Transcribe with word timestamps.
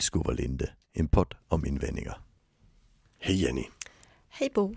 Illskov 0.00 0.26
och 0.26 0.34
Linde, 0.34 0.70
en 0.92 1.08
podd 1.08 1.34
om 1.48 1.66
invändningar. 1.66 2.20
Hej 3.18 3.42
Jenny! 3.42 3.68
Hej 4.28 4.50
Bo! 4.54 4.76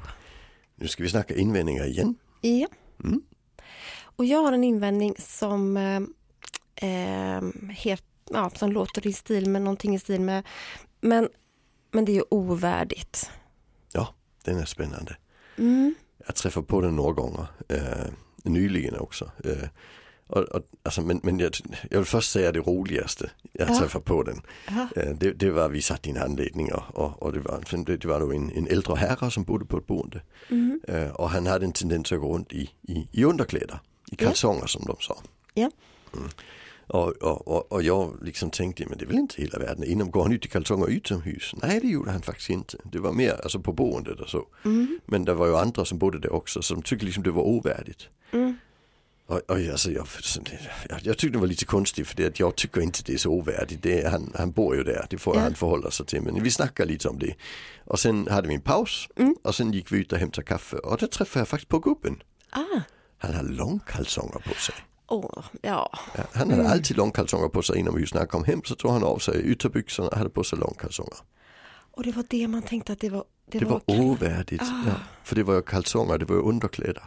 Nu 0.75 0.87
ska 0.87 1.03
vi 1.03 1.09
snacka 1.09 1.35
invändningar 1.35 1.85
igen. 1.85 2.15
Ja. 2.41 2.67
Mm. 3.03 3.21
Och 4.01 4.25
jag 4.25 4.43
har 4.43 4.53
en 4.53 4.63
invändning 4.63 5.15
som, 5.19 5.77
eh, 5.77 6.01
eh, 6.89 7.43
helt, 7.69 8.05
ja, 8.29 8.49
som 8.49 8.71
låter 8.71 9.07
i 9.07 9.13
stil 9.13 9.49
med 9.49 9.61
någonting 9.61 9.95
i 9.95 9.99
stil 9.99 10.21
med, 10.21 10.47
men, 11.01 11.29
men 11.91 12.05
det 12.05 12.11
är 12.11 12.15
ju 12.15 12.23
ovärdigt. 12.29 13.29
Ja, 13.93 14.15
den 14.43 14.57
är 14.57 14.65
spännande. 14.65 15.17
Mm. 15.57 15.95
Jag 16.25 16.35
träffar 16.35 16.61
på 16.61 16.81
den 16.81 16.95
några 16.95 17.13
gånger, 17.13 17.45
eh, 17.69 18.13
nyligen 18.43 18.95
också. 18.95 19.31
Eh, 19.43 19.69
och, 20.33 20.41
och, 20.43 20.61
alltså, 20.83 21.01
men 21.01 21.19
men 21.23 21.39
jag, 21.39 21.51
jag 21.91 21.97
vill 21.99 22.05
först 22.07 22.31
säga 22.31 22.51
det 22.51 22.59
roligaste 22.59 23.31
jag 23.51 23.69
Ja. 23.69 23.79
träffade 23.79 24.05
på 24.05 24.23
den. 24.23 24.41
Ja. 24.67 24.87
Eh, 25.01 25.09
det, 25.15 25.31
det 25.31 25.51
var, 25.51 25.69
vi 25.69 25.81
satt 25.81 26.07
i 26.07 26.09
en 26.09 26.17
anledning 26.17 26.73
och, 26.73 26.83
och, 26.93 27.23
och 27.23 27.33
det, 27.33 27.39
var, 27.39 27.63
det, 27.85 27.97
det 27.97 28.07
var 28.07 28.19
då 28.19 28.31
en, 28.33 28.51
en 28.51 28.67
äldre 28.67 28.95
herre 28.95 29.31
som 29.31 29.43
bodde 29.43 29.65
på 29.65 29.77
ett 29.77 29.87
boende. 29.87 30.21
Mm. 30.49 30.81
Och 31.13 31.29
han 31.29 31.47
hade 31.47 31.65
en 31.65 31.71
tendens 31.73 32.11
att 32.11 32.19
gå 32.19 32.33
runt 32.35 32.53
i, 32.53 32.69
i, 32.81 33.07
i 33.11 33.23
underkläder, 33.23 33.79
i 34.11 34.15
Ja. 34.19 34.27
kalsonger 34.27 34.65
som 34.67 34.85
de 34.85 34.95
sa. 34.99 35.17
Ja. 35.53 35.71
Mm. 36.17 36.29
Och, 36.87 37.07
och, 37.11 37.47
och, 37.47 37.71
och 37.71 37.83
jag 37.83 38.17
liksom 38.21 38.49
tänkte, 38.49 38.85
men 38.89 38.97
det 38.97 39.03
är 39.05 39.07
väl 39.07 39.15
inte 39.17 39.41
hela 39.41 39.59
världen, 39.59 39.83
inom 39.83 40.11
går 40.11 40.23
han 40.23 40.31
ut 40.31 40.45
i 40.45 40.49
kalsonger 40.49 40.87
utomhus? 40.89 41.53
Nej 41.61 41.79
det 41.79 41.87
gjorde 41.87 42.11
han 42.11 42.21
faktiskt 42.21 42.49
inte. 42.49 42.77
Det 42.83 42.99
var 42.99 43.11
mer 43.13 43.33
alltså 43.43 43.59
på 43.59 43.73
boendet 43.73 44.19
och 44.19 44.29
så. 44.29 44.47
Mm. 44.65 44.99
Men 45.05 45.25
det 45.25 45.33
var 45.33 45.47
ju 45.47 45.55
andra 45.57 45.85
som 45.85 45.97
bodde 45.97 46.19
där 46.19 46.33
också 46.33 46.61
som 46.61 46.81
tyckte 46.81 47.05
liksom 47.05 47.23
det 47.23 47.31
var 47.31 47.43
ovärdigt. 47.43 48.07
Mm. 48.31 48.57
Och, 49.33 49.41
och 49.51 49.57
alltså, 49.57 49.91
jag, 49.91 50.07
jag, 50.89 50.99
jag 51.03 51.17
tyckte 51.17 51.35
det 51.37 51.37
var 51.39 51.47
lite 51.47 51.65
konstigt 51.65 52.07
för 52.07 52.15
det 52.15 52.25
att 52.25 52.39
jag 52.39 52.55
tycker 52.55 52.81
inte 52.81 52.99
det 53.05 53.13
är 53.13 53.17
så 53.17 53.29
ovärdigt. 53.29 53.81
Det, 53.83 54.01
är- 54.01 54.09
han, 54.09 54.31
han 54.37 54.51
bor 54.51 54.75
ju 54.75 54.83
där, 54.83 55.05
det 55.09 55.17
får 55.17 55.35
Ja. 55.35 55.41
han 55.41 55.55
förhålla 55.55 55.91
sig 55.91 56.05
till. 56.05 56.21
Men 56.21 56.43
vi 56.43 56.51
snackade 56.51 56.91
lite 56.91 57.07
om 57.09 57.19
det. 57.19 57.35
Och 57.85 57.99
sen 57.99 58.27
hade 58.31 58.47
vi 58.47 58.53
en 58.55 58.61
paus 58.61 59.07
Mm. 59.15 59.35
och 59.43 59.55
sen 59.55 59.71
gick 59.73 59.91
vi 59.91 59.97
ut 59.97 60.11
och 60.11 60.17
hämtade 60.17 60.45
kaffe 60.47 60.77
och 60.77 60.97
då 60.97 61.07
träffade 61.07 61.41
jag 61.41 61.47
faktiskt 61.47 61.69
på 61.69 61.79
gubben. 61.79 62.23
Ah, 62.49 62.79
Han 63.17 63.33
hade 63.33 63.49
långkalsonger 63.51 64.39
på 64.39 64.53
sig. 64.53 64.75
åh, 65.07 65.43
ja. 65.61 65.91
Ja, 66.17 66.23
han 66.33 66.49
hade 66.49 66.61
Mm. 66.61 66.71
alltid 66.71 66.97
långkalsonger 66.97 67.47
på 67.49 67.61
sig 67.61 67.77
inomhus. 67.79 68.13
När 68.13 68.21
han 68.21 68.27
kom 68.27 68.43
hem 68.43 68.61
så 68.65 68.75
tog 68.75 68.91
han 68.91 69.03
av 69.03 69.17
sig 69.19 69.41
ytterbyxorna 69.43 70.09
och 70.09 70.17
hade 70.17 70.29
på 70.29 70.43
sig 70.43 70.59
långkalsonger. 70.59 71.17
Och 71.91 72.03
det 72.03 72.11
var 72.11 72.25
det 72.29 72.47
man 72.47 72.61
tänkte 72.61 72.93
att 72.93 72.99
det 72.99 73.09
var. 73.09 73.23
Det, 73.51 73.59
Det 73.59 73.65
var 73.65 73.77
okej. 73.77 73.99
ovärdigt. 73.99 74.61
Ah. 74.61 74.83
Ja, 74.87 74.93
för 75.23 75.35
det 75.35 75.43
var 75.43 75.53
ju 75.55 75.61
kalsonger, 75.61 76.17
det 76.17 76.25
var 76.25 76.35
ju 76.35 76.41
underkläder. 76.41 77.03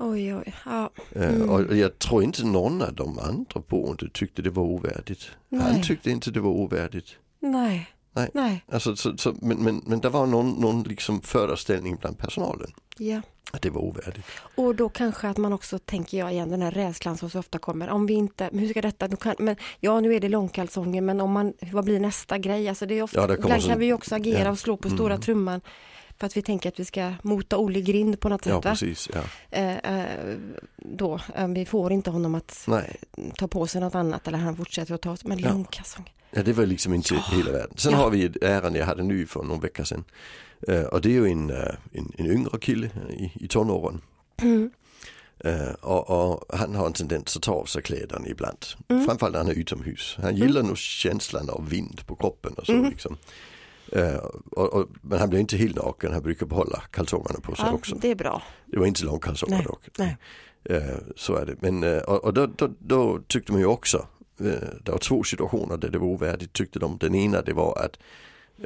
Oj, 0.00 0.34
oj, 0.34 0.54
ja. 0.64 0.90
Eh, 1.12 1.28
Mm. 1.34 1.50
Och 1.50 1.76
jag 1.76 1.98
tror 1.98 2.22
inte 2.22 2.44
någon 2.46 2.82
av 2.82 2.94
de 2.94 3.18
andra 3.18 3.62
boende 3.68 4.08
tyckte 4.12 4.42
det 4.42 4.50
var 4.50 4.62
ovärdigt. 4.62 5.30
Han 5.50 5.58
Nej. 5.72 5.82
tyckte 5.82 6.10
inte 6.10 6.30
det 6.30 6.40
var 6.40 6.50
ovärdigt. 6.50 7.08
Nej. 7.40 7.88
Nej. 8.12 8.30
Nej. 8.34 8.64
Alltså, 8.72 8.96
så, 8.96 9.16
så, 9.16 9.34
men, 9.42 9.56
men, 9.58 9.82
men 9.86 10.00
det 10.00 10.08
var 10.08 10.26
någon, 10.26 10.50
någon 10.50 10.82
liksom 10.82 11.20
föreställning 11.22 11.96
bland 12.00 12.18
personalen 12.18 12.70
Ja. 12.98 13.20
att 13.52 13.62
det 13.62 13.70
var 13.70 13.80
ovärdigt. 13.80 14.26
Och 14.56 14.74
då 14.74 14.88
kanske 14.88 15.28
att 15.28 15.36
man 15.36 15.52
också 15.52 15.78
tänker 15.78 16.18
jag 16.18 16.32
igen 16.32 16.50
den 16.50 16.62
här 16.62 16.70
rädslan 16.70 17.16
som 17.16 17.30
så 17.30 17.38
ofta 17.38 17.58
kommer. 17.58 17.88
Om 17.90 18.06
vi 18.06 18.14
inte, 18.14 18.50
hur 18.52 18.68
ska 18.68 18.82
detta, 18.82 19.08
då 19.08 19.16
kan, 19.16 19.34
men, 19.38 19.56
ja 19.80 20.00
nu 20.00 20.14
är 20.14 20.20
det 20.20 20.28
långkalsonger 20.28 21.00
men 21.00 21.20
om 21.20 21.32
man, 21.32 21.52
vad 21.72 21.84
blir 21.84 22.00
nästa 22.00 22.38
grej? 22.38 22.68
Alltså 22.68 22.86
det 22.86 22.98
är 22.98 23.02
ofta, 23.02 23.18
Ja, 23.28 23.34
ibland 23.34 23.62
så- 23.62 23.68
kan 23.68 23.78
vi 23.78 23.92
också 23.92 24.14
agera 24.14 24.44
ja. 24.44 24.50
och 24.50 24.58
slå 24.58 24.76
på 24.76 24.90
stora 24.90 25.14
Mm. 25.14 25.22
trumman. 25.22 25.60
För 26.20 26.26
att 26.26 26.36
vi 26.36 26.42
tänker 26.42 26.68
att 26.68 26.80
vi 26.80 26.84
ska 26.84 27.12
mota 27.22 27.56
Olle 27.58 27.78
i 27.78 27.82
grind 27.82 28.20
på 28.20 28.28
något 28.28 28.46
Ja 28.46 28.56
sätt. 28.56 28.64
Va? 28.64 28.70
precis, 28.70 29.08
ja. 29.14 29.20
Eh, 29.50 29.76
eh, 29.76 30.36
då, 30.76 31.20
eh, 31.34 31.48
vi 31.48 31.66
får 31.66 31.92
inte 31.92 32.10
honom 32.10 32.34
att 32.34 32.64
Nej, 32.68 32.96
ta 33.38 33.48
på 33.48 33.66
sig 33.66 33.80
något 33.80 33.94
annat 33.94 34.28
eller 34.28 34.38
han 34.38 34.56
fortsätter 34.56 34.94
att 34.94 35.02
ta, 35.02 35.16
men 35.24 35.38
Ja. 35.38 35.48
långkalsonger. 35.52 36.12
ja, 36.30 36.42
det 36.42 36.52
var 36.52 36.66
liksom 36.66 36.94
inte 36.94 37.14
hela 37.14 37.52
världen. 37.52 37.76
Sen 37.76 37.92
Ja. 37.92 37.98
har 37.98 38.10
vi 38.10 38.24
ett 38.24 38.42
ärende 38.42 38.78
jag 38.78 38.86
hade 38.86 39.02
nu 39.02 39.26
för 39.26 39.42
någon 39.42 39.60
vecka 39.60 39.84
sedan. 39.84 40.04
Och 40.92 41.00
det 41.00 41.08
är 41.08 41.12
ju 41.12 41.26
en, 41.26 41.50
en, 41.50 42.12
en 42.18 42.26
yngre 42.26 42.58
kille 42.58 42.90
i, 43.10 43.32
i 43.44 43.48
tonåren. 43.48 44.00
Mm. 44.42 44.70
Och, 45.80 46.10
och 46.10 46.44
han 46.58 46.74
har 46.74 46.86
en 46.86 46.92
tendens 46.92 47.36
att 47.36 47.42
ta 47.42 47.52
av 47.52 47.64
sig 47.64 47.82
kläderna 47.82 48.28
ibland. 48.28 48.58
Mm. 48.88 49.04
Framförallt 49.04 49.32
när 49.32 49.40
han 49.40 49.50
är 49.50 49.54
utomhus. 49.54 50.16
Han 50.22 50.36
gillar 50.36 50.62
nog 50.62 50.78
känslan 50.78 51.50
av 51.50 51.68
vind 51.68 52.06
på 52.06 52.14
kroppen 52.16 52.52
och 52.54 52.66
så 52.66 52.72
Mm. 52.72 52.90
liksom. 52.90 53.16
Eh, 53.92 54.14
och, 54.50 54.74
och, 54.74 54.88
men 55.02 55.18
han 55.18 55.30
blir 55.30 55.40
inte 55.40 55.56
helt 55.56 55.76
naken, 55.76 56.12
han 56.12 56.22
brukar 56.22 56.46
behålla 56.46 56.82
kalsongerna 56.90 57.40
på 57.40 57.54
sig 57.54 57.64
Ja, 57.68 57.72
också. 57.72 57.96
det 58.00 58.10
är 58.10 58.14
bra. 58.14 58.42
Det 58.66 58.78
var 58.78 58.86
inte 58.86 59.04
långkalsonger 59.04 59.56
Nej, 59.56 59.64
dock. 59.66 59.88
nej. 59.98 60.16
Eh, 60.64 60.96
så 61.16 61.34
är 61.34 61.46
det. 61.46 61.56
Men, 61.60 61.82
eh, 61.84 61.98
och, 61.98 62.24
och 62.24 62.34
då, 62.34 62.46
då, 62.46 62.68
då 62.78 63.18
tyckte 63.26 63.52
man 63.52 63.60
ju 63.60 63.66
också, 63.66 64.06
eh, 64.40 64.44
det 64.84 64.92
var 64.92 64.98
två 64.98 65.22
situationer 65.24 65.76
där 65.76 65.88
det 65.88 65.98
var 65.98 66.06
ovärdigt 66.06 66.52
tyckte 66.52 66.78
de. 66.78 66.98
Den 66.98 67.14
ena 67.14 67.42
det 67.42 67.52
var 67.52 67.78
att 67.84 67.98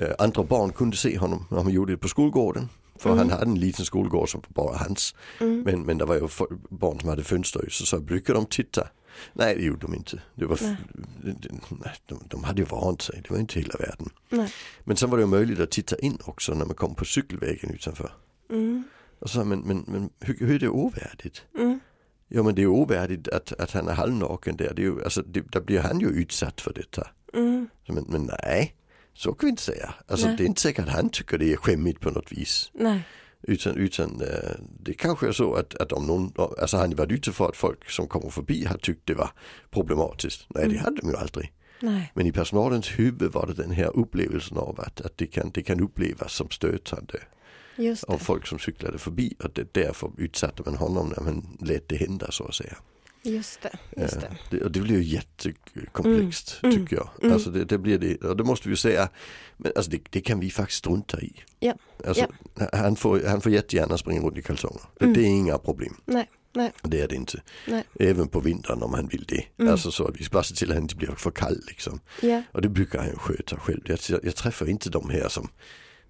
eh, 0.03 0.15
andra 0.19 0.43
barn 0.45 0.73
kunde 0.73 0.97
se 0.97 1.19
honom 1.19 1.47
när 1.51 1.63
han 1.63 1.73
gjorde 1.73 1.93
det 1.93 1.97
på 1.99 2.09
skolgården. 2.09 2.69
För 2.99 3.11
Mm. 3.11 3.19
han 3.19 3.31
hade 3.31 3.43
en 3.51 3.55
liten 3.61 3.85
skolgård 3.85 4.31
som 4.31 4.43
var 4.49 4.65
bara 4.65 4.77
hans. 4.77 5.15
Mm. 5.41 5.63
Men, 5.63 5.83
men 5.83 5.99
det 5.99 6.05
var 6.05 6.15
ju 6.15 6.29
barn 6.71 7.01
som 7.01 7.09
hade 7.09 7.25
fönster 7.25 7.67
så, 7.71 7.87
så 7.87 8.01
brukade 8.01 8.39
de 8.39 8.47
titta. 8.47 8.89
Nej 9.33 9.55
det 9.55 9.63
gjorde 9.63 9.81
de 9.81 9.95
inte. 9.95 10.23
Det 10.35 10.47
var, 10.47 10.59
Nej. 10.63 11.95
de, 12.07 12.21
de 12.29 12.45
hade 12.45 12.63
ju 12.63 12.67
vant 12.67 13.03
sig, 13.03 13.21
det 13.23 13.31
var 13.31 13.39
inte 13.39 13.61
hela 13.61 13.75
världen. 13.79 14.09
Nej. 14.29 14.53
Men 14.85 14.97
sen 14.97 15.11
var 15.11 15.19
det 15.19 15.23
ju 15.23 15.27
möjligt 15.27 15.61
att 15.61 15.71
titta 15.71 15.99
in 15.99 16.19
också 16.25 16.55
när 16.55 16.65
man 16.65 16.75
kom 16.75 16.95
på 16.95 17.05
cykelvägen 17.05 17.71
utanför. 17.71 18.13
Mm. 18.51 18.85
Och 19.19 19.31
så, 19.31 19.45
men, 19.45 19.61
men, 19.61 19.85
men 19.89 20.11
hur, 20.21 20.37
hur 20.39 20.55
är 20.55 20.59
det 20.59 20.69
ovärdigt? 20.69 21.43
Mm. 21.59 21.81
Ja 22.29 22.43
men 22.43 22.55
det 22.55 22.63
är 22.63 22.67
ovärdigt 22.67 23.29
att, 23.29 23.53
att 23.53 23.71
han 23.71 23.89
är 23.89 23.93
halvnaken 23.93 24.57
där. 24.57 24.73
Det 24.75 24.83
är 24.83 24.87
ju, 24.87 25.05
alltså, 25.05 25.23
det, 25.23 25.41
där 25.53 25.61
blir 25.61 25.81
han 25.81 26.01
ju 26.01 26.07
utsatt 26.07 26.61
för 26.61 26.73
detta. 26.73 27.09
Mm. 27.35 27.69
Så, 27.87 27.93
Men, 27.93 28.05
men 28.09 28.31
nej, 28.43 28.77
så 29.15 29.33
kan 29.33 29.47
vi 29.47 29.51
inte 29.51 29.63
säga. 29.63 29.95
Alltså 30.07 30.27
Nej. 30.27 30.37
det 30.37 30.43
är 30.43 30.47
inte 30.47 30.61
säkert 30.61 30.85
att 30.85 30.95
han 30.95 31.09
tycker 31.09 31.39
det 31.39 31.53
är 31.53 31.57
skämmigt 31.57 32.01
på 32.01 32.11
något 32.11 32.33
vis. 32.33 32.71
Nej. 32.75 33.03
Utan, 33.47 33.77
utan 33.77 34.21
eh, 34.21 34.51
det 34.81 34.95
kanske 34.95 35.29
är 35.29 35.33
så 35.33 35.55
att, 35.55 35.75
att 35.75 35.93
om 35.93 36.07
någon, 36.07 36.33
alltså 36.61 36.77
har 36.77 36.89
varit 36.95 37.13
ute 37.13 37.33
för 37.33 37.49
att 37.49 37.57
folk 37.57 37.91
som 37.91 38.07
kommer 38.09 38.31
förbi 38.31 38.65
har 38.65 38.77
tyckt 38.79 39.07
det 39.07 39.15
var 39.15 39.31
problematiskt. 39.71 40.47
Nej 40.49 40.65
det 40.65 40.71
Mm. 40.71 40.85
hade 40.85 40.97
de 41.01 41.09
ju 41.11 41.17
aldrig. 41.17 41.53
Nej. 41.81 42.13
Men 42.15 42.27
i 42.27 42.33
personalens 42.33 42.89
huvud 42.99 43.33
var 43.33 43.47
det 43.47 43.63
den 43.63 43.71
här 43.71 43.97
upplevelsen 43.97 44.57
av 44.59 44.81
att, 44.81 45.01
att 45.01 45.19
det, 45.19 45.27
kan, 45.27 45.51
det 45.51 45.63
kan 45.63 45.81
upplevas 45.81 46.33
som 46.33 46.51
stötande 46.51 47.19
Just 47.77 48.05
av 48.05 48.19
det. 48.19 48.25
folk 48.25 48.47
som 48.47 48.59
cyklade 48.59 48.99
förbi 48.99 49.35
och 49.45 49.51
det, 49.55 49.75
därför 49.75 50.11
utsatte 50.19 50.63
man 50.67 50.75
honom 50.77 51.13
när 51.17 51.25
man 51.25 51.59
lät 51.61 51.89
det 51.89 51.97
hända 51.97 52.31
så 52.31 52.45
att 52.45 52.55
säga. 52.55 52.77
Just 53.25 53.63
det. 53.63 53.79
Just 54.03 54.17
Eh, 54.17 54.21
det. 54.21 54.37
Det, 54.51 54.65
och 54.65 54.73
det 54.73 54.81
blir 54.81 54.97
ju 54.97 55.03
jättekomplext 55.05 56.61
Mm, 56.63 56.77
tycker 56.77 56.97
jag. 56.97 57.09
mm. 57.23 57.33
Alltså 57.33 57.51
det, 57.51 57.65
det 57.65 57.79
blir 57.79 57.99
det, 57.99 58.25
och 58.25 58.37
det 58.37 58.45
måste 58.45 58.69
vi 58.69 58.73
ju 58.73 58.77
säga, 58.77 59.09
men 59.57 59.73
alltså 59.77 59.91
det, 59.91 60.01
det 60.11 60.21
kan 60.21 60.41
vi 60.41 60.51
faktiskt 60.51 60.79
strunta 60.79 61.21
i. 61.21 61.33
Ja, 61.61 61.75
Alltså, 62.07 62.27
Han, 62.73 62.97
får, 62.97 63.21
han 63.27 63.41
får 63.41 63.53
jättegärna 63.53 63.99
springa 63.99 64.21
runt 64.21 64.39
i 64.39 64.43
kalsonger. 64.43 64.83
Det, 64.99 65.05
Mm. 65.05 65.15
det 65.15 65.21
är 65.21 65.27
inga 65.27 65.59
problem. 65.59 65.95
Nej. 66.05 66.31
Nej. 66.57 66.73
Det 66.83 67.01
är 67.01 67.09
det 67.09 67.15
inte. 67.17 67.43
Nej. 67.69 67.85
Även 68.01 68.29
på 68.29 68.41
vintern 68.41 68.83
om 68.83 68.95
han 68.95 69.07
vill 69.09 69.25
det. 69.29 69.45
Mm. 69.59 69.73
Alltså 69.73 69.91
så 69.91 70.07
att 70.09 70.21
vi 70.21 70.27
bara 70.33 70.43
se 70.43 70.55
till 70.55 70.69
att 70.71 70.75
han 70.75 70.83
inte 70.83 70.97
blir 70.97 71.09
för 71.17 71.31
kall 71.31 71.61
liksom. 71.69 72.01
Ja. 72.23 72.43
Och 72.53 72.63
det 72.63 72.69
brukar 72.69 72.99
han 72.99 73.19
sköta 73.19 73.57
själv. 73.57 73.81
Jag, 73.85 73.99
jag 74.23 74.37
träffar 74.37 74.69
inte 74.69 74.91
de 74.91 75.11
här 75.11 75.29
som, 75.29 75.49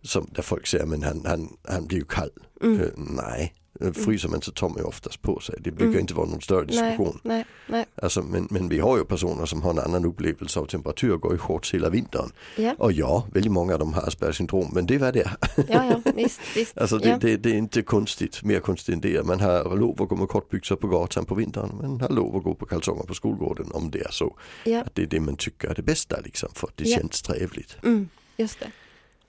som 0.03 0.29
där 0.33 0.43
folk 0.43 0.67
säger 0.67 0.87
men 0.87 1.03
han, 1.03 1.25
han, 1.27 1.57
han 1.69 1.87
blir 1.87 1.99
ju 1.99 2.05
kall. 2.05 2.31
Mm. 2.63 2.81
Eh, 2.81 2.87
nej, 2.97 3.55
fryser 3.95 4.29
man 4.29 4.43
så 4.43 4.53
tar 4.53 4.69
man 4.69 4.79
ju 4.79 4.85
oftast 4.85 5.23
på 5.23 5.41
sig. 5.41 5.55
Det 5.61 5.71
brukar 5.71 5.87
Mm. 5.87 6.01
inte 6.01 6.15
vara 6.15 6.27
någon 6.27 6.41
större 6.41 6.65
diskussion. 6.65 7.21
Nej. 7.23 7.45
Nej. 7.69 7.87
Alltså, 8.03 8.23
men, 8.23 8.49
men 8.51 8.69
vi 8.69 8.79
har 8.79 8.99
ju 8.99 9.05
personer 9.05 9.47
som 9.47 9.63
har 9.63 9.71
en 9.71 9.79
annan 9.79 10.05
upplevelse 10.05 10.61
av 10.61 10.67
temperatur, 10.67 11.17
går 11.17 11.35
i 11.35 11.39
shorts 11.39 11.75
hela 11.75 11.91
vintern. 11.91 12.31
Ja. 12.57 12.75
Och 12.79 12.93
ja, 12.93 13.27
väldigt 13.33 13.53
många 13.53 13.73
av 13.73 13.79
dem 13.79 13.93
har 13.93 14.03
Aspergers 14.03 14.37
syndrom, 14.37 14.71
men 14.75 14.87
det 14.87 14.99
var 14.99 15.13
det. 15.13 15.31
Ja, 15.57 15.65
ja. 16.05 16.13
Visst. 16.15 16.41
Visst. 16.57 16.79
Alltså 16.85 16.99
det, 16.99 17.09
ja. 17.09 17.19
det, 17.21 17.37
det 17.37 17.51
är 17.51 17.55
inte 17.55 17.83
konstigt, 17.83 18.43
mer 18.45 18.61
konstigt 18.61 18.95
än 18.95 19.01
det. 19.01 19.27
Man 19.27 19.41
har 19.41 19.77
lov 19.77 20.03
att 20.03 20.09
gå 20.09 20.17
med 20.17 20.29
kortbyxor 20.29 20.77
på 20.77 20.89
gatan 20.89 21.25
på 21.25 21.35
vintern, 21.35 21.71
man 21.83 22.01
har 22.01 22.09
lov 22.09 22.37
att 22.37 22.43
gå 22.45 22.55
på 22.55 22.67
kalsonger 22.67 23.03
på 23.03 23.15
skolgården 23.15 23.67
om 23.73 23.91
det 23.91 24.01
är 24.01 24.11
så. 24.11 24.37
Ja. 24.65 24.81
Att 24.81 24.95
det 24.95 25.03
är 25.03 25.07
det 25.07 25.21
man 25.21 25.37
tycker 25.37 25.69
är 25.69 25.75
det 25.75 25.83
bästa 25.83 26.21
liksom, 26.25 26.49
för 26.55 26.71
det 26.75 26.85
Ja. 26.89 26.97
känns 26.99 27.23
trevligt. 27.23 27.77
Mm. 27.85 28.09
Just 28.37 28.61
det. 28.61 28.67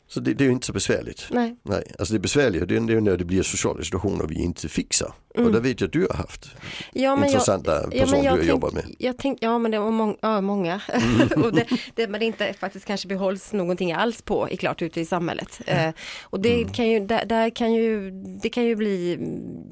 Så 0.08 0.20
det, 0.20 0.34
det 0.34 0.44
är 0.44 0.46
ju 0.46 0.52
inte 0.52 0.68
så 0.68 0.74
besvärligt. 0.74 1.28
Nej. 1.32 1.56
Nej, 1.64 1.84
alltså 2.00 2.14
det 2.14 2.20
besvärliga 2.20 2.66
det 2.66 2.76
är 2.76 2.80
det 2.80 2.94
är 2.94 3.02
när 3.02 3.18
det 3.18 3.26
blir 3.26 3.44
sociala 3.44 3.84
situationer 3.84 4.28
vi 4.28 4.36
inte 4.36 4.70
fixar. 4.70 5.14
Mm. 5.36 5.46
Och 5.48 5.54
där 5.54 5.60
vet 5.60 5.82
jag 5.82 5.88
att 5.88 5.94
du 5.94 6.08
har 6.10 6.18
haft 6.18 6.46
Ja, 6.94 7.16
men 7.16 7.24
jag, 7.24 7.32
intressanta 7.32 7.72
Ja, 7.84 7.90
personer 7.90 8.12
men 8.12 8.24
du 8.24 8.30
har 8.30 8.38
jag 8.38 8.46
jobbat 8.46 8.74
med. 8.74 8.96
jag 9.00 9.18
tänk, 9.18 9.38
ja 9.42 9.58
men 9.58 9.72
det 9.72 9.80
var 9.80 9.92
mång, 9.92 10.18
ja, 10.22 10.42
många. 10.42 10.82
och 11.44 11.54
det, 11.54 11.66
det, 11.96 12.08
men 12.08 12.20
det 12.20 12.26
inte 12.26 12.54
faktiskt 12.54 12.86
kanske 12.86 13.08
behålls 13.08 13.54
någonting 13.54 13.94
alls 13.94 14.22
på 14.22 14.48
är 14.52 14.56
klart 14.56 14.82
ute 14.82 15.02
i 15.02 15.06
samhället. 15.06 15.62
Eh, 15.66 15.90
och 16.24 16.40
det 16.40 16.56
Mm. 16.62 16.74
kan 16.74 16.88
ju, 16.90 17.00
där, 17.00 17.26
där 17.26 17.50
kan 17.50 17.74
ju, 17.74 18.12
det 18.42 18.50
kan 18.50 18.64
ju 18.66 18.76
bli 18.76 19.18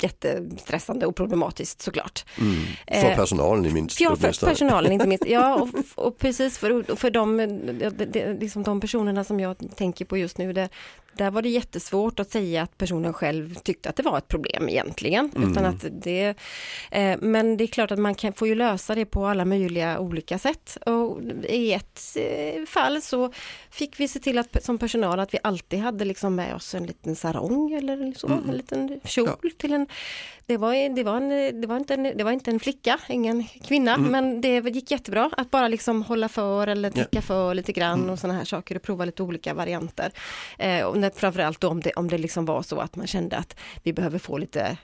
jättestressande 0.01 1.05
och 1.05 1.15
problematiskt 1.15 1.81
såklart. 1.81 2.25
Mm. 2.39 2.53
För 3.01 3.09
Eh, 3.09 3.15
personalen 3.15 3.65
i 3.65 3.73
minst 3.73 4.01
Ja, 4.01 4.15
för 4.15 4.45
personalen 4.45 4.91
inte 4.91 5.07
minst. 5.07 5.25
Ja, 5.27 5.55
och, 5.55 5.69
och 6.07 6.17
precis 6.17 6.57
för, 6.57 6.95
för 6.95 7.09
de, 7.11 7.37
det, 7.37 7.89
det, 8.05 8.33
liksom 8.39 8.63
de 8.63 8.79
personerna 8.81 9.23
som 9.23 9.39
jag 9.39 9.55
tänker 9.75 10.05
på 10.05 10.17
just 10.17 10.37
nu. 10.37 10.53
Det, 10.53 10.69
där 11.17 11.31
var 11.31 11.41
det 11.41 11.49
jättesvårt 11.49 12.19
att 12.19 12.31
säga 12.31 12.61
att 12.63 12.77
personen 12.77 13.13
själv 13.13 13.55
tyckte 13.55 13.89
att 13.89 13.95
det 13.95 14.03
var 14.03 14.17
ett 14.17 14.27
problem 14.27 14.69
egentligen. 14.69 15.31
Mm. 15.35 15.51
Utan 15.51 15.65
att 15.65 15.85
det, 15.91 16.35
eh, 16.91 17.17
men 17.21 17.57
det 17.57 17.63
är 17.63 17.67
klart 17.67 17.91
att 17.91 17.99
man 17.99 18.15
kan, 18.15 18.33
får 18.33 18.47
ju 18.47 18.55
lösa 18.55 18.95
det 18.95 19.05
på 19.05 19.25
alla 19.25 19.45
möjliga 19.45 19.99
olika 19.99 20.37
sätt. 20.39 20.77
Och 20.85 21.19
I 21.49 21.73
ett 21.73 22.01
eh, 22.15 22.65
fall 22.65 23.01
så 23.01 23.31
fick 23.71 23.99
vi 23.99 24.07
se 24.07 24.19
till 24.19 24.37
att 24.37 24.63
som 24.63 24.77
personal 24.77 25.19
att 25.19 25.33
vi 25.33 25.37
alltid 25.43 25.79
hade 25.79 26.05
liksom 26.05 26.35
med 26.35 26.55
oss 26.55 26.75
en 26.75 26.85
liten 26.85 27.15
sarong 27.15 27.73
eller 27.73 28.13
så, 28.17 28.27
Mm. 28.27 28.49
en 28.49 28.55
liten 28.57 28.99
kjol 29.03 29.29
Ja. 29.43 29.49
till 29.57 29.73
en 29.73 29.87
det 30.45 30.57
var, 30.57 30.95
det, 30.95 31.03
var 31.03 31.17
en, 31.17 31.61
det, 31.61 31.67
var 31.67 31.77
inte 31.77 31.93
en, 31.93 32.03
det 32.03 32.23
var 32.23 32.31
inte 32.31 32.51
en 32.51 32.59
flicka, 32.59 32.99
ingen 33.09 33.43
kvinna, 33.43 33.93
Mm. 33.95 34.11
men 34.11 34.41
det 34.41 34.69
gick 34.69 34.91
jättebra 34.91 35.29
att 35.37 35.51
bara 35.51 35.67
liksom 35.67 36.03
hålla 36.03 36.29
för 36.29 36.67
eller 36.67 36.91
täcka 36.91 37.21
för 37.21 37.53
lite 37.53 37.71
grann 37.71 37.99
Mm. 37.99 38.09
och 38.09 38.19
sådana 38.19 38.37
här 38.39 38.45
saker 38.45 38.75
och 38.75 38.81
prova 38.81 39.05
lite 39.05 39.23
olika 39.23 39.53
varianter. 39.53 40.11
Eh, 40.59 40.85
och 40.85 40.97
när, 41.03 41.11
framförallt 41.15 41.61
då 41.61 41.67
om 41.69 41.79
det, 41.81 41.91
om 41.93 42.07
det 42.07 42.17
liksom 42.17 42.45
var 42.45 42.61
så 42.61 42.79
att 42.79 42.95
man 42.95 43.07
kände 43.07 43.37
att 43.37 43.55
vi 43.83 43.93
behöver 43.93 44.19
få 44.19 44.37
lite 44.37 44.77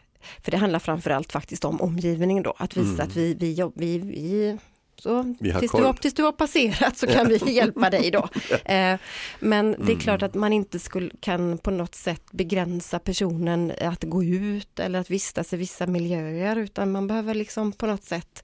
för 0.44 0.51
det 0.51 0.57
handlar 0.57 0.80
framförallt 0.80 1.31
faktiskt 1.31 1.66
om 1.66 1.81
omgivningen 1.81 2.44
då, 2.44 2.54
att 2.57 2.77
visa 2.77 2.89
Mm. 2.94 3.07
att 3.07 3.16
vi, 3.16 3.33
vi, 3.33 3.63
vi, 3.75 3.98
vi 3.98 4.57
så 4.95 5.36
tills, 5.60 5.71
du 5.71 5.83
har, 5.83 5.94
tills 5.94 6.13
du 6.13 6.24
har 6.24 6.31
passerat 6.31 6.98
så 6.98 7.07
kan 7.07 7.27
vi 7.27 7.38
hjälpa 7.54 7.89
dig 7.89 8.12
då. 8.12 8.27
Eh, 8.66 8.98
men 9.39 9.71
det 9.71 9.77
är 9.77 9.81
Mm. 9.83 10.00
klart 10.00 10.21
att 10.21 10.33
man 10.33 10.54
inte 10.54 10.80
skulle, 10.80 11.12
kan 11.19 11.57
på 11.57 11.71
något 11.71 11.95
sätt 11.95 12.24
begränsa 12.31 13.00
personen 13.00 13.72
att 13.81 14.04
gå 14.04 14.24
ut 14.24 14.80
eller 14.80 15.00
att 15.00 15.10
vistas 15.10 15.54
i 15.54 15.57
vissa 15.57 15.88
miljöer 15.88 16.56
utan 16.56 16.92
man 16.92 17.07
behöver 17.07 17.33
liksom 17.33 17.72
på 17.72 17.86
något 17.86 18.04
sätt 18.04 18.44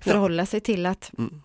förhålla 0.00 0.46
sig 0.46 0.60
till 0.60 0.86
att, 0.86 1.10
Mm. 1.18 1.42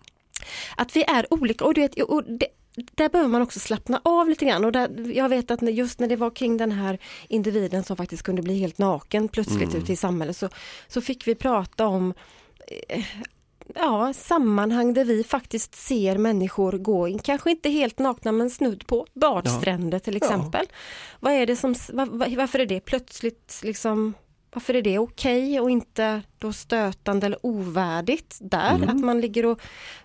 att 0.76 0.96
vi 0.96 1.04
är 1.04 1.26
olika 1.34 1.64
och, 1.64 1.74
du 1.74 1.80
vet, 1.80 2.00
och 2.02 2.24
det, 2.24 2.46
där 2.74 3.08
behöver 3.08 3.30
man 3.30 3.42
också 3.42 3.60
slappna 3.60 4.00
av 4.04 4.28
lite 4.28 4.44
grann 4.44 4.64
och 4.64 4.72
där, 4.72 5.12
jag 5.14 5.28
vet 5.28 5.50
att 5.50 5.62
just 5.74 6.00
när 6.00 6.08
det 6.08 6.16
var 6.16 6.30
kring 6.30 6.56
den 6.56 6.72
här 6.72 6.98
individen 7.28 7.84
som 7.84 7.96
faktiskt 7.96 8.22
kunde 8.22 8.42
bli 8.42 8.58
helt 8.58 8.78
naken 8.78 9.28
plötsligt 9.28 9.68
Mm. 9.70 9.82
ute 9.82 9.92
i 9.92 9.96
samhället 9.96 10.36
så, 10.36 10.48
så 10.88 11.00
fick 11.00 11.26
vi 11.26 11.34
prata 11.34 11.86
om 11.86 12.14
eh, 12.88 13.04
ja, 13.74 14.12
sammanhang 14.12 14.94
där 14.94 15.04
vi 15.04 15.24
faktiskt 15.24 15.74
ser 15.74 16.18
människor 16.18 16.72
gå, 16.72 17.08
in, 17.08 17.18
kanske 17.18 17.50
inte 17.50 17.68
helt 17.70 17.98
nakna 17.98 18.32
men 18.32 18.50
snudd 18.50 18.86
på, 18.86 19.06
badstränder 19.14 19.98
till 19.98 20.14
Ja. 20.14 20.16
exempel. 20.16 20.66
Vad 21.20 21.32
är 21.32 21.46
det 21.46 21.56
som, 21.56 21.74
va- 21.92 22.08
va- 22.10 22.26
varför 22.36 22.58
är 22.58 22.66
det 22.66 22.80
plötsligt 22.80 23.60
liksom 23.62 24.14
varför 24.52 24.74
är 24.74 24.82
det 24.82 24.98
okej 24.98 25.60
och 25.60 25.70
inte 25.70 26.22
då 26.40 26.52
stötande 26.52 27.26
eller 27.26 27.46
ovärdigt 27.46 28.38
där? 28.40 28.74
Mm. 28.74 28.88
Att 28.88 29.00
man 29.00 29.20
ligger 29.20 29.46
och, 29.46 29.60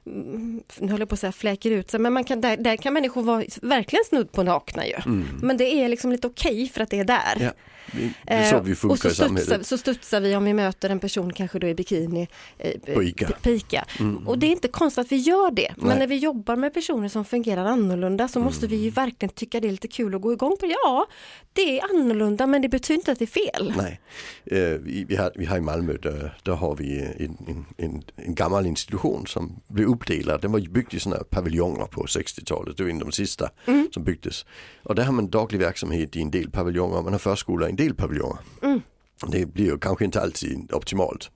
mm, 0.05 0.63
nu 0.79 0.87
håller 0.91 1.01
jag 1.01 1.09
på 1.09 1.13
att 1.13 1.19
säga 1.19 1.31
fläker 1.31 1.71
ut 1.71 1.91
sig, 1.91 1.99
men 1.99 2.13
man 2.13 2.23
kan, 2.23 2.41
där, 2.41 2.57
där 2.57 2.77
kan 2.77 2.93
människor 2.93 3.23
vara 3.23 3.43
verkligen 3.61 4.05
snudd 4.05 4.31
på 4.31 4.43
nakna 4.43 4.87
ju. 4.87 4.95
Mm. 5.05 5.25
Men 5.41 5.57
det 5.57 5.63
är 5.65 5.89
liksom 5.89 6.11
lite 6.11 6.27
okej 6.27 6.69
för 6.69 6.81
att 6.81 6.89
det 6.89 6.99
är 6.99 7.05
där. 7.05 7.37
Ja, 7.39 7.51
det 7.91 8.33
är 8.33 8.49
så 8.49 8.55
Eh, 8.55 8.63
vi 8.63 8.73
och 8.73 8.77
funkar 8.77 8.95
så 8.97 9.07
i 9.07 9.11
studsar, 9.11 9.25
samhället. 9.25 9.67
så 9.67 9.77
studsar 9.77 10.21
vi 10.21 10.35
om 10.35 10.43
vi 10.45 10.53
möter 10.53 10.89
en 10.89 10.99
person 10.99 11.33
kanske 11.33 11.59
då 11.59 11.67
i 11.67 11.75
bikini 11.75 12.27
eh, 12.57 12.93
På 12.95 13.03
Ica. 13.03 13.27
på 13.43 13.49
Ica. 13.49 13.85
Mm. 13.99 14.27
Och 14.27 14.39
det 14.39 14.47
är 14.47 14.51
inte 14.51 14.67
konstigt 14.67 15.05
att 15.05 15.11
vi 15.11 15.15
gör 15.15 15.51
det. 15.51 15.73
Men 15.77 15.87
Nej. 15.87 15.99
när 15.99 16.07
vi 16.07 16.15
jobbar 16.15 16.55
med 16.55 16.73
personer 16.73 17.09
som 17.09 17.25
fungerar 17.25 17.65
annorlunda 17.65 18.27
så 18.27 18.39
måste 18.39 18.67
vi 18.67 18.75
ju 18.75 18.89
verkligen 18.89 19.29
tycka 19.33 19.59
det 19.59 19.67
är 19.67 19.71
lite 19.71 19.87
kul 19.87 20.15
att 20.15 20.21
gå 20.21 20.33
igång 20.33 20.57
på. 20.59 20.65
Ja, 20.65 21.05
det 21.53 21.79
är 21.79 21.83
annorlunda 21.89 22.47
men 22.47 22.61
det 22.61 22.69
betyder 22.69 22.99
inte 22.99 23.11
att 23.11 23.19
det 23.19 23.25
är 23.25 23.51
fel. 23.51 23.73
Nej, 23.77 23.99
eh, 24.45 24.79
vi, 24.79 25.05
vi, 25.07 25.15
har, 25.15 25.31
vi 25.35 25.45
har 25.45 25.57
i 25.57 25.61
Malmö, 25.61 25.93
där, 25.93 26.24
där 26.43 26.53
har 26.53 26.75
vi 26.75 27.01
en, 27.01 27.37
en, 27.47 27.65
en, 27.77 28.03
en 28.15 28.35
gammal 28.35 28.65
institution 28.65 29.27
som 29.27 29.61
blev 29.67 29.87
uppdelad. 29.87 30.41
Den 30.41 30.51
var 30.51 30.59
byggd 30.59 30.93
i 30.93 30.99
sådana 30.99 31.23
paviljonger 31.23 31.85
på 31.85 32.05
60-talet, 32.05 32.77
det 32.77 32.83
var 32.83 32.89
en 32.89 33.01
av 33.01 33.05
de 33.05 33.11
sista 33.11 33.49
Mm. 33.67 33.87
som 33.93 34.03
byggdes. 34.03 34.45
Och 34.83 34.95
där 34.95 35.03
har 35.03 35.11
man 35.13 35.29
daglig 35.29 35.59
verksamhet 35.59 36.15
i 36.15 36.21
en 36.21 36.31
del 36.31 36.49
paviljonger, 36.49 37.01
man 37.01 37.11
har 37.13 37.19
förskola 37.19 37.67
i 37.67 37.69
en 37.69 37.75
del 37.75 37.95
paviljonger. 37.95 38.37
Mm. 38.61 38.81
Det 39.27 39.45
blir 39.45 39.65
ju 39.65 39.77
kanske 39.77 40.05
inte 40.05 40.21
alltid 40.21 40.73
optimalt. 40.73 41.31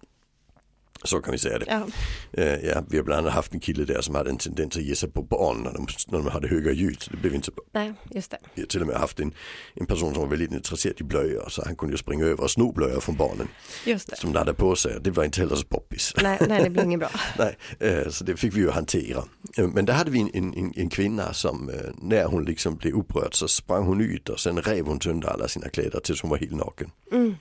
Så 1.03 1.21
kan 1.21 1.31
vi 1.31 1.37
säga 1.37 1.59
det. 1.59 1.65
Ja, 1.67 1.87
Eh, 2.31 2.55
ja, 2.69 2.83
vi 2.89 2.97
har 2.97 3.03
bland 3.03 3.19
annat 3.19 3.33
haft 3.33 3.53
en 3.53 3.59
kille 3.59 3.85
där 3.85 4.01
som 4.01 4.15
hade 4.15 4.29
en 4.29 4.37
tendens 4.37 4.77
att 4.77 4.83
ge 4.83 4.95
sig 4.95 5.09
på 5.11 5.21
barn 5.21 5.57
när 5.63 5.73
de, 5.73 5.87
när 6.07 6.17
de 6.17 6.27
hade 6.27 6.47
höga 6.47 6.71
ljud. 6.71 7.01
Så 7.01 7.11
det 7.11 7.17
blev 7.17 7.35
inte 7.35 7.45
så 7.45 7.51
bra. 7.51 7.63
nej, 7.71 7.93
just 8.11 8.31
det. 8.31 8.37
Vi 8.53 8.61
har 8.61 8.67
till 8.67 8.81
och 8.81 8.87
med 8.87 8.95
haft 8.95 9.19
en, 9.19 9.33
en 9.73 9.85
person 9.85 10.13
som 10.13 10.21
var 10.23 10.29
väldigt 10.29 10.51
intresserad 10.51 10.95
i 11.01 11.03
blöjor 11.03 11.45
så 11.49 11.63
han 11.65 11.75
kunde 11.75 11.93
ju 11.93 11.97
springa 11.97 12.25
över 12.25 12.43
och 12.43 12.51
sno 12.51 12.71
blöjor 12.71 12.99
från 12.99 13.15
barnen 13.15 13.47
Just 13.85 14.09
det. 14.09 14.15
som 14.15 14.33
de 14.33 14.39
hade 14.39 14.53
på 14.53 14.75
sig. 14.75 14.97
Det 15.01 15.11
var 15.11 15.23
inte 15.23 15.39
heller 15.41 15.55
så 15.55 15.65
poppis. 15.65 16.13
Nej, 16.21 16.37
nej, 16.49 16.63
det 16.63 16.69
blir 16.69 16.83
inget 16.83 16.99
bra. 16.99 17.09
Nej, 17.37 17.57
eh, 17.79 18.09
så 18.09 18.23
det 18.23 18.37
fick 18.37 18.53
vi 18.55 18.59
ju 18.59 18.69
hantera. 18.69 19.23
Eh, 19.57 19.67
Men 19.67 19.85
där 19.85 19.93
hade 19.93 20.11
vi 20.11 20.19
en, 20.19 20.29
en, 20.33 20.73
en 20.75 20.89
kvinna 20.89 21.33
som 21.33 21.69
eh, 21.69 21.75
när 22.01 22.25
hon 22.25 22.45
liksom 22.45 22.75
blev 22.75 22.93
upprörd 22.95 23.35
så 23.35 23.47
sprang 23.47 23.83
hon 23.83 24.01
ut 24.01 24.29
och 24.29 24.39
sen 24.39 24.61
rev 24.61 24.85
hon 24.85 25.01
sönder 25.01 25.27
alla 25.27 25.47
sina 25.47 25.69
kläder 25.69 25.99
tills 25.99 26.21
hon 26.21 26.29
var 26.31 26.37
helt 26.37 26.51
naken. 26.51 26.91
Mm. 27.11 27.35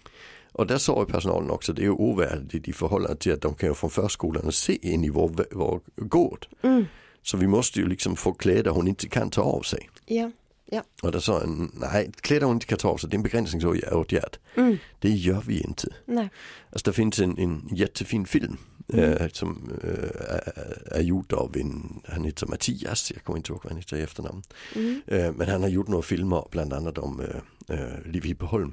Och 0.52 0.66
där 0.66 0.78
sa 0.78 1.04
personalen 1.04 1.50
också, 1.50 1.72
det 1.72 1.82
är 1.82 1.84
ju 1.84 1.90
ovärdigt 1.90 2.68
i 2.68 2.72
förhållande 2.72 3.16
till 3.16 3.32
att 3.32 3.40
de 3.42 3.54
kan 3.54 3.68
ju 3.68 3.74
från 3.74 3.90
förskolan 3.90 4.52
se 4.52 4.92
in 4.92 5.04
i 5.04 5.10
vår, 5.10 5.30
vår 5.50 5.80
gård. 5.96 6.46
Mm. 6.62 6.84
Så 7.22 7.36
vi 7.36 7.46
måste 7.46 7.80
ju 7.80 7.88
liksom 7.88 8.16
få 8.16 8.32
kläder 8.32 8.70
hon 8.70 8.88
inte 8.88 9.08
kan 9.08 9.30
ta 9.30 9.42
av 9.42 9.62
sig. 9.62 9.90
Ja, 10.06 10.82
Och 11.02 11.12
där 11.12 11.20
sa 11.20 11.38
han, 11.40 11.72
nej 11.74 12.10
kläder 12.20 12.46
hon 12.46 12.56
inte 12.56 12.66
kan 12.66 12.78
ta 12.78 12.88
av 12.88 12.96
sig, 12.96 13.10
det 13.10 13.14
är 13.14 13.18
en 13.18 13.22
begränsningsåtgärd. 13.22 14.36
mm. 14.56 14.76
Det 14.98 15.10
gör 15.10 15.42
vi 15.46 15.60
inte. 15.60 15.88
nej. 16.04 16.30
Alltså 16.72 16.90
det 16.90 16.94
finns 16.94 17.18
en, 17.20 17.38
en 17.38 17.68
jättefin 17.72 18.26
film 18.26 18.56
Mm. 18.92 19.12
eh, 19.12 19.28
som 19.28 19.70
eh, 19.84 20.34
är, 20.34 20.82
är 20.98 21.00
gjord 21.02 21.32
av 21.32 21.56
en, 21.56 22.00
han 22.04 22.24
heter 22.24 22.46
Mattias, 22.46 23.12
jag 23.14 23.24
kommer 23.24 23.36
inte 23.36 23.52
ihåg 23.52 23.60
vad 23.64 23.72
han 23.72 23.78
heter 23.78 23.96
i 23.96 24.02
efternamn. 24.02 24.42
Mm. 24.74 25.02
Eh, 25.06 25.32
men 25.32 25.48
han 25.48 25.62
har 25.62 25.68
gjort 25.68 25.88
några 25.88 26.02
filmer 26.02 26.44
bland 26.50 26.72
annat 26.72 26.98
om 26.98 27.20
eh, 27.68 27.78
Liv 28.04 28.24
Hippeholm. 28.24 28.72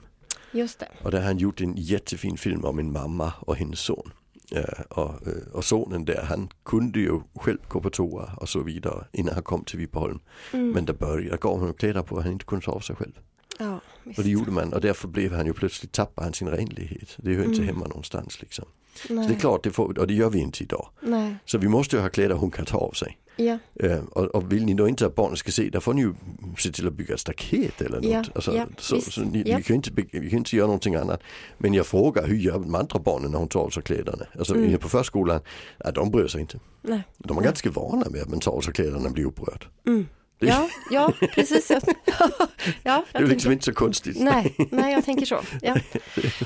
Just 0.51 0.80
det. 0.80 0.88
Och 1.03 1.12
där 1.12 1.18
har 1.18 1.25
han 1.25 1.38
gjort 1.38 1.62
en 1.62 1.75
jättefin 1.75 2.38
film 2.38 2.65
om 2.65 2.80
en 2.80 2.92
mamma 2.92 3.33
och 3.39 3.56
hennes 3.56 3.80
son. 3.80 4.12
Eh, 4.51 4.81
och, 4.89 5.27
eh, 5.27 5.47
och 5.53 5.65
sonen 5.65 6.06
där, 6.06 6.24
han 6.24 6.50
kunde 6.65 7.00
ju 7.00 7.21
själv 7.36 7.57
gå 7.68 7.81
på 7.81 7.89
toa 7.89 8.30
och 8.38 8.50
så 8.50 8.63
vidare 8.63 9.06
innan 9.12 9.33
han 9.33 9.44
kom 9.44 9.63
till 9.63 9.80
Vipeholm. 9.80 10.19
Mm. 10.53 10.71
Men 10.71 10.86
där 10.86 10.94
började 10.94 11.38
gav 11.38 11.59
honom 11.59 11.74
kläder 11.74 12.01
på 12.01 12.21
han 12.21 12.31
inte 12.31 12.45
kunde 12.45 12.65
ta 12.65 12.71
av 12.71 12.80
sig 12.80 12.95
själv. 12.95 13.19
Ja. 13.60 13.80
Och 14.18 14.24
det 14.24 14.30
gjorde 14.30 14.52
man 14.52 14.74
och 14.74 14.81
därför 14.81 15.07
blev 15.07 15.34
han 15.34 15.46
ju 15.46 15.54
plötsligt 15.54 15.92
tappade 15.92 16.25
han 16.25 16.34
sin 16.34 16.48
renlighet. 16.48 17.13
Det 17.18 17.34
hör 17.34 17.44
inte 17.44 17.62
Mm. 17.62 17.68
hemma 17.75 17.88
någonstans 17.88 18.42
liksom. 18.42 18.66
nej. 19.10 19.24
Så 19.24 19.30
det 19.30 19.36
är 19.36 19.40
klart, 19.40 19.63
det 19.63 19.72
får, 19.72 20.00
och 20.00 20.07
det 20.07 20.13
gör 20.13 20.30
vi 20.30 20.40
inte 20.40 20.63
idag. 20.63 20.90
Nej, 21.02 21.36
Så 21.46 21.57
vi 21.57 21.68
måste 21.68 21.96
ju 21.96 22.02
ha 22.02 22.10
kläder 22.10 22.36
hon 22.36 22.52
kan 22.52 22.66
ta 22.66 22.78
av 22.78 22.92
sig. 22.92 23.18
ja, 23.36 23.57
Eh, 23.75 24.00
och, 24.12 24.24
och 24.25 24.52
vill 24.54 24.66
ni 24.66 24.74
då 24.74 24.88
inte 24.88 25.06
att 25.06 25.16
barnen 25.16 25.38
ska 25.38 25.52
se, 25.52 25.69
där 25.69 25.80
får 25.80 25.94
ni 25.94 26.02
ju 26.02 26.13
se 26.57 26.72
till 26.72 26.88
att 26.88 26.94
bygga 26.94 27.13
ett 27.13 27.19
staket 27.19 27.81
eller 27.81 27.96
något. 28.02 28.06
Ja, 28.12 28.24
alltså, 28.36 28.56
ja, 28.56 28.66
så, 28.78 29.02
så 29.02 29.22
ni, 29.22 29.44
ja. 29.46 29.57
vi, 29.57 29.63
kan 29.63 29.75
inte, 29.75 29.92
vi 30.12 30.30
kan 30.30 30.38
inte 30.40 30.56
göra 30.56 30.68
någonting 30.68 30.96
annat. 30.96 31.22
Men 31.57 31.74
jag 31.74 31.86
frågar, 31.86 32.28
hur 32.28 32.36
gör 32.38 32.54
de 32.60 32.75
andra 32.75 33.00
barnen 33.00 33.31
när 33.31 33.38
hon 33.40 33.48
tar 33.48 33.60
av 33.60 33.69
sig 33.69 33.84
kläderna? 33.84 34.25
Alltså 34.38 34.56
Mm. 34.56 34.78
på 34.80 34.90
förskolan, 34.90 35.40
ja, 35.78 35.92
de 35.92 36.12
bryr 36.12 36.28
sig 36.28 36.42
inte. 36.42 36.59
nej. 36.81 37.04
De 37.18 37.38
är 37.38 37.42
Nej. 37.42 37.45
ganska 37.45 37.69
vana 37.71 38.06
med 38.09 38.21
att 38.21 38.30
man 38.30 38.40
tar 38.40 38.52
av 38.52 38.62
sig 38.62 38.74
kläderna 38.74 39.06
och 39.07 39.12
blir 39.14 39.26
upprörd. 39.26 39.68
Mm. 39.88 40.06
Ja, 40.47 40.69
ja, 40.92 41.14
precis. 41.35 41.71
ja, 42.83 43.06
Det 43.11 43.18
är 43.18 43.28
liksom 43.28 43.52
inte 43.52 43.66
så 43.66 43.73
konstigt. 43.73 44.19
Nej, 44.19 44.56
nej, 44.71 44.94
jag 44.94 45.06
tänker 45.06 45.25
så. 45.25 45.40
Ja. 45.61 45.75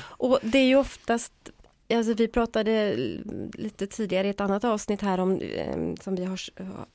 Och 0.02 0.38
det 0.42 0.58
är 0.58 0.66
ju 0.66 0.76
oftast 0.76 1.32
Alltså 1.94 2.14
vi 2.14 2.28
pratade 2.28 2.96
lite 3.52 3.86
tidigare 3.86 4.26
i 4.26 4.30
ett 4.30 4.40
annat 4.40 4.64
avsnitt 4.64 5.02
här 5.02 5.20
om 5.20 5.40
eh, 5.40 5.76
som 6.00 6.14
vi 6.14 6.24
har 6.24 6.40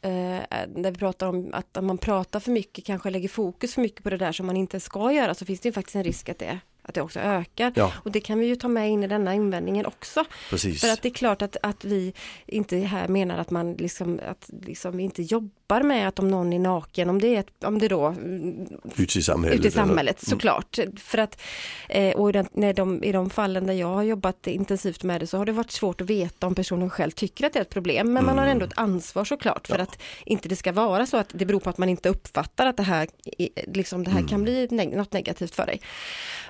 eh, 0.01 0.41
där 0.67 0.91
vi 0.91 0.97
pratar 0.97 1.27
om 1.27 1.49
att 1.53 1.77
om 1.77 1.87
man 1.87 1.97
pratar 1.97 2.39
för 2.39 2.51
mycket, 2.51 2.85
kanske 2.85 3.09
lägger 3.09 3.29
fokus 3.29 3.73
för 3.73 3.81
mycket 3.81 4.03
på 4.03 4.09
det 4.09 4.17
där 4.17 4.31
som 4.31 4.45
man 4.45 4.57
inte 4.57 4.79
ska 4.79 5.11
göra 5.11 5.33
så 5.33 5.45
finns 5.45 5.59
det 5.59 5.69
ju 5.69 5.73
faktiskt 5.73 5.95
en 5.95 6.03
risk 6.03 6.29
att 6.29 6.39
det, 6.39 6.59
att 6.81 6.95
det 6.95 7.01
också 7.01 7.19
ökar. 7.19 7.71
Ja, 7.75 7.93
Och 8.03 8.11
det 8.11 8.19
kan 8.19 8.39
vi 8.39 8.45
ju 8.45 8.55
ta 8.55 8.67
med 8.67 8.89
in 8.89 9.03
i 9.03 9.07
denna 9.07 9.33
invändningen 9.33 9.85
också. 9.85 10.25
precis. 10.49 10.81
För 10.81 10.93
att 10.93 11.01
det 11.01 11.09
är 11.09 11.13
klart 11.13 11.41
att, 11.41 11.57
att 11.63 11.85
vi 11.85 12.13
inte 12.45 12.77
här 12.77 13.07
menar 13.07 13.37
att 13.37 13.49
man 13.49 13.73
liksom, 13.73 14.19
att 14.27 14.49
liksom 14.61 14.97
vi 14.97 15.03
inte 15.03 15.21
jobbar 15.23 15.51
med 15.69 16.07
att 16.07 16.19
om 16.19 16.27
någon 16.27 16.53
är 16.53 16.59
naken, 16.59 17.09
om 17.09 17.21
det 17.21 17.35
är 17.35 17.39
ett, 17.39 17.63
om 17.63 17.79
det 17.79 17.87
då 17.87 18.05
mm, 18.05 18.67
Ute 18.97 19.19
i 19.19 19.21
samhället. 19.21 19.59
ute 19.59 19.67
i 19.67 19.71
samhället 19.71 20.17
eller- 20.23 20.29
såklart. 20.29 20.79
För 20.97 21.17
att, 21.17 21.41
eh, 21.89 22.15
och 22.15 22.35
när 22.51 22.73
de, 22.73 23.03
i 23.03 23.11
de 23.11 23.29
fallen 23.29 23.67
där 23.67 23.73
jag 23.73 23.87
har 23.87 24.03
jobbat 24.03 24.47
intensivt 24.47 25.03
med 25.03 25.21
det 25.21 25.27
så 25.27 25.37
har 25.37 25.45
det 25.45 25.51
varit 25.51 25.71
svårt 25.71 26.01
att 26.01 26.09
veta 26.09 26.47
om 26.47 26.55
personen 26.55 26.89
själv 26.89 27.11
tycker 27.11 27.45
att 27.45 27.53
det 27.53 27.59
är 27.59 27.61
ett 27.61 27.69
problem. 27.69 28.13
Men 28.13 28.25
man 28.25 28.37
har 28.37 28.45
ändå 28.45 28.65
ett 28.65 28.77
ansvar 28.77 29.25
såklart 29.25 29.67
för 29.67 29.77
Ja. 29.77 29.83
att 29.83 29.99
inte 30.25 30.49
det 30.49 30.55
ska 30.55 30.71
vara 30.71 31.05
så 31.05 31.17
att 31.17 31.29
det 31.33 31.45
beror 31.45 31.59
på 31.59 31.69
att 31.69 31.77
man 31.77 31.89
inte 31.89 32.09
uppfattar 32.09 32.65
att 32.67 32.77
det 32.77 32.83
här, 32.83 33.07
är- 33.37 33.73
liksom, 33.73 34.03
det 34.03 34.11
här 34.11 34.27
kan 34.27 34.43
bli 34.43 34.67
neg- 34.67 34.97
något 34.97 35.13
negativt 35.13 35.55
för 35.55 35.65
dig. 35.65 35.81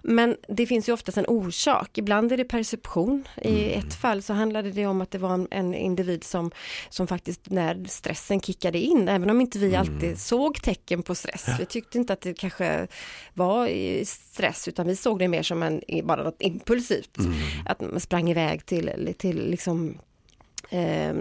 Men 0.04 0.36
det 0.48 0.66
finns 0.66 0.90
ju 0.90 0.94
oftast 0.94 1.18
en 1.18 1.26
orsak. 1.28 1.98
Ibland 1.98 2.32
är 2.32 2.38
det 2.38 2.44
perception. 2.46 3.28
I 3.42 3.74
ett 3.74 3.94
fall 3.94 4.22
så 4.22 4.34
handlade 4.34 4.72
det 4.72 4.86
om 4.86 5.02
att 5.02 5.12
det 5.12 5.18
var 5.18 5.34
en, 5.34 5.48
en 5.52 5.74
individ 5.74 6.24
som, 6.24 6.52
som 6.90 7.08
faktiskt 7.08 7.42
när 7.50 7.86
stressen 7.88 8.42
kickade 8.42 8.80
in, 8.80 9.05
även 9.08 9.30
om 9.30 9.42
inte 9.42 9.60
vi 9.60 9.76
alltid 9.76 10.20
såg 10.20 10.62
tecken 10.62 11.04
på 11.04 11.16
stress. 11.16 11.46
Vi 11.60 11.66
tyckte 11.66 11.98
inte 11.98 12.14
att 12.14 12.22
det 12.22 12.34
kanske 12.34 12.88
var 13.34 13.70
stress 14.06 14.68
utan 14.68 14.88
vi 14.88 14.96
såg 14.96 15.20
det 15.20 15.28
mer 15.28 15.44
som 15.44 15.64
en, 15.64 15.82
bara 16.04 16.24
något 16.24 16.42
impulsivt. 16.42 17.18
Att 17.66 17.82
man 17.82 18.00
sprang 18.00 18.30
iväg 18.30 18.66
till, 18.66 19.14
till 19.18 19.50
liksom 19.50 19.98
eh, 20.70 21.14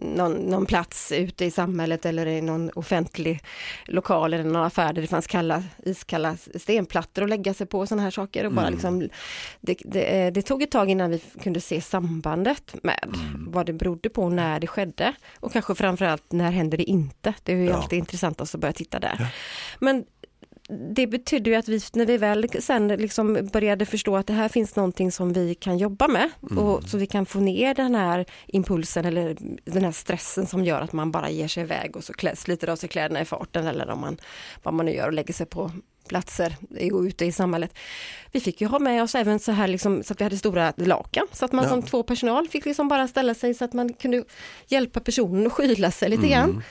någon, 0.00 0.32
någon, 0.32 0.66
plats 0.66 1.12
ute 1.12 1.44
i 1.44 1.50
samhället 1.50 2.06
eller 2.06 2.26
i 2.26 2.40
någon 2.40 2.70
offentlig 2.74 3.40
lokal 3.84 4.34
eller 4.34 4.44
någon 4.44 4.64
affär 4.64 4.92
där 4.92 5.02
det 5.02 5.08
fanns 5.08 5.26
kalla, 5.26 5.62
iskalla 5.84 6.36
stenplattor 6.54 7.22
att 7.22 7.28
lägga 7.30 7.54
sig 7.54 7.66
på 7.66 7.78
och 7.80 7.88
sådana 7.88 8.02
här 8.02 8.10
saker. 8.10 8.46
Och 8.46 8.52
bara 8.52 8.66
mm. 8.66 8.72
liksom, 8.72 9.08
det, 9.60 9.76
det, 9.84 10.30
det, 10.30 10.42
tog 10.42 10.62
ett 10.62 10.70
tag 10.70 10.90
innan 10.90 11.10
vi 11.10 11.22
kunde 11.42 11.60
se 11.60 11.80
sambandet 11.80 12.74
med 12.82 13.04
mm. 13.04 13.52
vad 13.52 13.66
det 13.66 13.72
berodde 13.72 14.08
på 14.08 14.28
när 14.28 14.60
det 14.60 14.66
skedde 14.66 15.14
och 15.40 15.52
kanske 15.52 15.74
framförallt 15.74 16.32
när 16.32 16.50
händer 16.50 16.78
det 16.78 16.84
inte. 16.84 17.34
Det 17.42 17.52
är 17.52 17.56
ju 17.56 17.64
ja. 17.64 17.76
alltid 17.76 17.98
intressant 17.98 18.40
att 18.40 18.54
börja 18.54 18.72
titta 18.72 18.98
där. 18.98 19.16
Ja. 19.18 19.26
Men 19.80 20.04
det 20.72 21.06
betyder 21.06 21.50
ju 21.50 21.56
att 21.56 21.68
vi, 21.68 21.80
när 21.92 22.06
vi 22.06 22.16
väl 22.16 22.48
sen 22.60 22.88
liksom 22.88 23.48
började 23.52 23.86
förstå 23.86 24.16
att 24.16 24.26
det 24.26 24.32
här 24.32 24.48
finns 24.48 24.76
någonting 24.76 25.12
som 25.12 25.32
vi 25.32 25.54
kan 25.54 25.78
jobba 25.78 26.08
med 26.08 26.30
mm. 26.50 26.58
och 26.58 26.82
så 26.82 26.98
vi 26.98 27.06
kan 27.06 27.26
få 27.26 27.40
ner 27.40 27.74
den 27.74 27.94
här 27.94 28.26
impulsen 28.46 29.04
eller 29.04 29.36
den 29.64 29.84
här 29.84 29.92
stressen 29.92 30.46
som 30.46 30.64
gör 30.64 30.80
att 30.80 30.92
man 30.92 31.10
bara 31.10 31.30
ger 31.30 31.48
sig 31.48 31.62
iväg 31.62 31.96
och 31.96 32.04
så 32.04 32.12
klä, 32.12 32.36
sliter 32.36 32.68
av 32.68 32.76
sig 32.76 32.88
kläderna 32.88 33.20
i 33.20 33.24
farten 33.24 33.66
eller 33.66 33.90
om 33.90 34.00
man, 34.00 34.16
vad 34.62 34.74
man 34.74 34.86
nu 34.86 34.92
gör 34.92 35.06
och 35.06 35.12
lägger 35.12 35.34
sig 35.34 35.46
på 35.46 35.70
platser 36.08 36.56
ute 37.06 37.24
i 37.24 37.32
samhället. 37.32 37.74
Vi 38.32 38.40
fick 38.40 38.60
ju 38.60 38.66
ha 38.66 38.78
med 38.78 39.02
oss 39.02 39.14
även 39.14 39.38
så 39.38 39.52
här 39.52 39.68
liksom, 39.68 40.02
så 40.02 40.12
att 40.12 40.20
vi 40.20 40.24
hade 40.24 40.38
stora 40.38 40.72
lakan 40.76 41.26
så 41.32 41.44
att 41.44 41.52
man 41.52 41.64
ja. 41.64 41.70
som 41.70 41.82
två 41.82 42.02
personal 42.02 42.48
fick 42.48 42.64
liksom 42.64 42.88
bara 42.88 43.08
ställa 43.08 43.34
sig 43.34 43.54
så 43.54 43.64
att 43.64 43.72
man 43.72 43.92
kunde 43.92 44.24
hjälpa 44.66 45.00
personen 45.00 45.46
att 45.46 45.52
skyla 45.52 45.90
sig 45.90 46.08
lite 46.10 46.26
mm. 46.26 46.30
grann. 46.30 46.62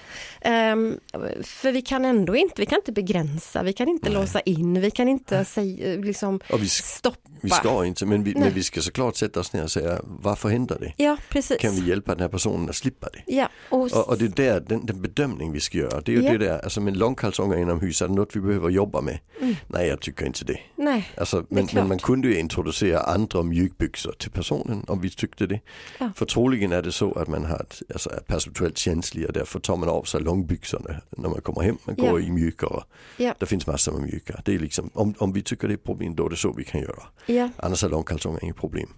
Um, 0.74 1.00
för 1.44 1.72
vi 1.72 1.82
kan 1.82 2.06
ändå 2.06 2.36
inte, 2.36 2.62
vi 2.62 2.66
kan 2.66 2.80
inte 2.80 2.92
begränsa, 2.92 3.64
vi 3.64 3.74
kan 3.74 3.90
inte 3.90 4.10
Nej. 4.10 4.20
låsa 4.20 4.40
in, 4.40 4.82
vi 4.82 4.92
kan 4.92 5.08
inte 5.08 5.46
säga, 5.46 5.98
liksom 6.02 6.40
vi, 6.60 6.68
stoppa. 6.68 7.31
Vi 7.42 7.50
ska 7.50 7.86
inte, 7.86 8.06
men 8.06 8.24
vi, 8.24 8.36
men 8.36 8.54
vi 8.54 8.64
ska 8.64 8.82
såklart 8.82 9.16
sätta 9.16 9.40
oss 9.40 9.54
ner 9.54 9.64
och 9.64 9.72
säga 9.72 10.02
varför 10.04 10.50
händer 10.50 10.78
det? 10.80 11.04
Ja, 11.04 11.18
precis. 11.30 11.58
Kan 11.58 11.76
vi 11.76 11.90
hjälpa 11.90 12.12
den 12.12 12.22
här 12.22 12.30
personen 12.30 12.70
att 12.70 12.76
slippa 12.76 13.08
det? 13.14 13.36
Ja, 13.36 13.50
och, 13.70 13.94
och, 13.94 14.10
och 14.10 14.18
det 14.18 14.26
är 14.26 14.30
där, 14.30 14.60
den, 14.60 14.86
den, 14.86 15.02
bedömning 15.02 15.52
vi 15.52 15.60
ska 15.60 15.78
göra, 15.78 16.02
det 16.02 16.12
är 16.12 16.16
ju 16.16 16.24
ja. 16.24 16.32
det 16.32 16.38
där, 16.38 16.60
alltså 16.60 16.82
med 16.82 16.98
långkalsonger 16.98 17.58
inomhus, 17.58 18.02
är 18.02 18.08
det 18.08 18.14
något 18.14 18.36
vi 18.36 18.40
behöver 18.40 18.70
jobba 18.70 19.02
med? 19.02 19.20
Mm. 19.42 19.56
Nej, 19.68 19.88
jag 19.88 20.02
tycker 20.02 20.26
inte 20.26 20.46
det. 20.46 20.60
Nej, 20.76 21.10
alltså, 21.18 21.46
men, 21.50 21.68
men, 21.74 21.88
man 21.88 22.00
kunde 22.00 22.28
ju 22.28 22.40
introducera 22.40 23.00
andra 23.00 23.44
mjukbyxor 23.44 24.12
till 24.12 24.32
personen 24.32 24.86
om 24.88 25.02
vi 25.02 25.10
tyckte 25.10 25.48
det. 25.48 25.60
Ja. 26.00 26.12
För 26.16 26.26
troligen 26.26 26.72
är 26.72 26.82
det 26.82 26.92
så 26.92 27.12
att 27.12 27.28
man 27.28 27.46
har, 27.46 27.66
alltså, 27.94 28.10
är 28.10 28.20
perceptuellt 28.20 28.78
känslig 28.78 29.28
och 29.28 29.34
därför 29.34 29.60
tar 29.60 29.78
man 29.78 29.90
av 29.90 30.04
sig 30.04 30.22
långbyxorna 30.22 31.02
när 31.10 31.30
man 31.30 31.42
kommer 31.42 31.62
hem. 31.62 31.78
Man 31.86 31.96
går 31.96 32.22
ja. 32.22 32.28
i 32.28 32.32
mjukare. 32.32 32.84
Ja. 33.18 33.36
Det 33.40 33.46
finns 33.46 33.68
massor 33.68 33.92
med 33.92 34.02
mjuka. 34.02 34.42
Det 34.46 34.56
är 34.56 34.60
liksom, 34.60 34.90
om, 34.94 35.14
om 35.18 35.34
vi 35.34 35.42
tycker 35.42 35.68
det 35.68 35.74
är 35.74 35.78
problem 35.78 36.16
då 36.16 36.26
är 36.26 36.30
det 36.30 36.36
så 36.36 36.54
vi 36.54 36.64
kan 36.64 36.82
göra. 36.82 37.04
Ja. 37.32 37.50
Annars 37.58 37.84
är 37.84 37.90
långkalsonger 37.90 38.44
inget 38.44 38.56
problem 38.56 38.90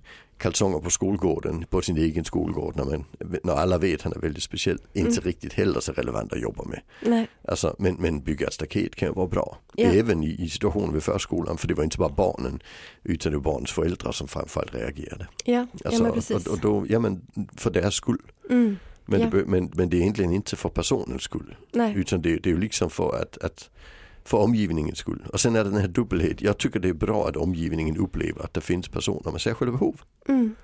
kalsonger 0.44 0.80
på 0.80 0.90
skolgården, 0.90 1.66
på 1.70 1.82
sin 1.82 1.98
egen 1.98 2.25
skolgård 2.25 2.75
när, 2.75 2.86
man, 2.86 3.06
när 3.44 3.54
alla 3.54 3.78
vet 3.78 4.02
han 4.02 4.13
är 4.13 4.20
väldigt 4.20 4.44
speciell, 4.44 4.78
inte 4.94 5.12
mm. 5.12 5.24
riktigt 5.24 5.54
heller 5.54 5.80
så 5.80 5.92
relevant 5.92 6.34
att 6.34 6.42
jobba 6.42 6.63
med. 6.63 6.82
Nej. 7.02 7.28
Alltså, 7.48 7.75
men, 7.80 7.96
men 7.96 8.22
bygga 8.22 8.48
ett 8.48 8.54
staket 8.54 8.96
kan 8.96 9.08
ju 9.08 9.13
vara 9.13 9.28
bra. 9.28 9.58
Ja. 9.74 9.90
Även 9.90 10.24
i, 10.24 10.44
i 10.44 10.50
situationen 10.50 10.94
vid 10.94 11.04
förskolan, 11.04 11.58
för 11.58 11.68
det 11.68 11.74
var 11.74 11.84
inte 11.84 11.98
bara 11.98 12.10
barnen 12.10 12.63
utan 13.04 13.32
det 13.32 13.38
var 13.38 13.44
barnens 13.44 13.72
föräldrar 13.72 14.12
som 14.12 14.28
framförallt 14.28 14.75
reagerade. 14.75 15.28
Ja, 15.46 15.68
alltså, 15.86 16.00
ja 16.00 16.04
men 16.04 16.13
precis. 16.13 16.48
Och, 16.48 16.54
och 16.54 16.60
då, 16.60 16.86
ja 16.90 17.00
men 17.00 17.22
för 17.58 17.72
deras 17.72 17.94
skull. 17.94 18.22
Mm. 18.50 18.78
Men, 19.06 19.22
ja. 19.22 19.28
det, 19.28 19.46
men, 19.46 19.72
men 19.75 19.90
det 19.90 19.98
är 19.98 20.02
egentligen 20.02 20.34
inte 20.34 20.56
för 20.56 20.70
personens 20.70 21.22
skull. 21.22 21.56
Nej. 21.72 21.94
Utan 21.96 22.22
det, 22.22 22.36
det 22.36 22.50
är 22.50 22.54
ju 22.54 22.60
liksom 22.60 22.90
för 22.90 23.22
att, 23.22 23.38
att 23.38 23.70
för 24.25 24.38
omgivningens 24.38 24.98
skull. 24.98 25.25
Och 25.34 25.39
sen 25.39 25.56
är 25.56 25.63
det 25.63 25.70
den 25.70 25.80
här 25.80 25.88
dubbelhet. 25.88 26.42
Jag 26.42 26.58
tycker 26.58 26.80
det 26.80 26.89
är 26.89 26.94
bra 26.94 27.27
att 27.27 27.36
omgivningen 27.36 27.98
upplever 27.98 28.44
att 28.44 28.53
det 28.53 28.62
finns 28.62 28.88
personer 28.88 29.32
med 29.32 29.42
särskilda 29.42 29.72
behov. 29.72 30.01
Mm. 30.27 30.56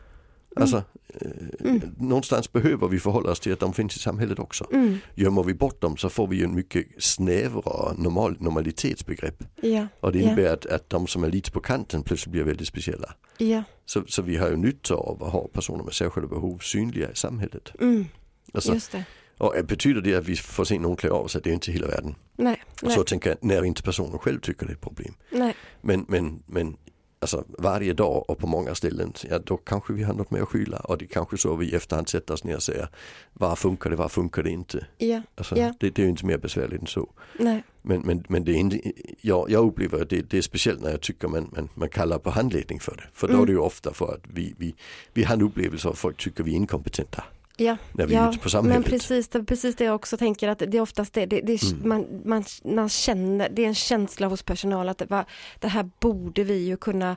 Alltså, 0.56 0.84
eh, 1.08 1.70
mm. 1.70 1.82
någonstans 1.98 2.52
behöver 2.52 2.88
vi 2.88 3.00
förhålla 3.00 3.32
oss 3.32 3.40
till 3.40 3.54
att 3.54 3.60
de 3.60 3.74
finns 3.74 3.96
i 3.96 4.00
samhället 4.00 4.40
också. 4.40 4.68
Mm. 4.72 4.98
Gömmer 5.16 5.44
vi 5.44 5.54
bort 5.54 5.82
dem 5.82 5.98
så 5.98 6.10
får 6.10 6.28
vi 6.28 6.44
en 6.44 6.56
mycket 6.56 6.88
snävrare 6.98 7.94
normal, 7.98 8.38
normalitetsbegrepp. 8.40 9.44
Ja. 9.62 9.88
Och 10.00 10.12
det 10.12 10.20
innebär 10.20 10.44
ja. 10.44 10.54
att, 10.54 10.66
att 10.66 10.90
de 10.90 11.08
som 11.08 11.24
är 11.24 11.30
lite 11.30 11.52
på 11.52 11.60
kanten 11.60 12.04
plötsligt 12.04 12.32
blir 12.32 12.44
väldigt 12.44 12.68
speciella. 12.68 13.14
Ja. 13.38 13.64
Så, 13.86 14.04
så 14.08 14.22
vi 14.22 14.38
har 14.38 14.50
ju 14.50 14.58
nytta 14.58 14.94
av 14.94 15.24
att 15.24 15.32
ha 15.32 15.48
personer 15.48 15.84
med 15.84 15.94
särskilda 15.94 16.30
behov 16.30 16.58
synliga 16.58 17.12
i 17.12 17.16
samhället. 17.16 17.72
Mm. 17.80 18.06
Alltså, 18.54 18.74
Just 18.74 18.92
det. 18.92 19.06
Och 19.40 19.56
betyder 19.66 20.02
det 20.02 20.16
att 20.16 20.26
vi 20.26 20.36
får 20.36 20.64
se 20.64 20.80
någon 20.80 20.96
klä 20.96 21.10
av 21.10 21.28
sig? 21.28 21.42
Det 21.44 21.50
är 21.50 21.54
inte 21.54 21.72
hela 21.72 21.88
världen. 21.88 22.16
Nej, 22.36 22.64
nej. 22.82 22.92
Så 22.92 23.04
tänker 23.04 23.30
jag 23.30 23.38
när 23.42 23.64
inte 23.64 23.84
personen 23.84 24.20
själv 24.20 24.40
tycker 24.40 24.66
det 24.66 24.72
är 24.72 24.76
ett 24.76 24.82
problem. 24.82 25.14
Nej. 25.32 25.56
Men, 25.82 26.06
men, 26.08 26.44
men 26.46 26.78
alltså, 27.20 27.44
varje 27.48 27.94
dag 27.94 28.30
och 28.30 28.38
på 28.38 28.48
många 28.48 28.76
ställen, 28.76 29.14
ja 29.30 29.40
då 29.40 29.58
kanske 29.58 29.94
vi 29.94 30.04
har 30.04 30.14
något 30.14 30.32
med 30.32 30.42
att 30.42 30.48
skylla 30.48 30.78
och 30.78 30.98
det 30.98 31.06
är 31.06 31.08
kanske 31.08 31.38
så 31.38 31.56
vi 31.56 31.66
i 31.66 31.76
efterhand 31.76 32.10
sätter 32.10 32.34
oss 32.34 32.44
ner 32.44 32.56
och 32.56 32.64
säger 32.64 32.88
vad 33.34 33.60
funkar 33.60 33.90
det, 33.90 33.96
vad 33.96 34.12
funkar 34.12 34.44
det 34.44 34.50
inte? 34.50 34.86
Ja. 34.98 35.22
Alltså, 35.36 35.58
ja. 35.58 35.74
Det, 35.80 35.90
det, 35.90 36.02
är 36.02 36.04
ju 36.04 36.10
inte 36.10 36.26
mer 36.26 36.38
besvärligt 36.38 36.82
än 36.82 36.88
så. 36.88 37.10
Nej. 37.40 37.64
Men, 37.82 38.02
men, 38.02 38.24
men 38.28 38.44
det 38.44 38.52
är 38.52 38.56
inte, 38.56 38.92
jag, 39.22 39.50
jag 39.50 39.66
upplever 39.66 40.02
att 40.02 40.10
det, 40.10 40.22
det, 40.30 40.38
är 40.38 40.42
speciellt 40.42 40.82
när 40.82 40.92
jag 40.92 41.02
tycker 41.02 41.28
man, 41.28 41.50
man, 41.56 41.70
man 41.74 41.90
kallar 41.90 42.20
på 42.20 42.30
handledning 42.30 42.80
för 42.80 42.96
det. 42.96 43.04
För 43.14 43.28
då 43.28 43.34
mm. 43.34 43.44
är 43.44 43.46
det 43.46 43.52
ju 43.52 43.60
ofta 43.60 43.94
för 43.94 44.14
att 44.14 44.22
vi, 44.34 44.56
vi, 44.58 44.76
vi 45.14 45.24
har 45.24 45.36
en 45.36 45.42
upplevelse 45.42 45.88
av 45.88 45.92
att 45.92 46.00
folk 46.00 46.18
tycker 46.18 46.44
vi 46.44 46.52
är 46.52 46.56
inkompetenta. 46.56 47.24
Ja, 47.60 47.78
när 47.92 48.06
vi 48.06 48.14
ja, 48.14 48.34
på 48.42 48.50
samhället. 48.50 48.86
Men 48.86 48.92
precis, 48.92 49.28
det, 49.28 49.44
precis 49.44 49.76
det 49.76 49.84
jag 49.84 49.96
också 49.96 50.18
tänker 50.18 50.48
att 50.48 50.60
det 50.60 50.78
är 50.78 50.82
oftast 50.82 51.14
det, 51.14 51.26
det, 51.26 51.42
det 51.42 51.64
mm. 51.64 51.90
man, 51.90 52.06
man, 52.26 52.44
man 52.64 52.90
känner, 52.90 53.50
det 53.50 53.64
är 53.64 53.68
en 53.68 53.76
känsla 53.76 54.28
hos 54.28 54.44
personal 54.44 54.90
att 54.90 54.98
det, 54.98 55.26
det 55.60 55.68
här 55.68 55.90
borde 56.00 56.44
vi 56.44 56.66
ju 56.66 56.78
kunna 56.78 57.16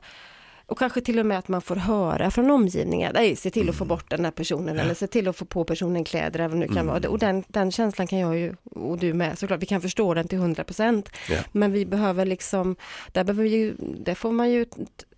och 0.66 0.78
kanske 0.78 1.00
till 1.00 1.18
och 1.18 1.26
med 1.26 1.38
att 1.38 1.48
man 1.48 1.62
får 1.62 1.76
höra 1.76 2.30
från 2.30 2.50
omgivningen, 2.50 3.12
nej 3.14 3.36
se 3.36 3.50
till 3.50 3.68
att 3.68 3.76
få 3.76 3.84
mm. 3.84 3.88
bort 3.88 4.10
den 4.10 4.24
här 4.24 4.32
personen 4.32 4.78
eller 4.78 4.94
se 4.94 5.06
till 5.06 5.28
att 5.28 5.36
få 5.36 5.44
på 5.44 5.64
personen 5.64 6.04
kläder 6.04 6.40
eller 6.40 6.56
nu 6.56 6.66
kan 6.66 6.76
mm. 6.76 6.86
vara. 6.86 7.08
Och 7.08 7.18
den, 7.18 7.44
den 7.48 7.72
känslan 7.72 8.06
kan 8.06 8.18
jag 8.18 8.38
ju, 8.38 8.54
och 8.64 8.98
du 8.98 9.14
med 9.14 9.38
såklart, 9.38 9.62
vi 9.62 9.66
kan 9.66 9.80
förstå 9.80 10.14
den 10.14 10.28
till 10.28 10.38
100 10.38 10.64
procent. 10.64 11.10
Yeah. 11.30 11.44
Men 11.52 11.72
vi 11.72 11.86
behöver 11.86 12.26
liksom, 12.26 12.76
där 13.12 13.24
behöver 13.24 13.42
vi 13.42 13.50
ju, 13.50 13.74
där 13.78 14.14
får 14.14 14.32
man 14.32 14.50
ju 14.50 14.66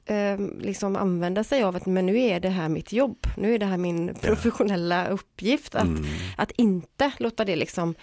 eh, 0.06 0.38
liksom 0.60 0.96
använda 0.96 1.44
sig 1.44 1.62
av 1.62 1.76
att 1.76 1.86
men 1.86 2.06
nu 2.06 2.20
är 2.20 2.40
det 2.40 2.48
här 2.48 2.68
mitt 2.68 2.92
jobb, 2.92 3.26
nu 3.36 3.54
är 3.54 3.58
det 3.58 3.66
här 3.66 3.76
min 3.76 4.14
professionella 4.14 5.06
uppgift 5.06 5.74
att, 5.74 5.82
mm. 5.82 6.04
att 6.36 6.50
inte 6.50 7.12
låta 7.18 7.44
det 7.44 7.56
liksom 7.56 7.94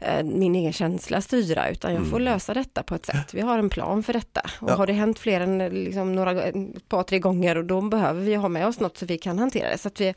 eh, 0.00 0.24
min 0.24 0.54
egen 0.54 0.72
känsla 0.72 1.20
styra 1.20 1.68
utan 1.68 1.94
jag 1.94 2.02
får 2.02 2.20
mm. 2.20 2.22
lösa 2.22 2.54
detta 2.54 2.82
på 2.82 2.94
ett 2.94 3.06
sätt. 3.06 3.34
Vi 3.34 3.40
har 3.40 3.58
en 3.58 3.70
plan 3.70 4.02
för 4.02 4.12
detta 4.12 4.40
och 4.60 4.70
ja. 4.70 4.74
har 4.74 4.86
det 4.86 4.92
hänt 4.92 5.18
fler 5.18 5.40
än 5.40 5.58
liksom 5.58 6.14
några, 6.14 6.42
ett 6.42 6.88
par 6.88 7.02
tre 7.02 7.18
gånger 7.18 7.56
och 7.56 7.64
då 7.64 7.80
behöver 7.80 8.20
vi 8.20 8.34
ha 8.34 8.48
med 8.48 8.66
oss 8.66 8.80
något 8.80 8.98
så 8.98 9.06
vi 9.06 9.18
kan 9.18 9.38
hantera 9.38 9.70
det 9.70 9.78
så 9.78 9.88
att 9.88 10.00
vi 10.00 10.14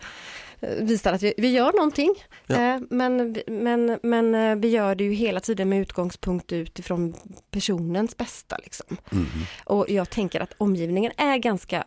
visar 0.60 1.14
att 1.14 1.24
vi, 1.24 1.34
vi 1.38 1.52
gör 1.52 1.74
någonting. 1.74 2.14
Ja. 2.48 2.56
Eh, 2.56 2.82
men, 2.90 3.38
men, 3.48 4.00
men 4.04 4.36
eh, 4.36 4.56
vi 4.56 4.68
gör 4.70 4.96
det 4.96 5.04
ju 5.04 5.14
hela 5.14 5.40
tiden 5.40 5.70
med 5.70 5.80
utgångspunkt 5.80 6.52
utifrån 6.52 7.16
personens 7.52 8.18
bästa. 8.18 8.58
Liksom. 8.64 8.98
Mm. 9.12 9.26
Och 9.66 9.90
jag 9.90 10.10
tänker 10.10 10.40
att 10.40 10.54
omgivningen 10.58 11.12
är 11.18 11.38
ganska 11.38 11.86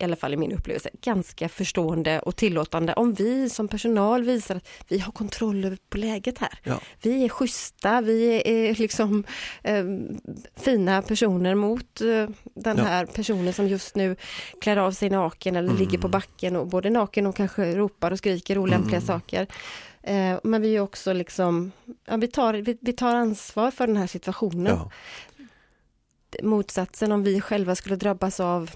i 0.00 0.04
alla 0.04 0.16
fall 0.16 0.34
i 0.34 0.36
min 0.36 0.52
upplevelse, 0.52 0.90
ganska 1.02 1.48
förstående 1.48 2.20
och 2.20 2.36
tillåtande 2.36 2.92
om 2.92 3.12
vi 3.12 3.50
som 3.50 3.68
personal 3.68 4.24
visar 4.24 4.56
att 4.56 4.68
vi 4.88 4.98
har 4.98 5.12
kontroll 5.12 5.76
på 5.88 5.98
läget 5.98 6.38
här. 6.38 6.58
Ja. 6.62 6.80
Vi 7.02 7.24
är 7.24 7.28
schyssta, 7.28 8.00
vi 8.00 8.42
är 8.44 8.74
liksom 8.74 9.24
eh, 9.62 9.84
fina 10.56 11.02
personer 11.02 11.54
mot 11.54 12.00
eh, 12.00 12.26
den 12.54 12.78
ja. 12.78 12.84
här 12.84 13.06
personen 13.06 13.52
som 13.52 13.68
just 13.68 13.94
nu 13.94 14.16
klär 14.60 14.76
av 14.76 14.92
sig 14.92 15.10
naken 15.10 15.56
eller 15.56 15.68
mm. 15.68 15.80
ligger 15.80 15.98
på 15.98 16.08
backen 16.08 16.56
och 16.56 16.66
både 16.66 16.90
naken 16.90 17.26
och 17.26 17.36
kanske 17.36 17.76
ropar 17.76 18.10
och 18.10 18.18
skriker 18.18 18.58
olämpliga 18.58 18.96
mm. 18.98 19.06
saker. 19.06 19.46
Eh, 20.02 20.38
men 20.42 20.62
vi 20.62 20.76
är 20.76 20.80
också 20.80 21.12
liksom, 21.12 21.72
ja, 22.06 22.16
vi, 22.16 22.28
tar, 22.28 22.54
vi, 22.54 22.78
vi, 22.80 22.92
tar 22.92 23.14
ansvar 23.14 23.70
för 23.70 23.86
den 23.86 23.96
här 23.96 24.06
situationen. 24.06 24.78
Motsatsen 26.42 27.12
om 27.12 27.22
vi 27.22 27.40
själva 27.40 27.74
skulle 27.74 27.96
drabbas 27.96 28.40
av 28.40 28.70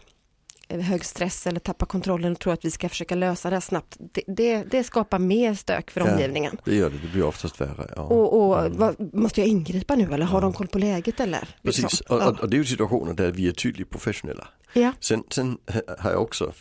hög 0.68 1.04
stress 1.04 1.46
eller 1.46 1.60
tappa 1.60 1.86
kontrollen 1.86 2.32
och 2.32 2.38
tro 2.38 2.52
att 2.52 2.64
vi 2.64 2.70
ska 2.70 2.88
försöka 2.88 3.14
lösa 3.14 3.50
det 3.50 3.60
snabbt. 3.60 3.96
Det, 3.98 4.22
det, 4.26 4.64
det 4.70 4.84
skapar 4.84 5.18
mer 5.18 5.54
stök 5.54 5.90
för 5.90 6.00
ja, 6.00 6.12
omgivningen. 6.12 6.60
Det 6.64 6.74
gör 6.74 6.90
det, 6.90 6.98
det 6.98 7.08
blir 7.08 7.24
oftast 7.24 7.60
värre. 7.60 7.90
Ja. 7.96 8.02
Och, 8.02 8.46
och 8.46 8.66
mm. 8.66 8.78
vad, 8.78 9.14
måste 9.14 9.40
jag 9.40 9.48
ingripa 9.48 9.96
nu 9.96 10.14
eller 10.14 10.26
har 10.26 10.38
ja. 10.38 10.40
de 10.40 10.52
koll 10.52 10.66
på 10.66 10.78
läget 10.78 11.20
eller? 11.20 11.48
Precis, 11.62 11.82
liksom. 11.82 12.16
och, 12.16 12.40
och, 12.40 12.50
det 12.50 12.56
är 12.56 12.58
ju 12.58 12.64
situationer 12.64 13.14
där 13.14 13.30
vi 13.30 13.48
är 13.48 13.52
tydligt 13.52 13.90
professionella. 13.90 14.48
Ja. 14.72 14.92
Sen, 15.00 15.22
sen 15.30 15.58
har 15.98 16.10
jag 16.10 16.22
också 16.22 16.52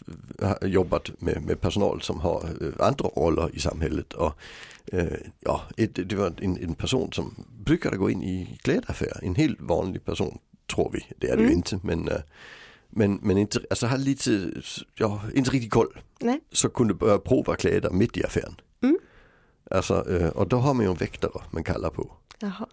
jobbat 0.61 1.21
med, 1.21 1.41
med 1.41 1.61
personal 1.61 2.01
som 2.01 2.19
har 2.19 2.43
eh, 2.61 2.87
andra 2.87 3.05
roller 3.05 3.49
i 3.53 3.59
samhället. 3.59 4.13
Och, 4.13 4.33
eh, 4.85 5.05
ja, 5.39 5.61
det 5.75 6.13
var 6.13 6.33
en, 6.41 6.57
en, 6.57 6.73
person 6.73 7.11
som 7.11 7.45
brukade 7.59 7.97
gå 7.97 8.09
in 8.09 8.23
i 8.23 8.57
klädaffär, 8.61 9.19
en 9.21 9.35
helt 9.35 9.61
vanlig 9.61 10.05
person 10.05 10.37
tror 10.75 10.89
vi, 10.93 11.05
det 11.17 11.27
är 11.27 11.37
det 11.37 11.43
mm. 11.43 11.49
ju 11.49 11.55
inte. 11.55 11.79
Men, 11.83 12.07
eh, 12.07 12.21
men, 12.95 13.19
men 13.21 13.37
inte, 13.37 13.59
alltså 13.69 13.87
hade 13.87 14.03
lite, 14.03 14.51
ja, 14.95 15.21
inte 15.33 15.51
riktigt 15.51 15.71
koll. 15.71 15.99
Nej. 16.19 16.39
Så 16.51 16.69
kunde 16.69 16.93
börja 16.93 17.17
prova 17.17 17.55
kläder 17.55 17.89
mitt 17.89 18.17
i 18.17 18.23
affären. 18.23 18.55
Mm. 18.83 18.97
Alltså, 19.71 19.93
och 20.35 20.47
då 20.47 20.57
har 20.57 20.73
man 20.73 20.85
ju 20.85 20.91
en 20.91 20.97
väktare 20.97 21.43
man 21.51 21.63
kallar 21.63 21.89
på. 21.89 22.11
Jaha. 22.39 22.65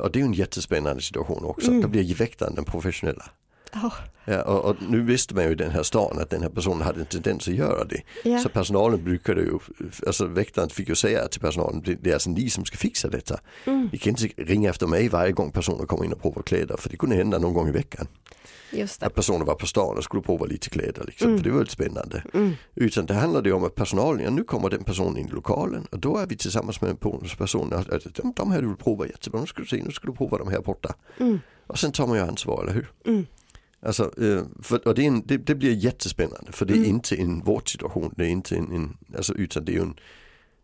Och 0.00 0.12
det 0.12 0.18
är 0.18 0.20
ju 0.20 0.26
en 0.26 0.32
jättespännande 0.32 1.02
situation 1.02 1.44
också. 1.44 1.68
Mm. 1.68 1.82
Då 1.82 1.88
blir 1.88 2.14
väktaren 2.14 2.54
den 2.54 2.64
professionella. 2.64 3.30
Ja. 3.72 3.92
Ja, 4.24 4.42
och, 4.42 4.64
och 4.64 4.76
nu 4.88 5.02
visste 5.02 5.34
man 5.34 5.44
ju 5.44 5.50
i 5.50 5.54
den 5.54 5.70
här 5.70 5.82
stan 5.82 6.18
att 6.18 6.30
den 6.30 6.42
här 6.42 6.48
personen 6.48 6.82
hade 6.82 7.00
en 7.00 7.06
tendens 7.06 7.48
att 7.48 7.54
göra 7.54 7.84
det. 7.84 8.02
Ja. 8.24 8.38
Så 8.38 8.48
personalen 8.48 9.04
brukade 9.04 9.40
ju, 9.40 9.58
alltså 10.06 10.26
väktaren 10.26 10.70
fick 10.70 10.88
ju 10.88 10.94
säga 10.94 11.28
till 11.28 11.40
personalen, 11.40 11.82
det, 11.82 11.94
det 11.94 12.10
är 12.10 12.14
alltså 12.14 12.30
ni 12.30 12.50
som 12.50 12.64
ska 12.64 12.76
fixa 12.76 13.08
detta. 13.08 13.40
Mm. 13.64 13.88
Ni 13.92 13.98
kan 13.98 14.10
inte 14.10 14.42
ringa 14.42 14.70
efter 14.70 14.86
mig 14.86 15.08
varje 15.08 15.32
gång 15.32 15.50
personer 15.52 15.86
kommer 15.86 16.04
in 16.04 16.12
och 16.12 16.22
provar 16.22 16.42
kläder 16.42 16.76
för 16.76 16.88
det 16.88 16.96
kunde 16.96 17.16
hända 17.16 17.38
någon 17.38 17.54
gång 17.54 17.68
i 17.68 17.72
veckan. 17.72 18.06
Att 19.00 19.14
personer 19.14 19.44
var 19.44 19.54
på 19.54 19.66
stan 19.66 19.96
och 19.96 20.04
skulle 20.04 20.22
prova 20.22 20.46
lite 20.46 20.70
kläder 20.70 21.04
liksom, 21.06 21.28
Mm. 21.28 21.38
för 21.38 21.44
det 21.44 21.50
var 21.54 21.60
lite 21.60 21.72
spännande. 21.72 22.22
Mm. 22.34 22.52
Utan 22.74 23.06
det 23.06 23.14
handlade 23.14 23.52
om 23.52 23.64
att 23.64 23.74
personalen, 23.74 24.24
ja, 24.24 24.30
nu 24.30 24.44
kommer 24.44 24.70
den 24.70 24.84
personen 24.84 25.16
in 25.18 25.26
i 25.26 25.30
lokalen 25.30 25.86
och 25.90 25.98
då 25.98 26.16
är 26.16 26.26
vi 26.26 26.36
tillsammans 26.36 26.80
med 26.80 26.90
en 26.90 26.96
person, 27.38 27.72
att, 27.72 27.90
att, 27.90 28.14
de, 28.14 28.32
de 28.36 28.50
här 28.50 28.60
du 28.62 28.68
vill 28.68 28.76
prova 28.76 29.06
jättebra, 29.06 29.40
nu 29.40 29.46
ska 29.46 29.62
du 29.62 29.68
se, 29.68 29.82
nu 29.84 29.90
ska 29.90 30.06
du 30.06 30.12
prova 30.12 30.38
de 30.38 30.48
här 30.48 30.60
borta. 30.60 30.94
Mm. 31.20 31.38
Och 31.66 31.78
sen 31.78 31.92
tar 31.92 32.06
man 32.06 32.16
ju 32.16 32.22
ansvar, 32.22 32.62
eller 32.62 32.72
hur? 32.72 32.90
Mm. 33.06 33.26
Alltså, 33.82 34.22
eh, 34.24 34.42
för, 34.62 34.88
och 34.88 34.94
det, 34.94 35.06
en, 35.06 35.22
det, 35.26 35.36
det 35.36 35.54
blir 35.54 35.72
jättespännande 35.72 36.52
för 36.52 36.66
det 36.66 36.72
är 36.72 36.76
Mm. 36.76 36.88
inte 36.90 37.16
en 37.16 37.40
vårdsituation, 37.44 38.14
det 38.16 38.24
är 38.24 38.28
inte 38.28 38.56
en, 38.56 38.72
en 38.72 38.96
alltså, 39.16 39.34
utan 39.34 39.64
det 39.64 39.76
är 39.76 39.80
en, 39.80 39.94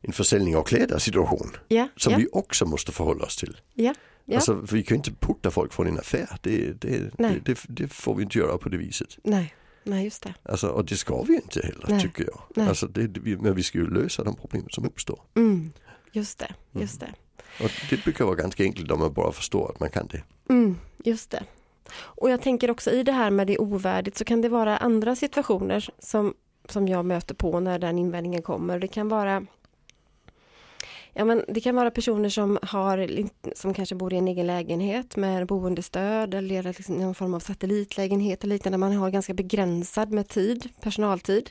en 0.03 0.13
försäljning 0.13 0.57
av 0.57 0.63
kläder 0.63 0.99
situation 0.99 1.51
Ja, 1.69 1.89
som 1.97 2.13
ja, 2.13 2.19
vi 2.19 2.29
också 2.33 2.65
måste 2.67 2.93
förhålla 2.93 3.25
oss 3.25 3.37
till. 3.37 3.57
ja, 3.75 3.95
ja. 4.25 4.35
Alltså, 4.35 4.67
för 4.67 4.77
vi 4.77 4.83
kan 4.83 4.95
ju 4.95 4.99
inte 4.99 5.13
putta 5.13 5.51
folk 5.51 5.73
från 5.73 5.87
en 5.87 5.99
affär, 5.99 6.39
det, 6.41 6.73
det, 6.81 7.11
det, 7.45 7.59
det, 7.69 7.89
får 7.89 8.15
vi 8.15 8.23
inte 8.23 8.39
göra 8.39 8.59
på 8.59 8.69
det 8.69 8.77
viset. 8.77 9.19
Nej, 9.25 9.55
nej 9.85 10.05
just 10.05 10.23
det. 10.23 10.35
Alltså, 10.43 10.69
och 10.69 10.85
det 10.85 10.97
ska 10.97 11.23
vi 11.23 11.35
inte 11.35 11.61
heller 11.61 11.87
Nej. 11.89 12.01
tycker 12.01 12.25
jag. 12.25 12.41
Nej. 12.57 12.69
Alltså, 12.69 12.89
men 13.39 13.55
vi 13.55 13.63
ska 13.63 13.79
ju 13.79 13.91
lösa 13.91 14.25
de 14.25 14.37
problem 14.37 14.67
som 14.71 14.85
uppstår. 14.85 15.21
Mm. 15.35 15.73
Just 16.13 16.39
det, 16.39 16.55
just 16.81 17.01
det. 17.01 17.13
Och 17.61 17.71
det 17.91 18.05
brukar 18.05 18.25
vara 18.25 18.35
ganska 18.35 18.63
enkelt 18.63 18.91
om 18.91 19.01
man 19.01 19.13
bara 19.13 19.33
förstår 19.33 19.71
att 19.71 19.81
man 19.81 19.91
kan 19.91 20.07
det. 20.07 20.23
Mm, 20.49 20.77
just 21.05 21.31
det. 21.31 21.45
Och 21.95 22.31
jag 22.31 22.43
tänker 22.43 22.71
också 22.71 22.91
i 22.91 23.03
det 23.03 23.13
här 23.13 23.31
med 23.31 23.47
det 23.47 23.59
ovärdigt 23.59 24.17
så 24.17 24.25
kan 24.25 24.41
det 24.41 24.49
vara 24.49 24.77
andra 24.77 25.17
situationer 25.17 25.91
som, 25.99 26.35
som 26.69 26.89
jag 26.89 27.05
möter 27.05 27.35
på 27.35 27.61
när 27.61 27.79
den 27.79 27.99
invändningen 27.99 28.43
kommer. 28.43 28.79
Det 28.79 28.89
kan 28.89 29.09
vara 29.09 29.47
Ja, 31.15 31.25
men 31.25 31.45
det 31.49 31.61
kan 31.61 31.77
vara 31.77 31.91
personer 31.91 32.29
som, 32.29 32.59
har, 32.63 33.09
som 33.55 33.75
kanske 33.75 33.95
bor 33.95 34.13
i 34.13 34.17
en 34.17 34.29
egen 34.29 34.47
lägenhet 34.47 35.17
med 35.17 35.47
boendestöd 35.47 36.35
eller 36.35 36.63
liksom 36.63 36.95
någon 36.95 37.15
form 37.15 37.35
av 37.35 37.41
satellitlägenhet 37.41 38.45
eller 38.45 38.55
liknande. 38.55 38.79
Man 38.79 38.93
har 38.93 39.11
ganska 39.11 39.35
begränsad 39.35 40.13
med 40.13 40.29
tid, 40.29 40.69
personaltid. 40.81 41.51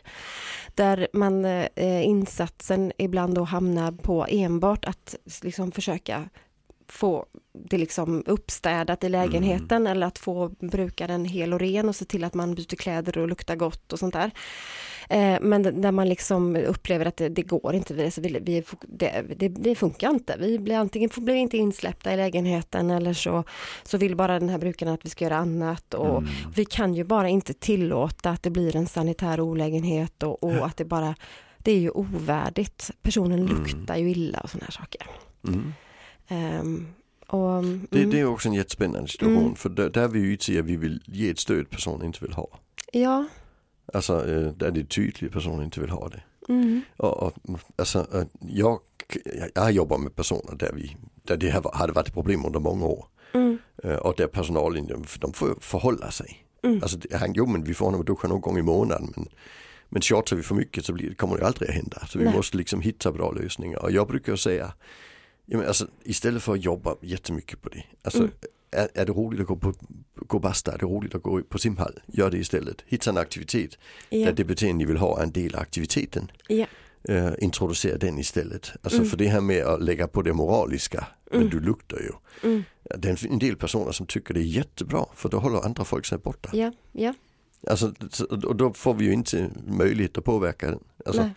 Där 0.76 1.08
man, 1.14 1.46
eh, 1.46 2.06
insatsen 2.06 2.92
ibland 2.98 3.36
då 3.36 3.44
hamnar 3.44 3.92
på 3.92 4.26
enbart 4.30 4.86
att 4.86 5.16
liksom 5.42 5.72
försöka 5.72 6.30
få 6.92 7.26
det 7.70 7.78
liksom 7.78 8.24
uppstädat 8.26 9.04
i 9.04 9.10
lägenheten 9.10 9.88
eller 9.88 10.08
att 10.08 10.20
få 10.20 10.50
bruka 10.60 11.08
den 11.08 11.26
hel 11.26 11.54
och 11.54 11.60
ren 11.60 11.90
och 11.90 11.96
se 11.96 12.06
till 12.06 12.24
att 12.24 12.34
man 12.34 12.56
byter 12.56 12.76
kläder 12.76 13.18
och 13.18 13.28
luktar 13.28 13.56
gott 13.56 13.94
och 13.94 14.00
sånt 14.00 14.14
där. 14.14 14.32
Eh, 15.10 15.38
men 15.42 15.82
där 15.82 15.92
man 15.92 16.10
liksom 16.10 16.56
upplever 16.56 17.06
att 17.06 17.18
det, 17.18 17.30
det 17.30 17.42
går 17.42 17.74
inte, 17.76 17.94
vi, 17.94 18.06
alltså 18.06 18.22
vi, 18.22 18.40
vi, 18.42 18.64
det, 18.82 19.26
det, 19.38 19.48
det 19.48 19.76
funkar 19.76 20.10
inte. 20.10 20.36
Vi 20.40 20.60
blir 20.60 20.76
antingen 20.78 21.10
blir 21.18 21.36
inte 21.36 21.58
insläppta 21.58 22.14
i 22.14 22.18
lägenheten 22.18 22.92
eller 22.92 23.14
så, 23.14 23.44
så 23.84 23.98
vill 23.98 24.16
bara 24.16 24.40
den 24.40 24.50
här 24.50 24.58
brukaren 24.58 24.94
att 24.94 25.06
vi 25.06 25.10
ska 25.10 25.26
göra 25.26 25.38
annat 25.38 25.94
och 25.94 26.18
Mm. 26.18 26.30
vi 26.56 26.66
kan 26.66 26.96
ju 26.96 27.04
bara 27.04 27.30
inte 27.30 27.54
tillåta 27.54 28.30
att 28.30 28.44
det 28.44 28.50
blir 28.50 28.76
en 28.76 28.88
sanitär 28.88 29.42
olägenhet 29.42 30.24
och, 30.24 30.44
och 30.44 30.66
att 30.66 30.78
det 30.78 30.86
bara 30.86 31.16
det 31.58 31.72
är 31.72 31.80
ju 31.80 31.90
ovärdigt. 31.90 32.92
Personen 33.02 33.40
Mm. 33.40 33.50
luktar 33.56 33.96
ju 33.96 34.10
illa 34.12 34.40
och 34.40 34.50
sådana 34.50 34.66
här 34.66 34.72
saker. 34.72 35.08
Mm. 35.48 35.74
Ehm, 36.32 36.88
och, 37.28 37.52
mm, 37.58 37.88
Det, 37.90 38.06
det 38.06 38.20
är 38.20 38.26
också 38.26 38.48
en 38.50 38.54
jättespännande 38.56 39.10
situation 39.10 39.38
Mm. 39.44 39.56
för 39.56 39.70
där, 39.70 39.90
där 39.90 40.04
är 40.04 40.08
vi 40.08 40.20
ju 40.20 40.38
i 40.56 40.60
att 40.60 40.66
vi 40.66 40.76
vill 40.76 41.04
ge 41.06 41.30
ett 41.30 41.40
stöd 41.40 41.70
personen 41.70 42.06
inte 42.06 42.20
vill 42.22 42.34
ha. 42.34 42.48
Ja, 42.94 43.26
Alltså 43.94 44.14
eh, 44.30 44.48
där 44.52 44.72
det 44.72 44.80
är 44.80 44.84
tydligt 44.84 45.24
att 45.24 45.32
personen 45.34 45.64
inte 45.64 45.80
vill 45.82 45.90
ha 45.90 46.10
det. 46.10 46.24
mm, 46.50 46.82
Och, 46.98 47.24
och, 47.24 47.34
alltså, 47.76 48.08
eh, 48.14 48.24
jag, 48.42 48.80
jag 49.56 49.72
jobbar 49.72 49.98
med 49.98 50.16
personer 50.16 50.56
där, 50.56 50.72
vi, 50.76 50.98
där 51.24 51.38
det 51.38 51.50
här 51.50 51.62
var- 51.62 51.74
hade 51.74 51.94
varit 51.94 52.14
problem 52.14 52.46
under 52.46 52.60
många 52.60 52.86
år. 52.86 53.06
mm, 53.34 53.58
Eh, 53.84 53.96
Och 53.96 54.14
där 54.18 54.28
personalen, 54.28 54.88
de, 55.20 55.34
får 55.34 55.56
förhålla 55.62 56.12
sig. 56.12 56.46
Mm. 56.64 56.80
Alltså, 56.84 56.98
han, 57.14 57.34
jo 57.34 57.46
men 57.46 57.64
vi 57.64 57.74
får 57.74 57.86
honom 57.86 58.00
att 58.02 58.08
duscha 58.08 58.28
någon 58.28 58.42
gång 58.42 58.58
i 58.58 58.62
månaden 58.62 59.14
men, 59.16 59.28
men 59.90 60.02
tjatar 60.02 60.36
vi 60.36 60.44
för 60.44 60.56
mycket 60.56 60.86
så 60.86 60.94
blir, 60.94 61.14
kommer 61.14 61.38
det 61.38 61.46
aldrig 61.48 61.70
att 61.70 61.76
hända. 61.76 62.06
Så 62.08 62.20
vi 62.20 62.26
Nej. 62.26 62.34
måste 62.34 62.58
liksom 62.58 62.82
hitta 62.82 63.12
bra 63.12 63.32
lösningar. 63.32 63.80
Och 63.84 63.92
jag 63.92 64.08
brukar 64.08 64.36
säga, 64.36 64.74
ja, 65.46 65.58
men 65.58 65.68
alltså, 65.68 65.88
istället 66.04 66.44
för 66.44 66.54
att 66.54 66.64
jobba 66.66 66.96
jättemycket 67.02 67.62
på 67.62 67.70
det. 67.70 67.84
Alltså, 68.04 68.20
Mm. 68.20 68.32
är, 68.72 68.90
är 68.94 69.06
det 69.06 69.12
roligt 69.12 69.42
att 69.42 69.48
gå 69.48 69.56
på 69.56 69.74
gå 70.16 70.40
basta, 70.40 70.74
är 70.74 70.78
det 70.78 70.86
roligt 70.86 71.16
att 71.16 71.22
gå 71.24 71.42
på 71.42 71.58
simhall, 71.58 72.00
gör 72.08 72.32
det 72.32 72.38
istället. 72.38 72.82
Hitta 72.88 73.10
en 73.10 73.18
aktivitet 73.18 73.78
ja, 74.10 74.26
där 74.26 74.34
det 74.34 74.44
beteende 74.44 74.78
ni 74.78 74.86
vill 74.86 74.98
ha 74.98 75.20
är 75.20 75.24
en 75.24 75.32
del 75.32 75.56
av 75.56 75.62
aktiviteten. 75.62 76.32
ja, 76.48 76.66
Eh, 77.04 77.32
introducera 77.40 77.98
den 77.98 78.18
istället. 78.20 78.72
Alltså 78.82 78.98
Mm. 79.00 79.10
för 79.10 79.18
det 79.18 79.28
här 79.28 79.42
med 79.42 79.64
att 79.64 79.84
lägga 79.84 80.08
på 80.08 80.22
det 80.22 80.34
moraliska, 80.34 81.08
men 81.32 81.40
Mm. 81.40 81.50
du 81.50 81.60
luktar 81.60 81.98
ju. 81.98 82.12
mm, 82.50 82.64
Det 82.84 83.10
är 83.10 83.26
en- 83.32 83.40
del 83.40 83.56
personer 83.56 83.92
som 83.92 84.06
tycker 84.06 84.34
det 84.34 84.40
är 84.40 84.44
jättebra 84.44 85.06
för 85.16 85.30
då 85.30 85.40
håller 85.40 85.66
andra 85.66 85.84
folk 85.86 86.06
sig 86.06 86.18
borta. 86.18 86.50
ja, 86.54 86.72
ja, 86.92 87.14
Alltså, 87.68 87.94
så- 88.10 88.26
och 88.26 88.56
då 88.56 88.74
får 88.74 88.94
vi 88.94 89.06
ju 89.06 89.14
inte 89.14 89.50
möjlighet 89.68 90.18
att 90.18 90.24
påverka 90.24 90.68
den. 90.72 90.80
Alltså, 91.06 91.22
nej, 91.22 91.32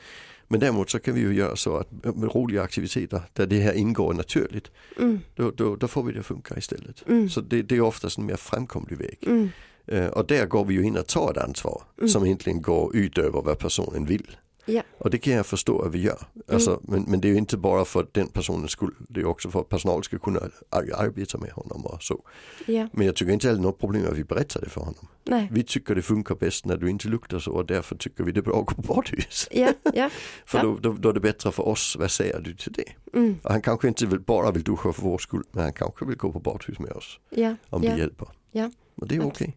men 0.48 0.60
däremot 0.60 0.90
så 0.90 0.98
kan 0.98 1.14
vi 1.14 1.20
ju 1.20 1.34
göra 1.34 1.56
så 1.56 1.76
att 1.76 1.90
med 2.16 2.34
roliga 2.34 2.62
aktiviteter 2.62 3.22
där 3.32 3.46
det 3.46 3.60
här 3.60 3.72
ingår 3.72 4.14
naturligt, 4.14 4.70
mm, 4.98 5.20
då, 5.34 5.50
då, 5.50 5.76
då 5.76 5.88
får 5.88 6.02
vi 6.02 6.12
det 6.12 6.20
att 6.20 6.26
funka 6.26 6.56
istället. 6.58 7.08
mm, 7.08 7.28
Så 7.30 7.40
det, 7.40 7.62
det 7.62 7.76
är 7.76 7.80
oftast 7.80 8.18
en 8.18 8.26
mer 8.26 8.36
framkomlig 8.36 8.98
väg. 8.98 9.18
mm, 9.26 9.48
Eh, 9.86 10.06
och 10.06 10.26
där 10.26 10.46
går 10.46 10.64
vi 10.64 10.74
ju 10.74 10.82
in 10.82 10.96
och 10.96 11.06
tar 11.06 11.30
ett 11.30 11.36
ansvar 11.38 11.82
Mm. 11.98 12.08
som 12.08 12.24
egentligen 12.24 12.62
går 12.62 12.96
utöver 12.96 13.42
vad 13.42 13.58
personen 13.58 14.06
vill. 14.06 14.36
Ja. 14.66 14.82
Och 14.98 15.10
det 15.10 15.18
kan 15.18 15.32
jag 15.32 15.46
förstå 15.46 15.82
att 15.82 15.92
vi 15.94 16.02
gör. 16.02 16.18
Alltså, 16.52 16.80
men, 16.82 17.02
men 17.02 17.20
det 17.20 17.28
är 17.28 17.32
ju 17.32 17.38
inte 17.38 17.56
bara 17.56 17.84
för 17.84 18.06
den 18.12 18.28
personens 18.28 18.70
skull, 18.72 18.94
det 19.08 19.20
är 19.20 19.24
också 19.24 19.50
för 19.50 19.60
att 19.60 19.68
personal 19.68 20.04
ska 20.04 20.18
kunna 20.18 20.40
ar- 20.70 20.90
arbeta 20.94 21.38
med 21.38 21.50
honom 21.50 21.86
och 21.86 22.02
så. 22.02 22.24
ja, 22.66 22.88
Men 22.92 23.06
jag 23.06 23.16
tycker 23.16 23.32
inte 23.32 23.46
det 23.48 23.52
är 23.54 23.58
något 23.58 23.78
problem 23.78 24.06
att 24.10 24.16
vi 24.18 24.24
berättar 24.24 24.60
det 24.60 24.68
för 24.68 24.80
honom. 24.80 25.08
nej, 25.24 25.48
Vi 25.52 25.62
tycker 25.64 25.94
det 25.94 26.02
funkar 26.02 26.34
bäst 26.34 26.64
när 26.64 26.76
du 26.76 26.90
inte 26.90 27.08
luktar 27.08 27.38
så 27.38 27.52
och 27.52 27.66
därför 27.66 27.96
tycker 27.96 28.24
vi 28.24 28.32
det 28.32 28.40
är 28.40 28.42
bra 28.42 28.60
att 28.60 28.66
gå 28.66 28.74
på 28.82 28.94
badhus. 28.94 29.48
ja, 29.50 29.72
ja, 29.94 30.10
För 30.46 30.58
Ja. 30.58 30.64
då, 30.64 30.76
då, 30.76 30.92
då 30.92 31.08
är 31.08 31.12
det 31.12 31.20
bättre 31.20 31.52
för 31.52 31.68
oss, 31.68 31.96
vad 31.98 32.10
säger 32.10 32.40
du 32.40 32.54
till 32.54 32.72
det? 32.72 33.18
mm, 33.18 33.36
han 33.44 33.62
kanske 33.62 33.88
inte 33.88 34.06
vill, 34.06 34.20
bara 34.20 34.50
vill 34.50 34.62
duscha 34.64 34.92
för 34.92 35.02
vår 35.02 35.18
skull, 35.18 35.42
men 35.52 35.62
han 35.64 35.72
kanske 35.72 36.04
vill 36.04 36.16
gå 36.16 36.32
på 36.32 36.38
badhus 36.38 36.78
med 36.78 36.92
oss. 36.92 37.18
ja, 37.30 37.56
Om 37.70 37.82
ja. 37.82 37.90
det 37.92 37.98
hjälper. 37.98 38.28
Ja. 38.52 38.70
Och 38.94 39.08
det 39.08 39.16
är 39.16 39.26
okej. 39.26 39.56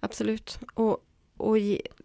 Absolut. 0.00 0.58
Och, 0.74 0.98
och 1.36 1.56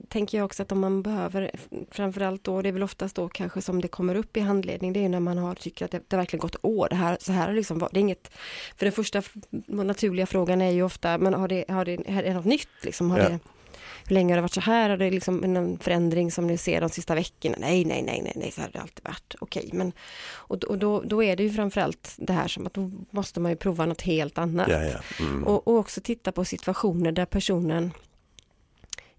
tänker 0.07 0.37
jag 0.37 0.45
också 0.45 0.63
att 0.63 0.71
om 0.71 0.79
man 0.79 1.01
behöver, 1.01 1.51
framförallt 1.91 2.43
då, 2.43 2.61
det 2.61 2.69
är 2.69 2.73
väl 2.73 2.83
oftast 2.83 3.15
då 3.15 3.29
kanske 3.29 3.61
som 3.61 3.81
det 3.81 3.87
kommer 3.87 4.15
upp 4.15 4.37
i 4.37 4.39
handledning, 4.39 4.93
det 4.93 4.99
är 4.99 5.01
ju 5.01 5.09
när 5.09 5.19
man 5.19 5.37
har 5.37 5.55
tycker 5.55 5.85
att 5.85 5.91
det, 5.91 6.01
det 6.07 6.15
har 6.15 6.21
verkligen 6.21 6.41
gått 6.41 6.55
år, 6.61 6.87
det 6.89 6.95
här, 6.95 7.17
så 7.21 7.31
här 7.31 7.47
har 7.47 7.53
liksom 7.53 7.79
det 7.79 7.97
är 7.99 8.01
inget, 8.01 8.31
för 8.77 8.85
den 8.85 8.91
första 8.91 9.21
naturliga 9.67 10.25
frågan 10.25 10.61
är 10.61 10.71
ju 10.71 10.83
ofta, 10.83 11.17
men 11.17 11.33
har 11.33 11.47
det, 11.47 11.65
har 11.69 11.85
det, 11.85 11.97
är 12.05 12.23
det 12.23 12.33
något 12.33 12.45
nytt 12.45 12.67
liksom? 12.83 13.11
Har 13.11 13.19
Ja. 13.19 13.29
det, 13.29 13.39
hur 14.07 14.13
länge 14.13 14.33
har 14.33 14.35
det 14.37 14.41
varit 14.41 14.53
så 14.53 14.61
här? 14.61 14.89
Har 14.89 14.97
det 14.97 15.11
liksom 15.11 15.37
någon 15.37 15.79
förändring 15.79 16.31
som 16.31 16.47
ni 16.47 16.57
ser 16.57 16.81
de 16.81 16.89
sista 16.89 17.15
veckorna? 17.15 17.55
Nej, 17.59 17.85
nej, 17.85 18.01
nej, 18.01 18.21
nej, 18.23 18.33
nej 18.35 18.51
så 18.51 18.61
har 18.61 18.69
det 18.73 18.79
alltid 18.81 19.05
varit. 19.05 19.35
Okej, 19.39 19.69
men 19.73 19.91
och, 20.31 20.63
och 20.63 20.77
då, 20.77 21.01
då 21.01 21.23
är 21.23 21.35
det 21.35 21.43
ju 21.43 21.49
framförallt 21.49 22.15
det 22.17 22.33
här 22.33 22.47
som 22.47 22.67
att 22.67 22.73
då 22.73 22.91
måste 23.11 23.39
man 23.39 23.51
ju 23.51 23.55
prova 23.55 23.85
något 23.85 24.01
helt 24.01 24.37
annat. 24.37 24.67
Ja, 24.69 24.83
ja. 24.83 24.99
Mm. 25.19 25.43
Och, 25.43 25.67
och 25.67 25.77
också 25.77 26.01
titta 26.01 26.31
på 26.31 26.45
situationer 26.45 27.11
där 27.11 27.25
personen 27.25 27.91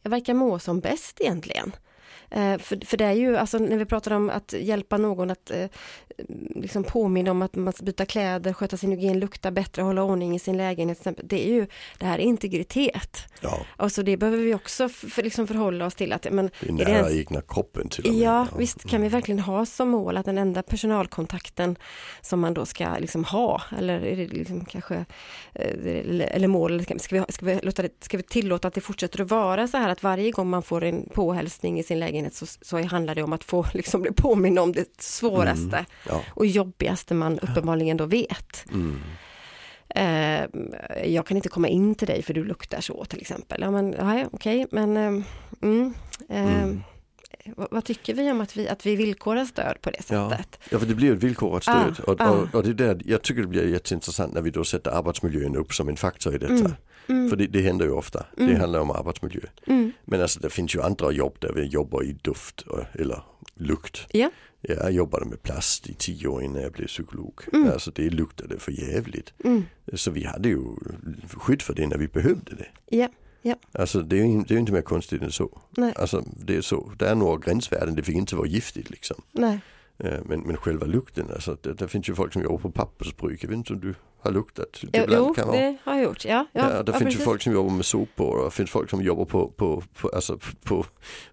jag 0.03 0.11
verkar 0.11 0.35
må 0.35 0.59
som 0.59 0.81
bäst 0.81 1.21
egentligen. 1.21 1.73
Eh, 2.31 2.59
för, 2.59 2.87
för 2.87 2.97
det 2.97 3.05
är 3.05 3.12
ju, 3.12 3.37
alltså 3.37 3.59
när 3.59 3.77
vi 3.77 3.85
pratar 3.85 4.11
om 4.11 4.31
att 4.31 4.53
hjälpa 4.53 4.97
någon 4.97 5.31
att 5.31 5.51
eh, 5.51 5.67
liksom 6.55 6.85
påminna 6.85 7.31
om 7.31 7.42
att 7.42 7.55
man 7.57 7.72
ska 7.72 7.85
byta 7.85 8.07
kläder, 8.07 8.53
sköta 8.53 8.77
sin 8.77 8.90
hygien, 8.90 9.18
lukta 9.20 9.51
bättre, 9.51 9.83
hålla 9.83 10.03
ordning 10.03 10.35
i 10.35 10.38
sin 10.38 10.57
lägenhet. 10.57 10.98
exempel. 10.98 11.25
Det 11.29 11.48
är 11.48 11.53
ju, 11.53 11.66
det 11.98 12.07
här 12.07 12.18
är 12.18 12.22
integritet. 12.22 13.18
ja, 13.40 13.59
Alltså 13.77 14.03
det 14.03 14.16
behöver 14.16 14.38
vi 14.38 14.55
också 14.55 14.88
för, 14.88 15.22
liksom 15.22 15.46
förhålla 15.46 15.87
oss 15.87 15.94
till. 15.94 16.12
att 16.12 16.27
men 16.33 16.51
det 16.61 16.68
är 16.68 16.72
det 16.87 16.90
ens- 16.92 17.12
egna 17.12 17.40
kroppen 17.48 17.88
till 17.88 18.05
och 18.07 18.12
med. 18.12 18.22
Ja, 18.22 18.46
visst 18.59 18.85
kan 18.90 19.03
vi 19.03 19.09
verkligen 19.09 19.38
ha 19.38 19.66
som 19.66 19.88
mål 19.88 20.16
att 20.16 20.27
den 20.27 20.38
enda 20.38 20.62
personalkontakten 20.62 21.77
som 22.20 22.40
man 22.40 22.55
då 22.55 22.66
ska 22.66 22.98
liksom 22.98 23.25
ha, 23.25 23.62
eller 23.79 24.01
är 24.07 24.16
det 24.16 24.27
liksom 24.27 24.64
kanske, 24.64 24.94
eh, 25.55 26.27
eller 26.35 26.48
mål, 26.48 26.85
ska 26.85 26.94
vi, 26.94 27.25
ska, 27.29 27.46
vi 27.46 27.61
låta 27.62 27.83
det, 27.83 28.05
ska 28.05 28.16
vi 28.16 28.22
tillåta 28.22 28.68
att 28.68 28.75
det 28.75 28.81
fortsätter 28.81 29.22
att 29.22 29.31
vara 29.31 29.68
så 29.68 29.77
här 29.77 29.88
att 29.88 30.03
varje 30.03 30.31
gång 30.31 30.51
man 30.51 30.62
får 30.62 30.85
en 30.85 31.09
påhälsning 31.14 31.79
i 31.79 31.83
sin 31.83 31.98
lägenhet 31.98 32.35
så, 32.35 32.46
så 32.46 32.83
handlar 32.83 33.14
det 33.14 33.22
om 33.22 33.33
att 33.33 33.44
få 33.44 33.66
liksom 33.75 34.03
bli 34.03 34.12
påminn 34.12 34.59
om 34.59 34.72
det 34.72 35.01
svåraste 35.03 35.62
Mm. 35.62 35.85
Ja. 36.09 36.23
och 36.31 36.47
jobbigaste 36.47 37.15
man 37.15 37.38
uppenbarligen 37.38 37.97
då 37.97 38.07
vet. 38.07 38.65
Mm. 38.73 39.01
Eh, 39.95 40.47
jag 41.12 41.27
kan 41.27 41.37
inte 41.37 41.49
komma 41.49 41.69
in 41.69 41.95
till 41.95 42.07
dig 42.09 42.23
för 42.23 42.35
du 42.35 42.45
luktar 42.45 42.81
så 42.81 43.05
till 43.05 43.21
exempel. 43.21 43.61
Ja 43.61 43.71
men 43.71 43.95
okej 44.33 44.67
men 44.71 44.97
eh, 44.97 45.25
mm, 45.62 45.95
eh. 46.29 46.69
Vad, 47.57 47.69
vad 47.71 47.85
tycker 47.85 48.15
vi 48.15 48.31
om 48.31 48.41
att 48.41 48.57
vi, 48.57 48.69
att 48.69 48.87
vi 48.87 48.97
villkorar 48.97 49.45
stöd 49.45 49.77
på 49.81 49.91
det 49.91 50.11
Ja. 50.11 50.31
sättet? 50.31 50.59
Ja, 50.71 50.79
för 50.79 50.87
det 50.87 50.95
blir 50.95 51.12
ett 51.12 51.23
villkorat 51.23 51.65
Ja, 51.67 51.73
stöd. 51.95 52.05
och, 52.07 52.17
ja. 52.21 52.31
och, 52.31 52.55
och 52.55 52.62
det 52.62 52.73
där, 52.73 53.01
jag 53.05 53.23
tycker 53.23 53.41
det 53.43 53.49
blir 53.49 53.69
jätteintressant 53.69 54.35
när 54.35 54.43
vi 54.43 54.51
då 54.51 54.65
sätter 54.65 54.91
arbetsmiljön 54.91 55.57
upp 55.57 55.75
som 55.75 55.88
en 55.88 55.97
faktor 55.97 56.35
i 56.35 56.38
detta. 56.38 56.53
Mm. 56.55 56.73
Mm. 57.09 57.31
För 57.31 57.37
det, 57.37 57.47
det 57.47 57.62
händer 57.62 57.85
ju 57.87 57.93
ofta. 57.93 58.27
Det 58.37 58.43
Mm. 58.43 58.61
handlar 58.61 58.81
om 58.81 58.91
arbetsmiljö. 58.91 59.41
Mm. 59.67 59.93
Men 60.05 60.23
alltså 60.23 60.41
det 60.41 60.51
finns 60.51 60.75
ju 60.75 60.83
andra 60.83 61.12
jobb 61.12 61.37
där 61.41 61.53
vi 61.53 61.62
jobbar 61.67 62.03
i 62.03 62.17
och, 62.67 62.81
eller 62.93 63.23
lukt. 63.55 64.07
Ja. 64.11 64.31
Jag 64.62 64.92
jobbade 64.92 65.25
med 65.25 65.42
plast 65.42 65.88
i 65.88 65.94
tio 65.94 66.29
år 66.29 66.42
innan 66.42 66.62
jag 66.62 66.72
blev 66.72 66.87
psykolog. 66.87 67.40
Mm. 67.53 67.68
Alltså 67.68 67.90
det 67.90 68.11
luktade 68.11 68.59
för 68.59 68.72
jävligt. 68.72 69.33
Mm. 69.44 69.64
Så 69.92 70.11
vi 70.11 70.25
hade 70.25 70.48
ju 70.48 70.64
skydd 71.37 71.62
för 71.62 71.75
det 71.75 71.87
när 71.87 71.98
vi 71.98 72.09
behövde 72.09 72.55
det. 72.55 72.68
Ja. 72.96 73.09
Alltså 73.72 74.03
det 74.03 74.20
är 74.20 74.25
ju 74.27 74.42
det 74.48 74.55
är 74.55 74.59
inte 74.59 74.72
mer 74.72 74.83
konstigt 74.83 75.22
än 75.22 75.33
så. 75.33 75.61
Nej. 75.77 75.92
Alltså 75.96 76.25
det 76.37 76.57
är 76.57 76.61
så. 76.61 76.92
Det 76.98 77.09
är 77.09 77.14
några 77.14 77.38
gränsvärden, 77.38 77.94
det 77.94 78.03
fick 78.03 78.16
inte 78.16 78.37
vara 78.37 78.46
giftigt 78.46 78.90
liksom. 78.90 79.22
Nej. 79.33 79.61
Eh, 80.03 80.19
Men, 80.25 80.41
men 80.41 80.57
själva 80.57 80.87
lukten, 80.87 81.27
alltså 81.35 81.57
det, 81.62 81.75
det 81.75 81.88
finns 81.88 82.09
ju 82.09 82.15
folk 82.15 82.33
som 82.33 82.43
jobbar 82.43 82.59
på 82.59 82.71
pappersbruk. 82.71 83.45
Jag 83.45 83.49
vet 83.49 83.57
inte 83.57 83.73
om 83.73 83.81
du 83.81 83.95
har 84.19 84.31
luktat? 84.33 84.69
Jo, 84.81 84.88
Ibland 84.93 85.27
jo 85.29 85.35
kan 85.35 85.49
det 85.53 85.77
har 85.85 85.95
jag 85.95 86.03
gjort. 86.05 86.25
Ja, 86.25 86.47
Ja, 86.53 86.71
ja, 86.71 86.83
det 86.83 86.93
ja, 86.93 86.99
finns 86.99 87.03
ju 87.03 87.05
precis. 87.05 87.25
folk 87.25 87.43
som 87.43 87.53
jobbar 87.53 87.71
med 87.71 87.85
sopor 87.85 88.37
och 88.38 88.45
det 88.45 88.51
finns 88.51 88.71
folk 88.71 88.91
som 88.91 89.03
jobbar 89.03 89.25
på, 89.25 89.49
på, 89.49 89.83
på, 90.01 90.09
alltså 90.09 90.38
på 90.65 90.85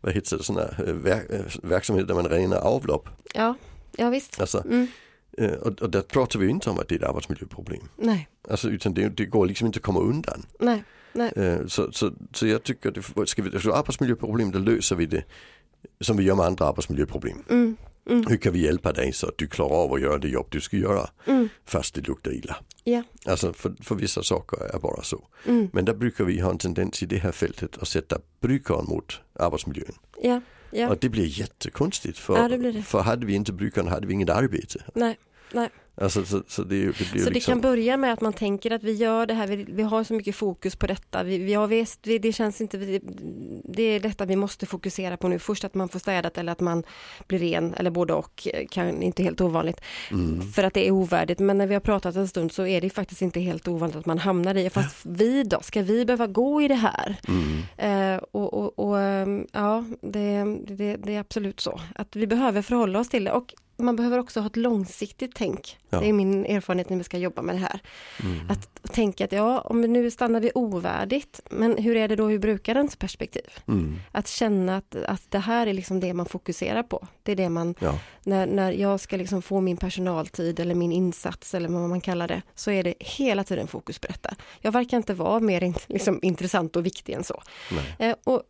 vad 0.01 0.13
heter 0.13 0.53
det, 0.55 0.61
här, 0.61 0.87
eh, 0.89 0.93
verk, 0.93 1.25
eh, 1.29 1.41
verksamheter 1.69 2.07
där 2.07 2.15
man 2.15 2.27
renar 2.29 2.57
avlopp. 2.57 3.09
Ja, 3.33 3.55
ja 3.97 4.09
visst. 4.09 4.41
Alltså, 4.41 4.63
Mm. 4.65 4.87
och, 5.61 5.81
och 5.81 5.89
där 5.89 6.01
pratar 6.01 6.39
vi 6.39 6.45
ju 6.45 6.51
inte 6.51 6.69
om 6.69 6.79
att 6.79 6.87
det 6.87 6.95
är 6.95 6.99
ett 6.99 7.09
arbetsmiljöproblem. 7.09 7.81
Nej, 7.95 8.27
Alltså, 8.49 8.69
utan 8.69 8.93
det, 8.93 9.09
det 9.09 9.25
går 9.25 9.45
liksom 9.45 9.67
inte 9.67 9.77
att 9.77 9.83
komma 9.83 9.99
undan. 9.99 10.45
nej. 10.59 11.31
Eh, 11.35 11.65
Så, 11.67 11.91
så, 11.91 12.11
så 12.33 12.47
jag 12.47 12.63
tycker 12.63 12.89
att 13.21 13.29
ska 13.29 13.41
vi, 13.43 13.59
så 13.59 13.73
arbetsmiljöproblem, 13.73 14.51
då 14.51 14.59
löser 14.59 14.95
vi 14.95 15.05
det 15.05 15.23
som 16.01 16.17
vi 16.17 16.23
gör 16.23 16.35
med 16.35 16.45
andra 16.45 16.65
arbetsmiljöproblem. 16.65 17.43
Mm. 17.49 17.77
Mm. 18.09 18.25
Hur 18.27 18.37
kan 18.37 18.53
vi 18.53 18.59
hjälpa 18.59 18.93
dig 18.93 19.13
så 19.13 19.27
att 19.27 19.37
du 19.37 19.47
klarar 19.47 19.75
av 19.75 19.93
att 19.93 20.01
göra 20.01 20.17
det 20.17 20.27
jobb 20.27 20.47
du 20.49 20.61
ska 20.61 20.77
göra 20.77 21.09
Mm. 21.25 21.49
fast 21.65 21.95
det 21.95 22.07
luktar 22.07 22.31
illa? 22.31 22.55
Ja. 22.83 23.03
Alltså 23.25 23.53
för, 23.53 23.75
för 23.81 23.95
vissa 23.95 24.23
saker 24.23 24.75
är 24.75 24.79
bara 24.79 25.03
så. 25.03 25.27
Mm. 25.45 25.69
Men 25.73 25.85
där 25.85 25.93
brukar 25.93 26.23
vi 26.23 26.39
ha 26.39 26.51
en 26.51 26.57
tendens 26.57 27.03
i 27.03 27.05
det 27.05 27.17
här 27.17 27.31
fältet 27.31 27.77
att 27.77 27.87
sätta 27.87 28.17
brukaren 28.41 28.85
mot 28.85 29.19
arbetsmiljön. 29.33 29.93
Ja, 30.21 30.41
ja. 30.71 30.89
Och 30.89 30.97
det 31.01 31.09
blir 31.09 31.39
jättekonstigt 31.39 32.17
för, 32.17 32.37
Ja, 32.37 32.47
det 32.47 32.57
blir 32.57 32.73
det. 32.73 32.81
för 32.83 32.99
hade 33.01 33.25
vi 33.25 33.33
inte 33.33 33.53
brukaren 33.53 33.87
hade 33.87 34.07
vi 34.07 34.13
inget 34.13 34.29
arbete. 34.29 34.83
Nej, 34.95 35.17
nej. 35.53 35.69
Alltså, 36.01 36.25
så, 36.25 36.43
så 36.47 36.63
det, 36.63 36.85
det 36.85 36.93
Så 36.93 37.15
det 37.15 37.29
liksom, 37.29 37.51
kan 37.53 37.61
börja 37.61 37.97
med 37.97 38.13
att 38.13 38.21
man 38.21 38.33
tänker 38.33 38.71
att 38.71 38.83
vi 38.83 38.93
gör 38.93 39.25
det 39.25 39.33
här, 39.33 39.47
vi, 39.47 39.65
vi 39.69 39.83
har 39.83 40.03
så 40.03 40.13
mycket 40.13 40.35
fokus 40.35 40.75
på 40.75 40.87
detta, 40.87 41.23
vi, 41.23 41.37
vi 41.37 41.53
har 41.53 41.67
visst, 41.67 42.07
vi, 42.07 42.19
det 42.19 42.33
känns 42.33 42.61
inte, 42.61 42.77
vi, 42.77 42.99
det 43.63 43.83
är 43.83 43.99
detta 43.99 44.25
vi 44.25 44.35
måste 44.35 44.65
fokusera 44.65 45.17
på 45.17 45.27
nu. 45.27 45.39
Först 45.39 45.63
att 45.63 45.75
man 45.75 45.89
får 45.89 45.99
städat 45.99 46.37
eller 46.37 46.51
att 46.51 46.59
man 46.59 46.83
blir 47.27 47.39
ren 47.39 47.73
eller 47.73 47.91
både 47.91 48.13
och, 48.13 48.47
kan, 48.69 49.01
inte 49.01 49.23
helt 49.23 49.41
ovanligt. 49.41 49.81
mm, 50.11 50.41
För 50.51 50.63
att 50.63 50.73
det 50.73 50.87
är 50.87 50.91
ovärdigt, 50.91 51.39
men 51.39 51.57
när 51.57 51.67
vi 51.67 51.73
har 51.73 51.81
pratat 51.81 52.15
en 52.15 52.27
stund 52.27 52.51
så 52.51 52.65
är 52.65 52.81
det 52.81 52.89
faktiskt 52.89 53.21
inte 53.21 53.39
helt 53.39 53.67
ovanligt 53.67 53.97
att 53.97 54.05
man 54.05 54.19
hamnar 54.19 54.55
i, 54.55 54.69
fast 54.69 55.05
vi 55.05 55.43
då, 55.43 55.61
ska 55.61 55.81
vi 55.81 56.05
behöva 56.05 56.27
gå 56.27 56.61
i 56.61 56.67
det 56.67 56.75
här? 56.75 57.15
mm, 57.27 57.59
Eh, 57.77 58.17
och 58.31 58.53
och, 58.53 58.79
och 58.79 58.99
ehm, 58.99 59.47
ja, 59.51 59.85
det, 60.01 60.43
det, 60.67 60.95
det 60.95 61.15
är 61.15 61.19
absolut 61.19 61.59
så. 61.59 61.81
Att 61.95 62.15
vi 62.15 62.27
behöver 62.27 62.61
förhålla 62.61 62.99
oss 62.99 63.09
till 63.09 63.23
det 63.23 63.31
och 63.31 63.53
man 63.79 63.95
behöver 63.95 64.17
också 64.19 64.39
ha 64.39 64.47
ett 64.47 64.55
långsiktigt 64.57 65.31
tänk. 65.35 65.77
Ja. 65.89 65.99
Det 65.99 66.09
är 66.09 66.13
min 66.13 66.45
erfarenhet 66.45 66.89
när 66.89 66.97
vi 66.97 67.03
ska 67.03 67.17
jobba 67.17 67.41
med 67.41 67.55
det 67.55 67.59
här. 67.59 67.79
mm. 68.23 68.39
Att 68.49 68.91
tänka 68.93 69.25
att 69.25 69.31
ja, 69.31 69.61
om 69.61 69.81
vi 69.81 69.87
nu 69.87 70.11
stannar 70.11 70.39
vid 70.39 70.51
ovärdigt, 70.55 71.39
men 71.49 71.77
hur 71.77 71.95
är 71.95 72.07
det 72.07 72.15
då 72.15 72.31
ur 72.31 72.39
brukarens 72.39 72.95
perspektiv? 72.95 73.43
Mm, 73.67 73.95
Att 74.11 74.27
känna 74.27 74.77
att, 74.77 74.95
att 74.95 75.31
det 75.31 75.39
här 75.39 75.67
är 75.67 75.73
liksom 75.73 75.99
det 75.99 76.13
man 76.13 76.25
fokuserar 76.25 76.83
på. 76.83 77.07
Det 77.23 77.31
är 77.31 77.35
det 77.35 77.49
man, 77.49 77.75
ja, 77.79 77.99
när, 78.23 78.47
när 78.47 78.71
jag 78.71 78.99
ska 78.99 79.17
liksom 79.17 79.41
få 79.41 79.61
min 79.61 79.77
personaltid 79.77 80.59
eller 80.59 80.75
min 80.75 80.91
insats 80.91 81.53
eller 81.53 81.69
vad 81.69 81.89
man 81.89 82.01
kallar 82.01 82.27
det, 82.27 82.41
så 82.55 82.71
är 82.71 82.83
det 82.83 82.93
hela 82.99 83.43
tiden 83.43 83.67
fokus 83.67 83.99
på 83.99 84.07
detta. 84.07 84.35
Jag 84.61 84.71
verkar 84.71 84.97
inte 84.97 85.13
vara 85.13 85.39
mer 85.39 85.73
liksom, 85.87 86.19
intressant 86.21 86.75
och 86.75 86.85
viktig 86.85 87.13
än 87.13 87.23
så. 87.23 87.41
Eh, 87.99 88.15
och 88.23 88.43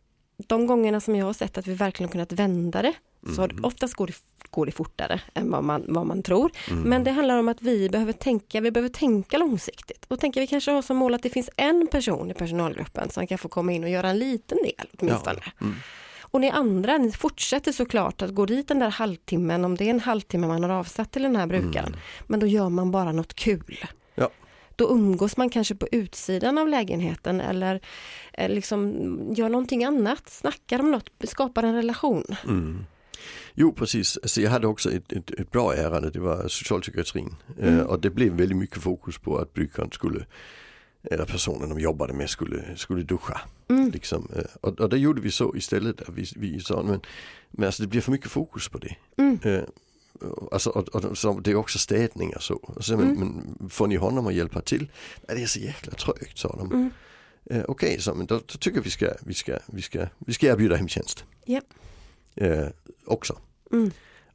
de 0.46 0.66
gångerna 0.66 1.00
som 1.00 1.16
jag 1.16 1.26
har 1.26 1.32
sett 1.32 1.58
att 1.58 1.66
vi 1.66 1.74
verkligen 1.74 2.10
kunnat 2.12 2.32
vända 2.32 2.82
det, 2.82 2.92
så 3.34 3.40
har 3.42 3.48
Mm. 3.48 3.56
det, 3.62 3.66
oftast 3.68 3.94
går 3.94 4.06
det, 4.06 4.12
går 4.50 4.66
det 4.66 4.72
fortare 4.72 5.20
än 5.34 5.50
vad 5.50 5.64
man, 5.64 5.84
vad 5.88 6.06
man 6.06 6.22
tror. 6.22 6.52
Mm. 6.70 6.82
Men 6.82 7.04
det 7.04 7.10
handlar 7.10 7.38
om 7.38 7.48
att 7.48 7.62
vi 7.62 7.88
behöver 7.88 8.12
tänka, 8.12 8.60
vi 8.60 8.70
behöver 8.70 8.88
tänka 8.88 9.38
långsiktigt. 9.38 10.04
Och 10.08 10.20
tänka, 10.20 10.40
vi 10.40 10.46
kanske 10.46 10.70
har 10.70 10.82
som 10.82 10.96
mål 10.96 11.14
att 11.14 11.22
det 11.22 11.30
finns 11.30 11.50
en 11.56 11.86
person 11.86 12.30
i 12.30 12.34
personalgruppen 12.34 13.10
som 13.10 13.26
kan 13.26 13.38
få 13.38 13.48
komma 13.48 13.72
in 13.72 13.84
och 13.84 13.90
göra 13.90 14.08
en 14.08 14.18
liten 14.18 14.58
del 14.58 14.88
åtminstone. 14.98 15.40
Ja, 15.44 15.52
mm. 15.60 15.74
Och 16.20 16.40
ni 16.40 16.50
andra, 16.50 16.98
ni 16.98 17.12
fortsätter 17.12 17.72
såklart 17.72 18.22
att 18.22 18.34
gå 18.34 18.46
dit 18.46 18.68
den 18.68 18.78
där 18.78 18.90
halvtimmen, 18.90 19.64
om 19.64 19.76
det 19.76 19.84
är 19.84 19.90
en 19.90 20.00
halvtimme 20.00 20.46
man 20.46 20.62
har 20.62 20.70
avsatt 20.70 21.12
till 21.12 21.22
den 21.22 21.36
här 21.36 21.46
brukaren. 21.46 21.86
Mm. 21.86 22.00
Men 22.26 22.40
då 22.40 22.46
gör 22.46 22.68
man 22.68 22.90
bara 22.90 23.12
något 23.12 23.34
kul. 23.34 23.84
Ja. 24.14 24.28
Då 24.76 24.90
umgås 24.90 25.36
man 25.36 25.50
kanske 25.50 25.74
på 25.74 25.88
utsidan 25.92 26.58
av 26.58 26.68
lägenheten 26.68 27.40
eller 27.40 27.80
eh, 28.32 28.48
liksom 28.48 28.94
gör 29.34 29.48
någonting 29.48 29.84
annat, 29.84 30.28
snackar 30.28 30.80
om 30.80 30.90
något, 30.90 31.10
skapar 31.24 31.62
en 31.62 31.74
relation. 31.74 32.24
Mm. 32.44 32.86
Jo 33.54 33.72
precis, 33.72 34.18
alltså, 34.22 34.40
jag 34.40 34.50
hade 34.50 34.66
också 34.66 34.92
ett, 34.92 35.12
ett, 35.12 35.30
ett 35.30 35.50
bra 35.50 35.74
ärende, 35.74 36.10
det 36.10 36.20
var 36.20 36.48
socialpsykiatrin. 36.48 37.34
Eh, 37.58 37.68
Mm. 37.74 37.86
och 37.86 38.00
det 38.00 38.10
blev 38.10 38.32
väldigt 38.32 38.58
mycket 38.58 38.78
fokus 38.82 39.18
på 39.18 39.38
att 39.38 39.54
brukaren 39.54 39.90
skulle, 39.92 40.26
eller 41.10 41.24
personen 41.24 41.68
de 41.68 41.80
jobbade 41.80 42.12
med 42.12 42.30
skulle, 42.30 42.76
skulle 42.76 43.02
duscha. 43.02 43.40
Mm. 43.68 43.90
Liksom. 43.90 44.28
Eh, 44.36 44.44
Och, 44.60 44.80
och 44.80 44.88
det 44.88 44.98
gjorde 44.98 45.20
vi 45.20 45.30
så 45.30 45.56
istället, 45.56 46.00
vi, 46.08 46.24
vi 46.36 46.60
sa 46.60 46.82
men, 46.82 47.00
men 47.50 47.66
alltså, 47.66 47.82
det 47.82 47.88
blir 47.88 48.00
för 48.00 48.12
mycket 48.12 48.30
fokus 48.30 48.68
på 48.68 48.78
det. 48.78 48.96
Mm. 49.16 49.38
Eh, 49.42 49.62
Alltså, 50.52 50.70
och, 50.70 50.88
och, 50.88 51.18
så 51.18 51.40
det 51.40 51.50
är 51.50 51.54
också 51.54 51.78
städning 51.78 52.36
och 52.36 52.42
så. 52.42 52.74
Så 52.80 52.96
men, 52.96 53.10
Mm. 53.10 53.28
men 53.58 53.68
får 53.70 53.86
ni 53.86 53.96
honom 53.96 54.26
att 54.26 54.34
hjälpa 54.34 54.60
till? 54.60 54.90
Nej, 55.28 55.36
det 55.36 55.42
är 55.42 55.46
så 55.46 55.58
jäkla 55.60 55.92
trögt 55.92 56.38
sa 56.38 56.56
de. 56.56 56.72
Mm. 56.72 56.90
Eh, 57.50 57.64
Okej, 57.68 58.00
så 58.00 58.14
men 58.14 58.26
då, 58.26 58.34
då 58.34 58.58
tycker 58.58 58.80
vi 58.80 58.90
ska, 58.90 59.12
vi 59.22 59.34
ska, 59.34 59.58
vi 59.66 59.82
ska, 59.82 60.06
vi 60.18 60.32
ska 60.32 60.46
erbjuda 60.46 60.76
hemtjänst. 60.76 61.24
Ja. 61.44 61.60
Eh, 62.34 62.66
också. 63.06 63.38
Mm. 63.72 63.90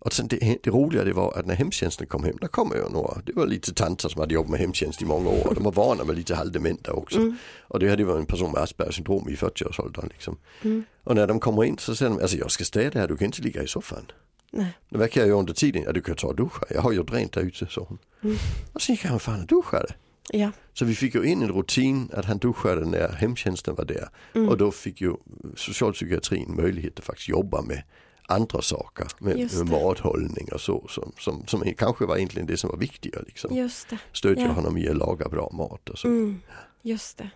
Och 0.05 0.13
sen 0.13 0.27
det, 0.27 0.57
det 0.63 0.69
roliga 0.69 1.03
det 1.03 1.13
var 1.13 1.37
att 1.39 1.45
när 1.45 1.55
hemtjänsten 1.55 2.07
kom 2.07 2.23
hem, 2.23 2.37
där 2.41 2.47
kom 2.47 2.71
ju 2.75 2.89
några, 2.89 3.21
det 3.25 3.35
var 3.35 3.47
lite 3.47 3.73
tanter 3.73 4.09
som 4.09 4.21
hade 4.21 4.33
jobbat 4.33 4.51
med 4.51 4.59
hemtjänst 4.59 5.01
i 5.01 5.05
många 5.05 5.29
år. 5.29 5.51
De 5.55 5.63
var 5.63 5.71
vana 5.71 6.03
med 6.03 6.15
lite 6.15 6.35
halvdementa 6.35 6.93
också. 6.93 7.17
Mm. 7.19 7.35
Och 7.61 7.79
det 7.79 7.89
hade 7.89 8.01
ju 8.01 8.07
varit 8.07 8.19
en 8.19 8.25
person 8.25 8.51
med 8.51 8.61
Aspergers 8.61 8.95
syndrom 8.95 9.29
i 9.29 9.35
40-årsåldern 9.35 10.09
liksom. 10.11 10.37
Mm. 10.61 10.83
Och 11.03 11.15
när 11.15 11.27
de 11.27 11.39
kommer 11.39 11.63
in 11.63 11.77
så 11.77 11.95
säger 11.95 12.11
de, 12.11 12.21
alltså 12.21 12.37
jag 12.37 12.51
ska 12.51 12.63
städa 12.63 12.99
här, 12.99 13.07
du 13.07 13.17
kan 13.17 13.25
inte 13.25 13.41
ligga 13.41 13.63
i 13.63 13.67
soffan. 13.67 14.11
Nej. 14.51 14.77
Det 14.89 14.97
verkar 14.97 15.21
jag 15.21 15.27
göra 15.27 15.39
under 15.39 15.53
tiden, 15.53 15.83
ja 15.83 15.91
du 15.91 16.01
kan 16.01 16.15
ta 16.15 16.27
och 16.27 16.35
duscha, 16.35 16.65
jag 16.69 16.81
har 16.81 16.91
gjort 16.91 17.13
rent 17.13 17.33
där 17.33 17.41
ute, 17.41 17.67
sa 17.69 17.85
hon. 17.89 17.97
Mm. 18.23 18.35
Och 18.73 18.81
så 18.81 18.91
gick 18.91 19.05
han 19.05 19.19
fan 19.19 19.41
och 19.41 19.47
duschade. 19.47 19.93
Ja. 20.33 20.51
Så 20.73 20.85
vi 20.85 20.95
fick 20.95 21.15
ju 21.15 21.23
in 21.23 21.41
en 21.41 21.51
rutin 21.51 22.09
att 22.13 22.25
han 22.25 22.37
duschade 22.37 22.85
när 22.85 23.09
hemtjänsten 23.09 23.75
var 23.75 23.85
där. 23.85 24.09
Mm. 24.35 24.49
Och 24.49 24.57
då 24.57 24.71
fick 24.71 25.01
ju 25.01 25.13
socialpsykiatrin 25.55 26.55
möjlighet 26.55 26.99
att 26.99 27.05
faktiskt 27.05 27.29
jobba 27.29 27.61
med 27.61 27.83
andra 28.27 28.61
saker. 28.61 29.07
Med, 29.19 29.37
med 29.37 29.69
mathållning 29.69 30.49
och 30.53 30.61
så. 30.61 30.85
Som, 30.89 31.11
som, 31.19 31.47
som 31.47 31.73
kanske 31.77 32.05
var 32.05 32.17
egentligen 32.17 32.47
det 32.47 32.57
som 32.57 32.69
var 32.69 32.77
viktigare. 32.77 33.23
Liksom. 33.27 33.55
Just 33.55 33.89
det. 33.89 33.97
Stödja 34.13 34.43
Ja. 34.45 34.51
honom 34.51 34.77
i 34.77 34.89
att 34.89 34.97
laga 34.97 35.29
bra 35.29 35.49
mat 35.53 35.89
och 35.89 35.99
så. 35.99 36.07
Mm. 36.07 36.41
Just 36.81 37.17
det. 37.17 37.29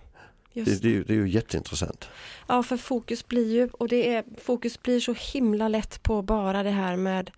Just 0.53 0.71
Det, 0.71 0.79
det, 0.81 0.87
är 0.87 0.91
ju- 0.97 1.03
det 1.03 1.13
är 1.13 1.17
ju 1.17 1.29
jätteintressant. 1.29 2.09
Ja, 2.47 2.63
för 2.63 2.77
fokus 2.77 3.27
blir 3.27 3.53
ju, 3.53 3.69
och 3.73 3.87
det 3.87 4.13
är, 4.15 4.23
fokus 4.41 4.81
blir 4.81 4.99
så 4.99 5.13
himla 5.33 5.67
lätt 5.67 6.03
på 6.03 6.21
bara 6.21 6.63
det 6.63 6.69
här 6.69 6.95
med 6.95 7.31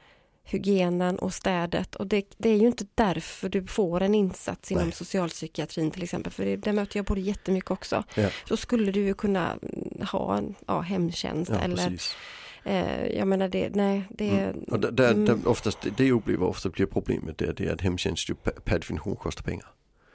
hygienen 0.43 1.19
och 1.19 1.33
städet 1.33 1.95
och 1.95 2.07
det, 2.07 2.25
det 2.37 2.49
är 2.49 2.57
ju 2.57 2.67
inte 2.67 2.85
därför 2.95 3.49
du 3.49 3.67
får 3.67 4.01
en 4.01 4.15
insats 4.15 4.71
inom 4.71 4.83
Nej. 4.83 4.93
socialpsykiatrin 4.93 5.91
till 5.91 6.03
exempel, 6.03 6.31
för 6.33 6.45
det, 6.45 6.55
det 6.55 6.73
möter 6.73 6.97
jag 6.99 7.05
på 7.05 7.15
det 7.15 7.21
jättemycket 7.21 7.71
också. 7.71 8.03
Ja. 8.15 8.29
Så 8.47 8.57
skulle 8.57 8.91
du 8.91 9.13
kunna 9.13 9.51
mm, 9.61 10.07
ha 10.11 10.37
en 10.37 10.55
ja, 10.67 10.79
hemtjänst 10.81 11.51
Ja, 11.51 11.59
eller, 11.59 11.89
precis. 11.89 12.15
eh, 12.63 13.05
jag 13.07 13.27
menar 13.27 13.47
det, 13.49 13.75
nej, 13.75 14.03
det, 14.09 14.29
Mm. 14.29 14.59
Och 14.63 14.79
där, 14.79 14.91
där, 14.91 15.11
Mm. 15.11 15.25
där 15.25 15.47
oftast, 15.47 15.81
det, 15.81 15.89
det 15.97 16.11
upplever 16.11 16.45
ofta 16.45 16.69
blir 16.69 16.85
problemet 16.85 17.37
det, 17.37 17.53
det 17.53 17.65
är 17.65 17.73
att 17.73 17.81
hemtjänst 17.81 18.29
ju 18.29 18.35
per, 18.35 18.53
definition 18.79 19.15
kostar 19.15 19.43
pengar. 19.43 19.67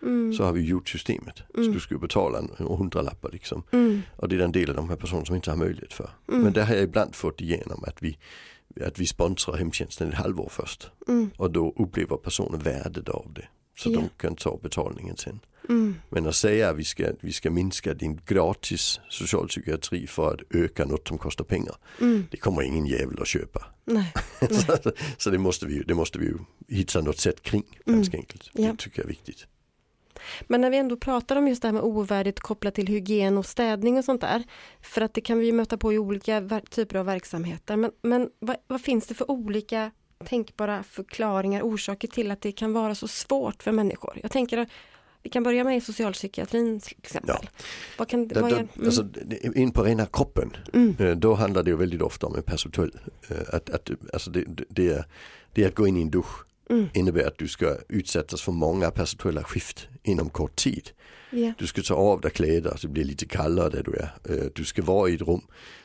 mm, 0.03 0.33
Så 0.33 0.45
har 0.45 0.53
vi 0.53 0.61
gjort 0.65 0.89
systemet. 0.89 1.43
Så 1.55 1.61
Mm. 1.61 1.73
du 1.73 1.81
ska 1.81 1.95
ju 1.95 2.01
betala 2.01 2.39
en 2.39 2.51
en 2.59 2.67
hundralappar 2.67 3.31
liksom. 3.33 3.63
mm, 3.73 4.03
Och 4.17 4.29
det 4.29 4.37
är 4.37 4.39
den 4.39 4.53
delen 4.53 4.71
av 4.71 4.83
de 4.83 4.89
här 4.89 4.97
personerna 4.97 5.27
som 5.27 5.37
inte 5.37 5.51
har 5.51 5.57
möjlighet 5.57 5.93
för. 5.93 6.11
Mm. 6.29 6.41
Men 6.43 6.53
det 6.53 6.65
har 6.65 6.75
jag 6.75 6.83
ibland 6.85 7.15
fått 7.15 7.41
igenom 7.41 7.85
att 7.87 8.03
vi, 8.03 8.19
att 8.87 8.99
vi 8.99 9.07
sponsrar 9.07 9.57
hemtjänsten 9.57 10.09
ett 10.09 10.15
halvår 10.15 10.49
först. 10.53 10.91
mm, 11.09 11.31
Och 11.37 11.51
då 11.51 11.75
upplever 11.77 12.17
personen 12.17 12.61
värdet 12.61 13.09
av 13.09 13.33
det. 13.35 13.49
Så 13.79 13.91
Ja. 13.93 13.95
de 14.01 14.09
kan 14.17 14.37
ta 14.37 14.59
betalningen 14.63 15.17
sen. 15.17 15.41
mm, 15.69 15.95
Men 16.11 16.27
att 16.27 16.35
säga 16.37 16.71
att 16.71 16.77
vi 16.77 16.85
ska, 16.85 17.13
vi 17.21 17.33
ska 17.33 17.51
minska 17.51 17.95
din 17.95 18.21
gratis 18.27 19.01
socialpsykiatri 19.11 20.07
för 20.07 20.35
att 20.35 20.41
öka 20.55 20.85
något 20.85 21.09
som 21.09 21.19
kostar 21.19 21.45
pengar. 21.45 21.75
mm, 22.01 22.27
Det 22.31 22.37
kommer 22.37 22.63
ingen 22.63 22.87
jävel 22.87 23.21
att 23.23 23.27
köpa. 23.29 23.67
nej, 23.85 24.13
så 24.51 24.93
så 25.19 25.31
det, 25.31 25.39
måste 25.39 25.67
vi, 25.67 25.83
det 25.83 25.95
måste 25.95 26.19
vi 26.19 26.33
hitta 26.69 27.01
något 27.01 27.19
sätt 27.19 27.43
kring 27.43 27.63
ganska 27.87 28.17
enkelt. 28.17 28.51
Mm. 28.55 28.71
Det 28.71 28.77
tycker 28.83 28.99
jag 28.99 29.05
är 29.05 29.09
viktigt. 29.09 29.47
Men 30.47 30.61
när 30.61 30.71
vi 30.71 30.77
ändå 30.77 30.97
pratar 30.97 31.37
om 31.37 31.49
just 31.49 31.63
det 31.63 31.69
här 31.69 31.73
med 31.73 31.83
ovärdigt 31.83 32.41
kopplat 32.41 32.75
till 32.75 32.87
hygien 32.87 33.39
och 33.39 33.47
städning 33.47 33.99
och 33.99 34.05
sånt 34.05 34.21
där. 34.21 34.45
För 34.81 35.01
att 35.01 35.15
det 35.15 35.21
kan 35.21 35.39
vi 35.39 35.53
möta 35.53 35.77
på 35.77 35.93
i 35.93 35.99
olika 35.99 36.61
typer 36.71 36.99
av 36.99 37.07
verksamheter. 37.07 37.77
Men, 37.77 37.91
men 38.03 38.31
vad, 38.39 38.57
vad 38.67 38.81
finns 38.81 39.07
det 39.07 39.15
för 39.15 39.31
olika 39.31 39.91
tänkbara 40.25 40.83
förklaringar, 40.83 41.63
orsaker 41.63 42.09
till 42.09 42.31
att 42.31 42.41
det 42.41 42.53
kan 42.53 42.73
vara 42.73 42.95
så 42.95 43.09
svårt 43.09 43.63
för 43.63 43.73
människor? 43.73 44.19
Jag 44.23 44.31
tänker 44.31 44.59
att 44.59 44.69
vi 45.27 45.31
kan 45.31 45.43
börja 45.43 45.65
med 45.65 45.83
socialpsykiatrin 45.83 46.81
till 46.81 46.97
exempel. 47.03 47.37
Ja. 47.43 47.49
Vad 47.99 48.09
kan, 48.09 48.29
vad 48.29 48.53
är, 48.53 48.57
mm. 48.57 48.69
alltså, 48.85 49.07
in 49.55 49.73
på 49.73 49.83
rena 49.83 50.07
kroppen, 50.07 50.57
mm. 50.73 50.97
Eh, 50.99 51.17
då 51.17 51.35
handlar 51.35 51.63
det 51.63 51.71
ju 51.71 51.77
väldigt 51.77 52.03
ofta 52.03 52.27
om 52.27 52.37
en 52.37 52.43
perceptuell. 52.43 52.99
Eh, 53.29 53.37
att, 53.53 53.71
att, 53.71 53.91
alltså 54.13 54.31
det, 54.31 54.45
det, 54.69 54.89
är, 54.89 55.05
det 55.53 55.65
är 55.65 55.69
att 55.69 55.75
gå 55.75 55.87
in 55.87 55.97
i 55.97 56.03
en 56.03 56.11
dusch 56.11 56.47
mm. 56.71 56.89
innebär 56.95 57.27
att 57.27 57.39
du 57.39 57.49
ska 57.49 57.77
utsättas 57.89 58.43
för 58.43 58.53
många 58.53 58.91
perceptuella 58.91 59.45
skift 59.45 59.89
inom 60.03 60.31
kort 60.31 60.57
tid. 60.57 60.91
Yeah. 61.33 61.55
Du 61.59 61.67
ska 61.67 61.83
ta 61.83 61.95
av 61.95 62.21
dig 62.21 62.31
kläder 62.31 62.77
så 62.77 62.87
det 62.87 62.93
blir 62.93 63.05
lite 63.05 63.27
kallare 63.27 63.71
där 63.71 63.83
du 63.83 63.93
är. 63.93 64.11
Eh, 64.29 64.51
du 64.55 64.65
ska 64.65 64.83
vara 64.83 65.11
i 65.11 65.15
ett 65.15 65.21
rum 65.21 65.43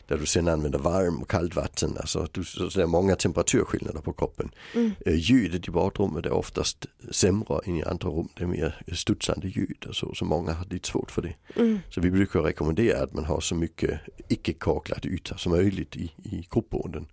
där 0.07 0.17
du 0.17 0.25
sen 0.25 0.47
använder 0.47 0.79
varm 0.79 1.21
och 1.21 1.29
kallt 1.29 1.55
vatten. 1.55 1.97
Alltså, 1.99 2.27
du, 2.31 2.43
så 2.43 2.67
det 2.67 2.81
är 2.81 2.87
många 2.87 3.15
temperaturskillnader 3.15 4.01
på 4.01 4.13
kroppen. 4.13 4.51
Mm. 4.75 4.91
Eh, 5.05 5.15
ljudet 5.15 5.67
i 5.67 5.71
badrummet 5.71 6.25
är 6.25 6.31
oftast 6.31 6.85
sämre 7.11 7.59
än 7.65 7.77
i 7.77 7.83
andra 7.83 8.09
rum. 8.09 8.29
Det 8.35 8.43
är 8.43 8.47
mer 8.47 8.81
studsande 8.93 9.47
ljud 9.47 9.85
och 9.89 9.95
så. 9.95 10.13
Så 10.15 10.25
många 10.25 10.53
har 10.53 10.65
lite 10.69 10.87
svårt 10.87 11.11
för 11.11 11.21
det. 11.21 11.35
Mm. 11.55 11.79
Så 11.89 12.01
vi 12.01 12.11
brukar 12.11 12.41
rekommendera 12.41 13.03
att 13.03 13.13
man 13.13 13.25
har 13.25 13.39
så 13.39 13.55
mycket 13.55 13.99
icke 14.29 14.53
kaklad 14.53 15.05
yta 15.05 15.37
som 15.37 15.51
möjligt 15.51 15.95
i, 15.95 16.11
i 16.23 16.47
gruppboenden. 16.51 17.07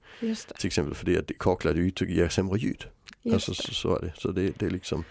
Till 0.59 0.67
exempel 0.67 0.95
för 0.95 1.19
att 1.19 1.39
kaklade 1.39 1.81
ytor 1.81 2.09
ger 2.09 2.29
sämre 2.29 2.59
ljud. 2.59 2.85
Alltså, 3.35 3.55
så, 3.55 3.75
så, 3.75 3.97
är 3.97 4.01
det. 4.01 4.13
Så 4.19 4.31
det, 4.31 4.53
det 4.59 4.67
är 4.67 4.71
liksom 4.71 5.05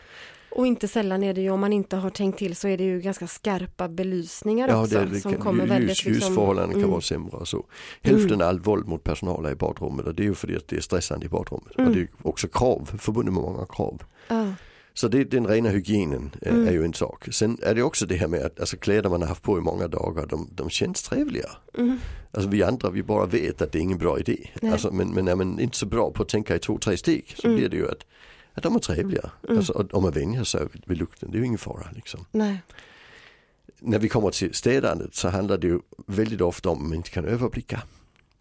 och 0.57 0.67
inte 0.67 0.87
sällan 0.87 1.23
är 1.23 1.33
det 1.33 1.41
ju 1.41 1.49
om 1.49 1.59
man 1.59 1.73
inte 1.73 1.95
har 1.95 2.09
tänkt 2.09 2.39
till 2.39 2.55
så 2.55 2.67
är 2.67 2.77
det 2.77 2.83
ju 2.83 3.01
ganska 3.01 3.27
skarpa 3.27 3.87
belysningar 3.87 4.67
ja, 4.67 4.81
också. 4.81 5.05
Det, 5.05 5.19
som 5.19 5.31
kan, 5.31 5.41
kommer 5.41 5.63
ljus, 5.63 5.71
väldigt, 5.71 5.89
liksom, 5.89 6.13
ljusförhållanden 6.13 6.71
mm. 6.71 6.81
kan 6.81 6.91
vara 6.91 7.01
sämre 7.01 7.37
och 7.37 7.47
så. 7.47 7.65
Hälften 8.01 8.33
mm. 8.33 8.41
av 8.41 8.47
allt 8.47 8.67
våld 8.67 8.87
mot 8.87 9.03
personal 9.03 9.45
är 9.45 9.51
i 9.51 9.55
badrummet 9.55 10.05
och 10.05 10.15
det 10.15 10.23
är 10.23 10.25
ju 10.25 10.35
för 10.35 10.55
att 10.57 10.67
det 10.67 10.75
är 10.75 10.81
stressande 10.81 11.25
i 11.25 11.29
badrummet. 11.29 11.77
Mm. 11.77 11.89
Och 11.89 11.95
det 11.95 12.01
är 12.01 12.07
också 12.21 12.47
krav, 12.47 12.89
förbundet 12.99 13.33
med 13.33 13.43
många 13.43 13.65
krav. 13.65 14.03
Ja. 14.27 14.53
Så 14.97 15.07
det, 15.07 15.23
den 15.23 15.47
rena 15.47 15.69
hygienen 15.69 16.35
är, 16.41 16.49
mm. 16.49 16.67
är, 16.67 16.71
ju 16.71 16.85
en 16.85 16.93
sak. 16.93 17.27
Sen 17.31 17.57
är 17.61 17.75
det 17.75 17.83
också 17.83 18.05
det 18.05 18.15
här 18.15 18.27
med 18.27 18.41
att 18.41 18.59
alltså, 18.59 18.77
kläder 18.77 19.09
man 19.09 19.21
har 19.21 19.27
haft 19.27 19.43
på 19.43 19.57
i 19.57 19.61
många 19.61 19.87
dagar, 19.87 20.25
de, 20.25 20.49
de 20.55 20.69
känns 20.69 21.03
trevliga. 21.03 21.49
Mm. 21.77 21.99
Alltså 22.31 22.49
vi 22.49 22.63
andra, 22.63 22.89
vi 22.89 23.03
bara 23.03 23.25
vet 23.25 23.61
att 23.61 23.71
det 23.71 23.77
är 23.77 23.81
ingen 23.81 23.97
bra 23.97 24.19
idé. 24.19 24.49
Alltså, 24.61 24.91
men, 24.91 25.13
men 25.13 25.27
är 25.27 25.35
man 25.35 25.59
inte 25.59 25.77
så 25.77 25.85
bra 25.85 26.11
på 26.11 26.23
att 26.23 26.29
tänka 26.29 26.55
i 26.55 26.59
två, 26.59 26.77
tre 26.77 26.97
steg 26.97 27.33
så 27.37 27.47
mm. 27.47 27.57
blir 27.57 27.69
det 27.69 27.77
ju 27.77 27.91
att 27.91 28.05
att 28.53 28.63
de 28.63 28.75
är 28.75 28.79
trevliga. 28.79 29.31
Mm. 29.43 29.57
Alltså, 29.57 29.87
om 29.91 30.03
man 30.03 30.11
vänjer 30.11 30.43
sig 30.43 30.67
vid 30.85 30.97
lukten, 30.97 31.31
det 31.31 31.37
är 31.37 31.39
ju 31.39 31.45
ingen 31.45 31.57
fara. 31.57 31.87
Liksom. 31.95 32.25
Nej. 32.31 32.61
När 33.79 33.99
vi 33.99 34.09
kommer 34.09 34.31
till 34.31 34.53
städandet 34.53 35.15
så 35.15 35.29
handlar 35.29 35.57
det 35.57 35.67
ju 35.67 35.79
väldigt 36.07 36.41
ofta 36.41 36.69
om 36.69 36.77
att 36.77 36.83
man 36.83 36.93
inte 36.93 37.09
kan 37.09 37.25
överblicka. 37.25 37.81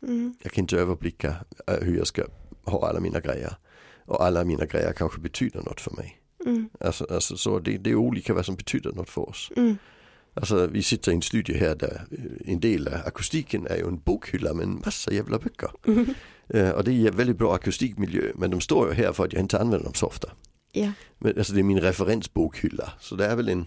Mm. 0.03 0.35
Jag 0.42 0.53
kan 0.53 0.62
inte 0.62 0.77
överblicka 0.77 1.35
hur 1.81 1.97
jag 1.97 2.07
ska 2.07 2.25
ha 2.64 2.88
alla 2.88 3.01
mina 3.01 3.21
grejer. 3.21 3.57
Och 4.05 4.25
alla 4.25 4.45
mina 4.45 4.66
grejer 4.66 4.92
kanske 4.92 5.21
betyder 5.21 5.62
något 5.62 5.81
för 5.81 5.90
mig. 5.90 6.21
Mm. 6.47 6.69
Alltså, 6.81 7.07
alltså, 7.11 7.37
så 7.37 7.59
det, 7.59 7.79
det, 7.79 7.91
är 7.91 7.95
olika 7.95 8.35
vad 8.35 8.47
som 8.47 8.57
betyder 8.57 8.93
något 8.93 9.11
för 9.11 9.29
oss. 9.29 9.51
Mm. 9.57 9.77
Alltså 10.35 10.67
vi 10.67 10.83
sitter 10.83 11.13
i 11.13 11.15
en 11.15 11.23
studie 11.23 11.59
här 11.59 11.75
där 11.75 12.07
eh, 12.11 12.53
en 12.53 12.61
del 12.61 12.89
av 12.89 12.95
akustiken 13.05 13.67
är 13.67 13.77
ju 13.77 13.89
en 13.89 13.99
bokhylla 13.99 14.55
med 14.55 14.65
en 14.65 14.83
massa 14.85 15.13
jävla 15.13 15.39
böcker. 15.39 15.71
Mm. 15.87 16.15
Uh, 16.55 16.71
och 16.71 16.85
det 16.85 17.07
är 17.07 17.13
väldigt 17.13 17.39
bra 17.39 17.55
akustikmiljö 17.55 18.33
men 18.35 18.51
de 18.51 18.61
står 18.61 18.89
ju 18.89 18.95
här 18.95 19.13
för 19.13 19.25
att 19.25 19.33
jag 19.33 19.43
inte 19.43 19.61
använder 19.61 19.85
dem 19.85 19.95
så 19.95 20.07
ofta. 20.07 20.29
Ja. 20.73 20.93
Men, 21.19 21.39
alltså 21.39 21.53
det 21.53 21.61
är 21.61 21.65
min 21.65 21.81
referensbokhylla 21.81 22.93
så 23.01 23.17
det 23.17 23.27
är 23.27 23.37
väl 23.37 23.49
en 23.49 23.67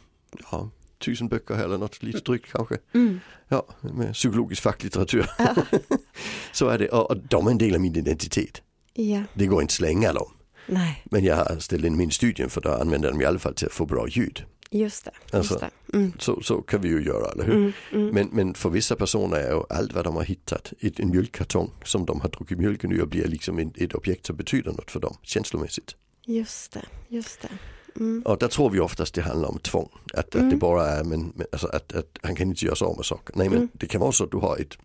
ja, 0.52 0.70
tusen 1.00 1.28
böcker 1.28 1.56
här 1.56 1.64
eller 1.64 1.78
något 1.78 2.04
lite 2.04 2.20
drygt 2.20 2.52
kanske. 2.52 2.78
Mm. 2.94 3.20
Ja, 3.48 3.68
med 3.82 4.14
psykologisk 4.14 4.62
facklitteratur. 4.62 5.30
Ja. 5.38 5.56
så 6.52 6.68
är 6.68 6.78
det 6.78 6.90
och, 6.90 7.12
och 7.12 7.18
de 7.18 7.48
är 7.48 7.52
en 7.52 7.58
del 7.58 7.76
av 7.76 7.82
min 7.82 7.96
identitet. 7.96 8.62
Ja. 8.94 9.24
Det 9.34 9.46
går 9.46 9.62
inte 9.62 9.72
att 9.72 9.76
slänga 9.76 10.14
dem. 10.14 10.32
Nej. 10.70 11.04
Men 11.06 11.24
jag 11.24 11.36
har 11.36 11.60
ställt 11.60 11.86
in 11.86 11.98
min 11.98 12.12
studien 12.12 12.50
för 12.50 12.68
att 12.68 12.82
använda 12.82 13.10
dem 13.10 13.22
i 13.22 13.26
alla 13.26 13.40
fall 13.40 13.54
till 13.54 13.68
att 13.68 13.74
få 13.74 13.86
bra 13.86 14.08
ljud. 14.08 14.46
Just 14.72 15.06
det. 15.06 15.12
Just 15.24 15.34
alltså, 15.34 15.70
det. 15.92 15.98
Mm. 15.98 16.14
Så, 16.20 16.42
så 16.42 16.62
kan 16.62 16.82
vi 16.82 16.90
ju 16.90 17.04
göra, 17.04 17.32
eller 17.32 17.44
hur? 17.44 17.54
Mm, 17.54 17.74
mm. 17.92 18.08
Men, 18.08 18.30
men 18.32 18.54
för 18.54 18.70
vissa 18.70 18.96
personer 18.96 19.38
är 19.38 19.52
ju 19.52 19.64
allt 19.70 19.94
vad 19.94 20.04
de 20.04 20.16
har 20.16 20.24
hittat 20.24 20.74
ett, 20.80 21.00
en 21.00 21.10
mjölkkartong 21.10 21.72
som 21.84 22.06
de 22.06 22.22
har 22.22 22.30
druckit 22.30 22.58
mjölken 22.58 22.92
ur 22.92 23.06
blir 23.06 23.28
liksom 23.28 23.60
en, 23.60 23.74
ett 23.76 23.94
objekt 23.94 24.26
som 24.26 24.36
betyder 24.36 24.72
något 24.72 24.92
för 24.92 25.00
dem 25.00 25.18
känslomässigt. 25.24 25.96
Just 26.26 26.72
det, 26.72 26.86
just 27.08 27.42
det. 27.42 27.50
Mm. 27.96 28.24
Och 28.26 28.38
där 28.38 28.48
tror 28.48 28.70
vi 28.70 28.80
oftast 28.80 29.14
det 29.14 29.22
handlar 29.22 29.50
om 29.50 29.60
tvång. 29.60 29.90
Att, 30.14 30.20
att 30.20 30.32
det 30.32 30.40
mm. 30.40 30.60
bara 30.60 30.88
är, 30.88 31.04
men, 31.04 31.34
men 31.36 31.48
alltså 31.52 31.68
att, 31.68 31.94
att, 31.94 32.18
han 32.22 32.36
kan 32.36 32.48
inte 32.48 32.66
göra 32.66 32.76
sig 32.76 32.86
av 32.86 32.96
med 32.98 33.06
saker. 33.06 33.36
Nej 33.38 33.50
men 33.50 33.58
mm. 33.58 33.70
det 33.74 33.88
kan 33.88 34.02
vara 34.02 34.12
så 34.12 34.24
att 34.24 34.32
du 34.32 34.38
har 34.38 34.58
ett, 34.58 34.78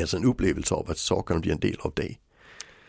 alltså 0.00 0.16
en 0.16 0.24
upplevelse 0.24 0.74
av 0.74 0.90
att 0.90 0.98
sakerna 0.98 1.40
blir 1.40 1.52
en 1.52 1.60
del 1.60 1.76
av 1.80 1.92
dig. 1.94 2.20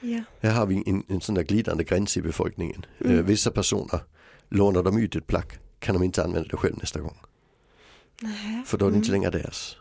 Ja. 0.07 0.23
Här 0.39 0.51
har 0.51 0.65
vi 0.65 0.83
en, 0.85 1.03
en 1.07 1.21
sån 1.21 1.35
där 1.35 1.43
glidande 1.43 1.83
gräns 1.83 2.17
i 2.17 2.21
befolkningen. 2.21 2.85
Mm. 2.99 3.17
Eh, 3.17 3.25
vissa 3.25 3.51
personer 3.51 3.99
lånar 4.49 4.83
de 4.83 4.97
ut 4.97 5.15
ett 5.15 5.27
plagg 5.27 5.59
kan 5.79 5.95
de 5.95 6.03
inte 6.03 6.23
använda 6.23 6.49
det 6.49 6.57
själv 6.57 6.77
nästa 6.77 6.99
gång. 6.99 7.17
Nej. 8.21 8.63
För 8.65 8.77
då 8.77 8.87
är 8.87 8.91
det 8.91 8.97
inte 8.97 9.11
längre 9.11 9.29
deras. 9.29 9.75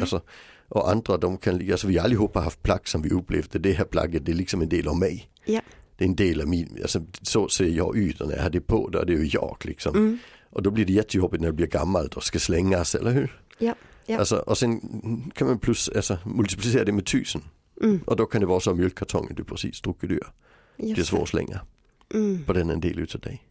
Alltså, 0.00 0.22
och 0.68 0.90
andra 0.90 1.16
de 1.16 1.38
kan, 1.38 1.70
alltså 1.70 1.86
vi 1.86 1.98
allihopa 1.98 2.38
har 2.38 2.44
haft 2.44 2.62
plagg 2.62 2.88
som 2.88 3.02
vi 3.02 3.10
upplevde, 3.10 3.58
det 3.58 3.72
här 3.72 3.84
plagget 3.84 4.26
det 4.26 4.32
är 4.32 4.36
liksom 4.36 4.62
en 4.62 4.68
del 4.68 4.88
av 4.88 4.98
mig. 4.98 5.30
Ja. 5.44 5.60
Det 5.96 6.04
är 6.04 6.08
en 6.08 6.16
del 6.16 6.40
av 6.40 6.48
min, 6.48 6.78
alltså 6.82 7.00
så 7.22 7.48
ser 7.48 7.64
jag 7.64 7.96
ut 7.96 8.20
och 8.20 8.28
när 8.28 8.36
jag 8.36 8.42
har 8.42 8.50
det 8.50 8.60
på 8.60 8.88
då 8.88 8.98
är 8.98 9.04
det 9.04 9.12
ju 9.12 9.28
jag 9.32 9.56
liksom. 9.64 9.96
Mm. 9.96 10.18
Och 10.50 10.62
då 10.62 10.70
blir 10.70 10.84
det 10.84 10.92
jättejobbigt 10.92 11.40
när 11.40 11.48
det 11.48 11.52
blir 11.52 11.66
gammalt 11.66 12.14
och 12.14 12.24
ska 12.24 12.38
slängas, 12.38 12.94
eller 12.94 13.10
hur? 13.10 13.40
Ja. 13.58 13.74
ja. 14.06 14.18
Alltså, 14.18 14.36
och 14.36 14.58
sen 14.58 14.80
kan 15.34 15.46
man 15.46 15.58
plus, 15.58 15.88
alltså, 15.88 16.18
multiplicera 16.24 16.84
det 16.84 16.92
med 16.92 17.06
tusen. 17.06 17.42
Mm. 17.82 18.00
Och 18.06 18.16
då 18.16 18.26
kan 18.26 18.40
det 18.40 18.46
vara 18.46 18.60
så 18.60 18.74
mjölkkartongen 18.74 19.34
du 19.34 19.44
precis 19.44 19.80
druckit 19.80 20.10
ur. 20.10 20.26
Det 20.76 20.98
är 20.98 21.04
svårt 21.04 21.22
att 21.22 21.28
slänga. 21.28 21.60
Mm. 22.14 22.44
På 22.44 22.52
den 22.52 22.70
en 22.70 22.80
del 22.80 22.98
utav 22.98 23.20
dig. 23.20 23.42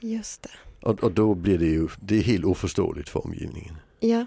Just 0.00 0.42
det. 0.42 0.50
Och, 0.88 1.04
och, 1.04 1.12
då 1.12 1.34
blir 1.34 1.58
det 1.58 1.66
ju, 1.66 1.88
det 2.00 2.16
är 2.18 2.22
helt 2.22 2.44
oförståeligt 2.44 3.08
för 3.08 3.26
omgivningen. 3.26 3.76
Ja. 4.00 4.26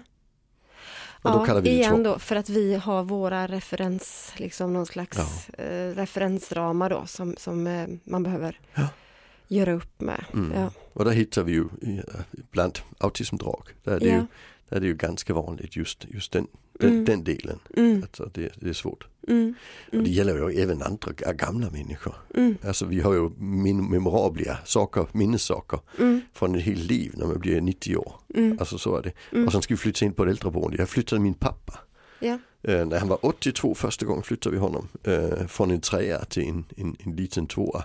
Och 1.22 1.32
då 1.32 1.38
ja, 1.38 1.44
kallar 1.44 1.60
vi 1.60 1.68
det 1.68 1.74
igen 1.74 2.02
då 2.02 2.18
för 2.18 2.36
att 2.36 2.48
vi 2.48 2.74
har 2.74 3.02
våra 3.02 3.46
referens, 3.46 4.32
liksom 4.36 4.72
någon 4.72 4.86
slags 4.86 5.48
ja. 5.58 5.64
eh, 5.64 5.94
referensramar 5.94 6.90
då 6.90 7.06
som, 7.06 7.34
som 7.38 7.66
eh, 7.66 7.88
man 8.04 8.22
behöver 8.22 8.60
ja. 8.74 8.88
göra 9.48 9.72
upp 9.72 10.00
med. 10.00 10.24
Mm. 10.32 10.60
Ja. 10.60 10.70
Och 10.92 11.04
där 11.04 11.12
hittar 11.12 11.42
vi 11.42 11.52
ju 11.52 11.68
bland 12.50 12.78
autismdrag, 12.98 13.68
där 13.84 13.92
är 13.92 14.00
det, 14.00 14.06
ju, 14.06 14.26
är 14.72 14.80
det 14.80 14.86
ju 14.86 14.94
ganska 14.94 15.34
vanligt 15.34 15.76
just, 15.76 16.06
just 16.08 16.32
den 16.32 16.46
den, 16.82 16.92
mm. 16.92 17.04
den 17.04 17.24
delen. 17.24 17.58
Mm. 17.76 18.02
Alltså 18.02 18.30
det, 18.34 18.52
det, 18.56 18.68
är 18.68 18.72
svårt. 18.72 19.06
Mm. 19.28 19.54
Och 19.86 19.90
det 19.90 19.98
mm. 19.98 20.12
gäller 20.12 20.50
ju 20.50 20.60
även 20.62 20.82
andra 20.82 21.12
gamla 21.32 21.70
människor. 21.70 22.14
Mm. 22.34 22.56
Alltså 22.64 22.86
vi 22.86 23.00
har 23.00 23.14
ju 23.14 23.30
min, 23.38 23.90
memorabla 23.90 24.58
saker, 24.64 25.06
minnessaker 25.12 25.80
mm. 25.98 26.20
från 26.32 26.54
ett 26.54 26.62
helt 26.62 26.90
liv 26.90 27.12
när 27.16 27.26
man 27.26 27.38
blir 27.38 27.60
90 27.60 27.96
år. 27.96 28.14
Alltså 28.58 28.78
så 28.78 28.96
är 28.96 29.02
det. 29.02 29.44
Och 29.46 29.52
sen 29.52 29.62
ska 29.62 29.74
vi 29.74 29.78
flytta 29.78 30.04
in 30.04 30.12
på 30.12 30.24
ett 30.24 30.30
äldreboende. 30.30 30.76
Jag 30.76 30.88
flyttade 30.88 31.20
min 31.20 31.34
pappa. 31.34 31.78
Ja. 32.20 32.38
Eh, 32.62 32.86
när 32.86 32.98
han 32.98 33.08
var 33.08 33.18
82 33.22 33.74
första 33.74 34.06
gången 34.06 34.22
flyttade 34.22 34.54
vi 34.54 34.60
honom. 34.60 34.88
Eh, 35.02 35.46
från 35.46 35.70
en 35.70 35.80
trea 35.80 36.24
till 36.24 36.48
en, 36.48 36.64
en, 36.76 36.96
en 36.98 37.16
liten 37.16 37.46
tvåa. 37.46 37.84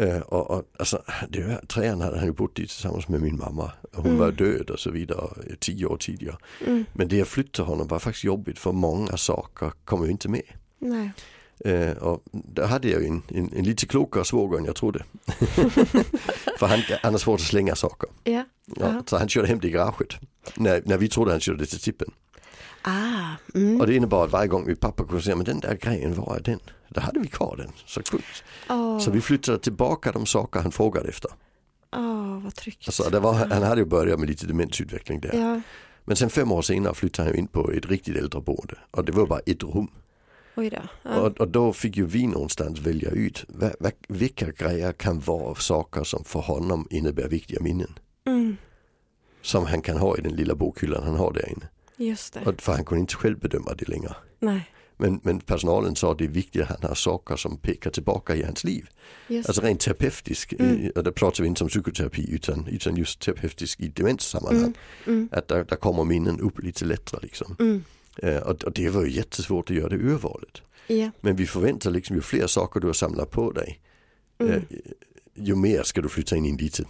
Uh, 0.00 0.20
och, 0.20 0.50
och, 0.50 0.64
alltså, 0.78 1.02
det, 1.28 1.68
trean 1.68 2.00
hade 2.00 2.18
han 2.18 2.26
ju 2.26 2.32
bott 2.32 2.58
i 2.58 2.62
tillsammans 2.62 3.08
med 3.08 3.20
min 3.22 3.38
mamma. 3.38 3.72
Hon 3.92 4.06
mm. 4.06 4.18
var 4.18 4.32
död 4.32 4.70
och 4.70 4.80
så 4.80 4.90
vidare 4.90 5.28
tio 5.58 5.86
år 5.86 5.96
tidigare. 5.96 6.36
Mm. 6.66 6.84
Men 6.92 7.08
det 7.08 7.22
att 7.22 7.28
flytta 7.28 7.62
honom 7.62 7.86
var 7.86 7.98
faktiskt 7.98 8.24
jobbigt 8.24 8.58
för 8.58 8.72
många 8.72 9.16
saker 9.16 9.72
kom 9.84 10.04
ju 10.04 10.10
inte 10.10 10.28
med. 10.28 10.42
Nej. 10.78 11.10
Uh, 11.66 11.90
och 11.90 12.22
där 12.32 12.66
hade 12.66 12.88
jag 12.88 13.02
ju 13.02 13.08
en, 13.08 13.22
en, 13.28 13.52
en 13.56 13.64
lite 13.64 13.86
klokare 13.86 14.24
svåger 14.24 14.58
än 14.58 14.64
jag 14.64 14.76
trodde. 14.76 15.04
för 16.58 16.66
han, 16.66 16.80
han 17.02 17.14
har 17.14 17.18
svårt 17.18 17.40
att 17.40 17.46
slänga 17.46 17.74
saker. 17.74 18.08
Ja. 18.24 18.44
Ja, 18.76 19.02
så 19.06 19.18
han 19.18 19.28
körde 19.28 19.48
hem 19.48 19.60
det 19.60 19.68
i 19.68 19.70
garaget. 19.70 20.14
När, 20.56 20.82
när 20.84 20.98
vi 20.98 21.08
trodde 21.08 21.30
han 21.30 21.40
körde 21.40 21.66
till 21.66 21.80
tippen. 21.80 22.10
Ah, 22.82 23.36
mm. 23.54 23.80
Och 23.80 23.86
det 23.86 23.94
innebar 23.94 24.24
att 24.24 24.32
varje 24.32 24.48
gång 24.48 24.66
min 24.66 24.76
pappa 24.76 25.04
kunde 25.04 25.22
säga, 25.22 25.36
men 25.36 25.44
den 25.44 25.60
där 25.60 25.74
grejen, 25.74 26.14
var 26.14 26.36
är 26.36 26.40
den? 26.40 26.60
Då 26.88 27.00
hade 27.00 27.20
vi 27.20 27.28
kvar 27.28 27.56
den. 27.56 27.72
Så, 27.86 28.00
oh. 28.68 28.98
så 28.98 29.10
vi 29.10 29.20
flyttade 29.20 29.58
tillbaka 29.58 30.12
de 30.12 30.26
saker 30.26 30.60
han 30.60 30.72
frågade 30.72 31.08
efter. 31.08 31.30
Oh, 31.92 32.42
vad 32.42 32.54
tryggt. 32.54 32.82
Alltså, 32.86 33.10
det 33.10 33.20
var, 33.20 33.32
han 33.32 33.62
hade 33.62 33.80
ju 33.80 33.86
börjat 33.86 34.18
med 34.18 34.28
lite 34.28 34.46
demensutveckling 34.46 35.20
där. 35.20 35.34
Ja. 35.34 35.60
Men 36.04 36.16
sen 36.16 36.30
fem 36.30 36.52
år 36.52 36.62
senare 36.62 36.94
flyttade 36.94 37.28
han 37.28 37.38
in 37.38 37.46
på 37.46 37.70
ett 37.72 37.86
riktigt 37.86 38.16
äldreboende 38.16 38.74
och 38.90 39.04
det 39.04 39.12
var 39.12 39.26
bara 39.26 39.40
ett 39.46 39.62
rum. 39.62 39.88
Då. 40.54 40.78
Ja. 41.02 41.20
Och, 41.20 41.40
och, 41.40 41.48
då 41.48 41.72
fick 41.72 41.96
ju 41.96 42.06
vi 42.06 42.26
någonstans 42.26 42.78
välja 42.78 43.10
ut 43.10 43.44
vilka 44.08 44.50
grejer 44.50 44.92
kan 44.92 45.20
vara 45.20 45.54
saker 45.54 46.04
som 46.04 46.24
för 46.24 46.40
honom 46.40 46.86
innebär 46.90 47.28
viktiga 47.28 47.60
minnen. 47.60 47.98
Mm. 48.24 48.56
Som 49.42 49.66
han 49.66 49.82
kan 49.82 49.96
ha 49.96 50.18
i 50.18 50.20
den 50.20 50.32
lilla 50.32 50.54
bokhyllan 50.54 51.02
han 51.02 51.16
har 51.16 51.32
där 51.32 51.48
inne. 51.48 51.68
Just 52.00 52.32
det. 52.34 52.54
För 52.58 52.72
han 52.72 52.84
kunde 52.84 53.00
inte 53.00 53.14
själv 53.14 53.38
bedöma 53.38 53.74
det 53.74 53.88
längre. 53.88 54.14
Nej. 54.38 54.70
Men, 54.96 55.20
men 55.22 55.40
personalen 55.40 55.96
sa 55.96 56.12
att 56.12 56.18
det 56.18 56.24
är 56.24 56.28
viktigt 56.28 56.62
att 56.62 56.68
han 56.68 56.88
har 56.88 56.94
saker 56.94 57.36
som 57.36 57.56
pekar 57.56 57.90
tillbaka 57.90 58.36
i 58.36 58.42
hans 58.42 58.64
liv. 58.64 58.88
Just. 59.28 59.48
Alltså 59.48 59.62
rent 59.62 59.80
terapeutisk, 59.80 60.52
Mm. 60.58 60.90
och 60.96 61.04
där 61.04 61.10
pratar 61.10 61.42
vi 61.42 61.48
inte 61.48 61.64
om 61.64 61.68
psykoterapi 61.68 62.34
utan, 62.34 62.66
utan 62.66 62.96
just 62.96 63.20
terapeutisk 63.20 63.80
i 63.80 63.88
demenssammanhang. 63.88 64.62
Mm. 65.06 65.18
Mm. 65.18 65.28
Att 65.32 65.48
där, 65.48 65.64
där 65.64 65.76
kommer 65.76 66.04
minnen 66.04 66.40
upp 66.40 66.58
lite 66.62 66.84
lättare 66.84 67.20
liksom. 67.22 67.56
Mm. 67.58 67.84
Eh, 68.16 68.36
och, 68.42 68.64
och 68.64 68.72
det 68.72 68.88
var 68.88 69.04
ju 69.04 69.10
jättesvårt 69.10 69.70
att 69.70 69.76
göra 69.76 69.88
det 69.88 69.96
urvalet. 69.96 70.62
Ja. 70.86 71.10
Men 71.20 71.36
vi 71.36 71.46
förväntar 71.46 71.90
liksom 71.90 72.16
ju 72.16 72.22
fler 72.22 72.46
saker 72.46 72.80
du 72.80 72.86
har 72.86 72.94
samlat 72.94 73.30
på 73.30 73.52
dig, 73.52 73.80
Mm. 74.38 74.52
eh, 74.52 74.62
ju 75.34 75.54
mer 75.56 75.82
ska 75.82 76.00
du 76.00 76.08
flytta 76.08 76.36
in 76.36 76.46
i 76.46 76.48
en 76.50 76.56
liten. 76.56 76.86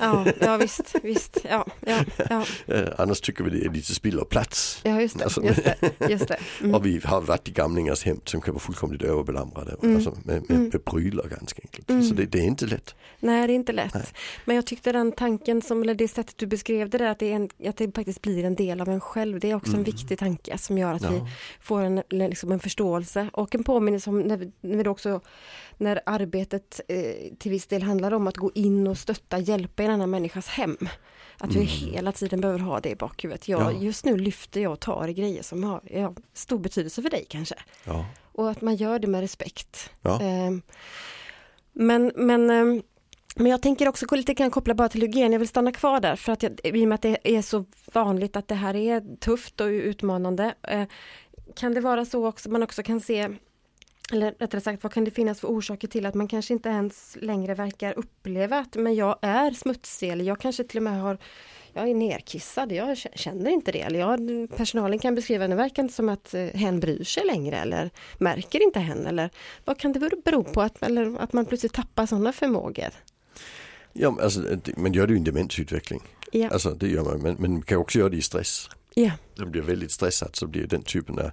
Ja, 0.00 0.26
ja 0.40 0.56
visst, 0.56 0.94
visst, 1.02 1.36
ja, 1.50 1.66
ja, 1.86 2.04
ja, 2.30 2.44
annars 2.98 3.20
tycker 3.20 3.44
vi 3.44 3.50
det 3.50 3.66
är 3.66 3.70
lite 3.70 3.94
spill 3.94 4.18
av 4.20 4.24
plats. 4.24 4.80
ja 4.84 5.00
just 5.00 5.18
det, 5.18 5.24
Alltså, 5.24 5.42
just 5.44 5.64
det, 5.64 5.76
just 6.10 6.28
det. 6.28 6.38
Mm. 6.60 6.74
Och 6.74 6.86
vi 6.86 7.00
har 7.04 7.20
varit 7.20 7.48
i 7.48 7.52
gamlingars 7.52 8.04
hem 8.04 8.20
som 8.24 8.40
kan 8.40 8.54
vara 8.54 8.60
fullkomligt 8.62 9.02
överbelamrade 9.02 9.76
Mm. 9.82 9.96
alltså 9.96 10.10
med, 10.10 10.42
med, 10.48 10.50
Mm. 10.50 10.62
med 10.72 10.84
prylar 10.84 11.28
ganska 11.28 11.62
enkelt. 11.62 11.90
Mm. 11.90 12.02
Så 12.02 12.14
det, 12.14 12.26
det 12.26 12.38
är 12.38 12.44
inte 12.44 12.66
lätt. 12.66 12.94
Nej, 13.20 13.46
det 13.46 13.52
är 13.52 13.54
inte 13.54 13.72
lätt. 13.72 13.94
Nej. 13.94 14.04
Men 14.44 14.56
jag 14.56 14.66
tyckte 14.66 14.92
den 14.92 15.12
tanken, 15.12 15.62
som, 15.62 15.82
eller 15.82 15.94
det 15.94 16.08
sättet 16.08 16.38
du 16.38 16.46
beskrev 16.46 16.90
det 16.90 16.98
där, 16.98 17.06
att 17.10 17.18
det, 17.18 17.32
en, 17.32 17.48
att 17.66 17.76
det 17.76 17.94
faktiskt 17.94 18.22
blir 18.22 18.44
en 18.44 18.54
del 18.54 18.80
av 18.80 18.88
en 18.88 19.00
själv, 19.00 19.40
det 19.40 19.50
är 19.50 19.54
också 19.54 19.70
en 19.70 19.74
Mm. 19.74 19.84
viktig 19.84 20.18
tanke 20.18 20.58
som 20.58 20.78
gör 20.78 20.92
att 20.94 21.10
vi 21.10 21.16
Ja. 21.16 21.28
får 21.60 21.80
en, 21.82 22.02
liksom 22.10 22.52
en 22.52 22.60
förståelse 22.60 23.30
och 23.32 23.54
en 23.54 23.64
påminnelse 23.64 24.10
om 24.10 24.20
när, 24.20 24.36
vi- 24.36 24.52
när, 24.60 24.84
vi 24.84 24.88
också, 24.88 25.20
när 25.78 26.00
arbetet 26.06 26.80
eh, 26.88 27.34
till 27.38 27.50
viss 27.50 27.66
del 27.66 27.82
handlar 27.82 28.14
om 28.14 28.26
att 28.26 28.36
gå 28.36 28.50
in 28.54 28.86
och 28.86 28.98
stötta, 28.98 29.38
hjälpa 29.38 29.82
en 29.82 29.90
annan 29.90 30.10
människas 30.10 30.48
hem. 30.48 30.76
Att 31.40 31.50
vi 31.54 31.56
Mm. 31.58 31.66
hela 31.94 32.12
tiden 32.12 32.40
behöver 32.40 32.58
ha 32.60 32.80
det 32.80 32.90
i 32.90 32.96
bakhuvudet. 32.96 33.48
Jag, 33.48 33.60
Ja. 33.60 33.72
Just 33.72 34.04
nu 34.04 34.16
lyfter 34.16 34.60
jag 34.60 34.72
och 34.72 34.80
tar 34.80 35.08
grejer 35.08 35.42
som 35.42 35.64
har 35.64 35.80
ja, 35.90 36.14
stor 36.34 36.58
betydelse 36.58 37.02
för 37.02 37.10
dig 37.10 37.26
kanske. 37.28 37.54
Ja. 37.84 38.06
Och 38.32 38.50
att 38.50 38.60
man 38.60 38.76
gör 38.76 38.98
det 38.98 39.06
med 39.06 39.20
respekt. 39.20 39.90
Ja. 40.02 40.20
Ehm, 40.22 40.62
men, 41.72 42.12
men, 42.16 42.50
ehm, 42.50 42.82
men 43.36 43.46
jag 43.46 43.62
tänker 43.62 43.88
också 43.88 44.14
lite 44.14 44.34
grann 44.34 44.50
koppla 44.50 44.74
bara 44.74 44.88
till 44.88 45.00
hygien. 45.02 45.32
Jag 45.32 45.38
vill 45.38 45.48
stanna 45.48 45.72
kvar 45.72 46.00
där 46.00 46.16
för 46.16 46.32
att 46.32 46.42
jag, 46.42 46.60
i 46.64 46.84
och 46.84 46.88
med 46.88 46.94
att 46.94 47.02
det 47.02 47.18
är 47.36 47.42
så 47.42 47.64
vanligt 47.92 48.36
att 48.36 48.48
det 48.48 48.54
här 48.54 48.76
är 48.76 49.16
tufft 49.20 49.60
och 49.60 49.66
utmanande. 49.66 50.54
eh, 50.62 50.84
Kan 51.56 51.74
det 51.74 51.80
vara 51.80 52.04
så 52.04 52.26
också 52.26 52.50
man 52.50 52.62
också 52.62 52.82
kan 52.82 53.00
se 53.00 53.28
eller 54.12 54.32
rättare 54.38 54.60
sagt, 54.60 54.82
vad 54.82 54.92
kan 54.92 55.04
det 55.04 55.10
finnas 55.10 55.40
för 55.40 55.48
orsaker 55.48 55.88
till 55.88 56.06
att 56.06 56.14
man 56.14 56.28
kanske 56.28 56.52
inte 56.54 56.68
ens 56.68 57.16
längre 57.20 57.54
verkar 57.54 57.98
uppleva 57.98 58.58
att 58.58 58.74
men 58.76 58.94
jag 58.94 59.18
är 59.22 59.50
smutsig 59.50 60.08
eller 60.08 60.24
jag 60.24 60.40
kanske 60.40 60.64
till 60.64 60.76
och 60.76 60.82
med 60.82 61.00
har 61.02 61.18
jag 61.72 61.88
är 61.88 61.94
nerkissad, 61.94 62.72
jag 62.72 62.98
känner 62.98 63.50
inte 63.50 63.72
det. 63.72 63.80
Eller 63.80 64.00
jag, 64.00 64.18
personalen 64.56 64.98
kan 64.98 65.14
beskriva 65.14 65.48
det, 65.48 65.54
verkar 65.54 65.82
inte 65.82 65.94
som 65.94 66.08
att 66.08 66.34
eh, 66.34 66.44
hen 66.46 66.80
bryr 66.80 67.04
sig 67.04 67.26
längre 67.26 67.56
eller 67.56 67.90
märker 68.18 68.62
inte 68.62 68.80
hen. 68.80 69.06
Eller 69.06 69.30
vad 69.64 69.78
kan 69.78 69.92
det 69.92 69.98
bero- 69.98 70.42
på 70.52 70.62
att, 70.62 70.82
eller 70.82 71.18
att 71.20 71.32
man 71.32 71.46
plötsligt 71.46 71.72
tappar 71.72 72.06
sådana 72.06 72.32
förmågor? 72.32 72.88
Ja, 73.92 74.10
men 74.10 74.24
alltså, 74.24 74.42
man 74.76 74.92
gör 74.92 75.06
det 75.06 75.10
ju 75.12 75.16
i 75.16 75.18
en 75.18 75.24
demensutveckling. 75.24 76.00
Ja, 76.32 76.48
Alltså 76.48 76.70
det 76.70 76.88
gör 76.88 77.04
man, 77.04 77.22
men, 77.22 77.34
men 77.38 77.52
man 77.52 77.62
kan 77.62 77.78
också 77.78 77.98
göra 77.98 78.08
det 78.08 78.16
i 78.16 78.22
stress. 78.22 78.68
ja, 78.94 79.10
man 79.38 79.50
blir 79.50 79.62
väldigt 79.62 79.90
stressad 79.92 80.36
så 80.36 80.46
blir 80.46 80.66
den 80.66 80.82
typen 80.82 81.18
av 81.18 81.30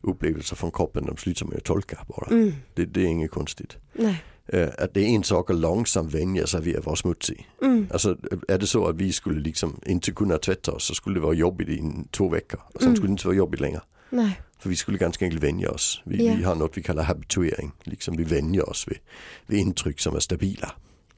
upplevelser 0.00 0.56
från 0.56 0.70
kroppen, 0.70 1.06
de 1.06 1.16
slutar 1.16 1.46
med 1.46 1.56
att 1.56 1.64
tolka 1.64 1.98
bara. 2.08 2.26
mm, 2.30 2.52
Det, 2.74 2.84
det 2.84 3.00
är 3.00 3.06
inget 3.06 3.30
konstigt. 3.30 3.76
nej, 3.92 4.22
Eh, 4.52 4.68
att 4.78 4.94
det 4.94 5.00
är 5.00 5.06
en 5.06 5.24
sak 5.24 5.50
att 5.50 5.56
långsamt 5.56 6.14
vänja 6.14 6.46
sig 6.46 6.60
vid 6.62 6.76
att 6.76 6.86
vara 6.86 6.96
smutsig. 6.96 7.48
mm, 7.62 7.86
Alltså 7.90 8.16
är 8.48 8.58
det 8.58 8.66
så 8.66 8.86
att 8.86 8.96
vi 8.96 9.12
skulle 9.12 9.40
liksom 9.40 9.80
inte 9.86 10.12
kunna 10.12 10.38
tvätta 10.38 10.72
oss 10.72 10.84
så 10.84 10.94
skulle 10.94 11.16
det 11.16 11.20
vara 11.20 11.34
jobbigt 11.34 11.68
i 11.68 11.82
två 12.10 12.28
veckor. 12.28 12.60
Och 12.74 12.80
sen 12.80 12.88
Mm. 12.88 12.96
skulle 12.96 13.08
det 13.08 13.12
inte 13.12 13.26
vara 13.26 13.36
jobbigt 13.36 13.60
längre. 13.60 13.80
nej, 14.10 14.40
För 14.58 14.68
vi 14.70 14.76
skulle 14.76 14.98
ganska 14.98 15.24
enkelt 15.24 15.42
vänja 15.42 15.70
oss. 15.70 16.02
Vi, 16.04 16.26
Ja. 16.26 16.34
vi 16.38 16.42
har 16.44 16.54
något 16.54 16.76
vi 16.78 16.82
kallar 16.82 17.02
habituering. 17.02 17.72
Liksom 17.82 18.16
vi 18.16 18.24
vänjer 18.24 18.68
oss 18.70 18.88
vid, 18.88 18.98
vid 19.46 19.60
intryck 19.60 20.00
som 20.00 20.16
är 20.16 20.20
stabila. 20.20 20.72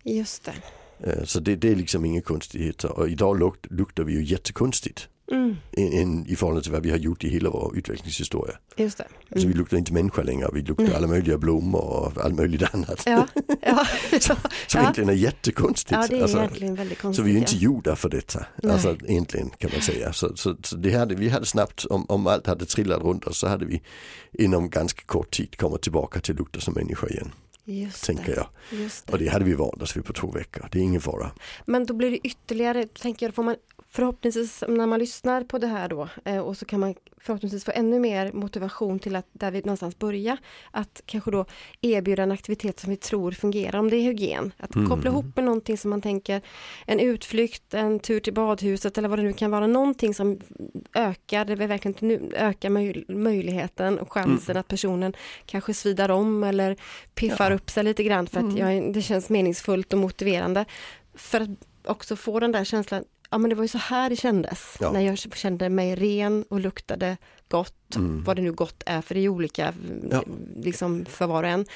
just 0.05 0.45
det. 0.45 0.55
Eh, 1.11 1.25
Så 1.25 1.41
det, 1.41 1.57
det 1.57 1.69
är 1.69 1.77
liksom 1.77 2.05
inga 2.05 2.21
konstigheter. 2.23 2.93
Och 2.99 3.09
idag 3.09 3.39
lukt, 3.39 3.67
luktar 3.71 4.05
vi 4.05 4.13
ju 4.13 4.25
jättekonstigt. 4.25 5.09
Mm, 5.31 5.57
in, 5.77 6.27
I 6.29 6.37
förhållande 6.37 6.63
till 6.63 6.73
vad 6.73 6.83
vi 6.83 6.91
har 6.91 6.97
gjort 6.99 7.25
i 7.25 7.29
hela 7.29 7.51
vår 7.51 7.77
utvecklingshistoria. 7.77 8.55
just 8.77 8.99
det. 8.99 9.05
Alltså 9.05 9.19
vi 9.35 9.45
Mm. 9.45 9.59
luktar 9.59 9.77
inte 9.77 9.93
människa 9.93 10.23
längre, 10.23 10.49
vi 10.55 10.63
luktar 10.63 10.85
Nej. 10.85 10.95
alla 10.95 11.07
möjliga 11.07 11.39
blommor 11.39 11.81
och 11.81 12.25
allt 12.25 12.35
möjligt 12.35 12.75
annat. 12.75 13.03
Ja, 13.07 13.27
ja, 13.63 13.87
Som 14.21 14.37
ja. 14.75 14.81
egentligen 14.81 15.09
är 15.11 15.15
jättekonstigt. 15.15 15.91
ja, 15.93 16.07
det 16.11 16.19
är 16.19 16.23
Alltså, 16.23 16.39
egentligen 16.39 16.75
väldigt 16.75 16.99
så 16.99 17.03
konstigt. 17.03 17.27
vi 17.27 17.35
är 17.35 17.39
inte 17.39 17.55
ja. 17.55 17.61
gjorda 17.61 17.97
för 17.97 18.09
detta. 18.09 18.47
Nej. 18.63 18.73
Alltså 18.73 18.97
egentligen 19.07 19.51
kan 19.51 19.71
man 19.73 19.81
säga. 19.83 20.13
Så, 20.13 20.37
så, 20.37 20.57
så 20.63 20.77
det 20.77 20.93
hade, 20.95 21.15
vi 21.15 21.29
hade 21.29 21.47
snabbt, 21.47 21.85
om, 21.85 22.07
om 22.09 22.27
allt 22.27 22.47
hade 22.47 22.67
trillat 22.67 23.03
runt 23.03 23.25
oss 23.27 23.39
så 23.39 23.47
hade 23.49 23.65
vi 23.67 23.83
inom 24.33 24.71
ganska 24.71 25.03
kort 25.07 25.31
tid 25.31 25.57
kommit 25.59 25.83
tillbaka 25.83 26.21
till 26.21 26.37
lukta 26.37 26.61
som 26.61 26.75
människa 26.75 27.07
igen. 27.09 27.33
Just 27.65 28.05
Tänker 28.05 28.25
det, 28.27 28.37
jag. 28.71 28.81
just 28.81 29.07
det. 29.07 29.13
Och 29.13 29.19
det 29.19 29.29
hade 29.29 29.45
vi 29.45 29.55
vant 29.55 29.83
oss 29.83 29.97
vid 29.97 30.05
på 30.05 30.13
två 30.13 30.31
veckor. 30.31 30.69
Det 30.73 30.79
är 30.79 30.83
ingen 30.83 31.01
fara. 31.01 31.31
Men 31.67 31.87
då 31.87 31.95
blir 31.95 32.11
det 32.11 32.27
ytterligare, 32.27 32.87
tänker 32.87 33.27
jag, 33.27 33.35
får 33.35 33.43
man 33.43 33.57
förhoppningsvis 33.93 34.65
när 34.69 34.87
man 34.87 34.99
lyssnar 34.99 35.45
på 35.45 35.59
det 35.59 35.67
här 35.67 35.89
då 35.89 36.09
eh, 36.25 36.39
och 36.39 36.57
så 36.57 36.65
kan 36.65 36.81
man 36.81 36.95
förhoppningsvis 37.19 37.65
få 37.65 37.71
ännu 37.75 37.99
mer 37.99 38.33
motivation 38.33 38.99
till 38.99 39.17
att 39.17 39.27
där 39.33 39.51
vi 39.51 39.61
någonstans 39.61 39.99
börja 39.99 40.37
att 40.71 41.03
kanske 41.07 41.31
då 41.31 41.45
erbjuda 41.81 42.23
en 42.23 42.33
aktivitet 42.33 42.81
som 42.81 42.91
vi 42.91 42.97
tror 42.97 43.33
fungerar, 43.33 43.79
om 43.79 43.91
det 43.91 43.97
är 43.97 44.01
hygien. 44.03 44.53
Att 44.57 44.75
Mm. 44.75 44.89
koppla 44.89 45.11
ihop 45.11 45.25
med 45.37 45.45
någonting 45.45 45.79
som 45.79 45.91
man 45.91 46.01
tänker 46.03 46.41
en 46.87 47.01
utflykt, 47.01 47.75
en 47.75 48.01
tur 48.01 48.21
till 48.21 48.33
badhuset 48.35 48.99
eller 48.99 49.09
vad 49.09 49.19
det 49.19 49.23
nu 49.23 49.33
kan 49.33 49.51
vara, 49.51 49.67
någonting 49.67 50.15
som 50.15 50.39
ökar, 50.95 51.45
det 51.45 51.55
verkligen 51.55 51.97
nu, 52.01 52.31
ökar 52.37 52.71
möj, 52.71 53.05
möjligheten 53.09 53.99
och 53.99 54.13
chansen 54.13 54.57
att 54.57 54.69
personen 54.69 55.13
kanske 55.47 55.75
svidar 55.75 56.09
om 56.09 56.45
eller 56.45 56.77
piffar 57.15 57.51
Ja. 57.51 57.57
upp 57.57 57.71
sig 57.71 57.85
lite 57.85 58.03
grann 58.03 58.27
för 58.27 58.39
att 58.41 58.55
Mm. 58.55 58.57
jag, 58.85 58.93
det 58.95 59.03
känns 59.03 59.29
meningsfullt 59.31 59.93
och 59.93 59.99
motiverande. 59.99 60.65
För 61.15 61.41
att 61.41 61.49
också 61.85 62.17
få 62.17 62.41
den 62.41 62.53
där 62.53 62.65
känslan, 62.65 63.05
ja 63.31 63.39
men 63.39 63.51
det 63.51 63.57
var 63.57 63.65
ju 63.65 63.69
så 63.69 63.79
här 63.79 64.11
det 64.11 64.17
kändes. 64.17 64.77
Ja. 64.81 64.93
När 64.93 65.01
jag 65.01 65.19
kände 65.19 65.69
mig 65.69 65.95
ren 65.95 66.45
och 66.49 66.61
luktade 66.61 67.17
gott, 67.49 67.97
Mm. 67.97 68.25
vad 68.25 68.37
det 68.37 68.43
nu 68.43 68.53
gott 68.53 68.83
är 68.87 69.01
för 69.01 69.15
det 69.15 69.21
är 69.21 69.29
olika 69.29 69.75
Ja. 70.11 70.23
liksom 70.57 71.05
för 71.05 71.27
var 71.27 71.43
och 71.43 71.49
en. 71.49 71.67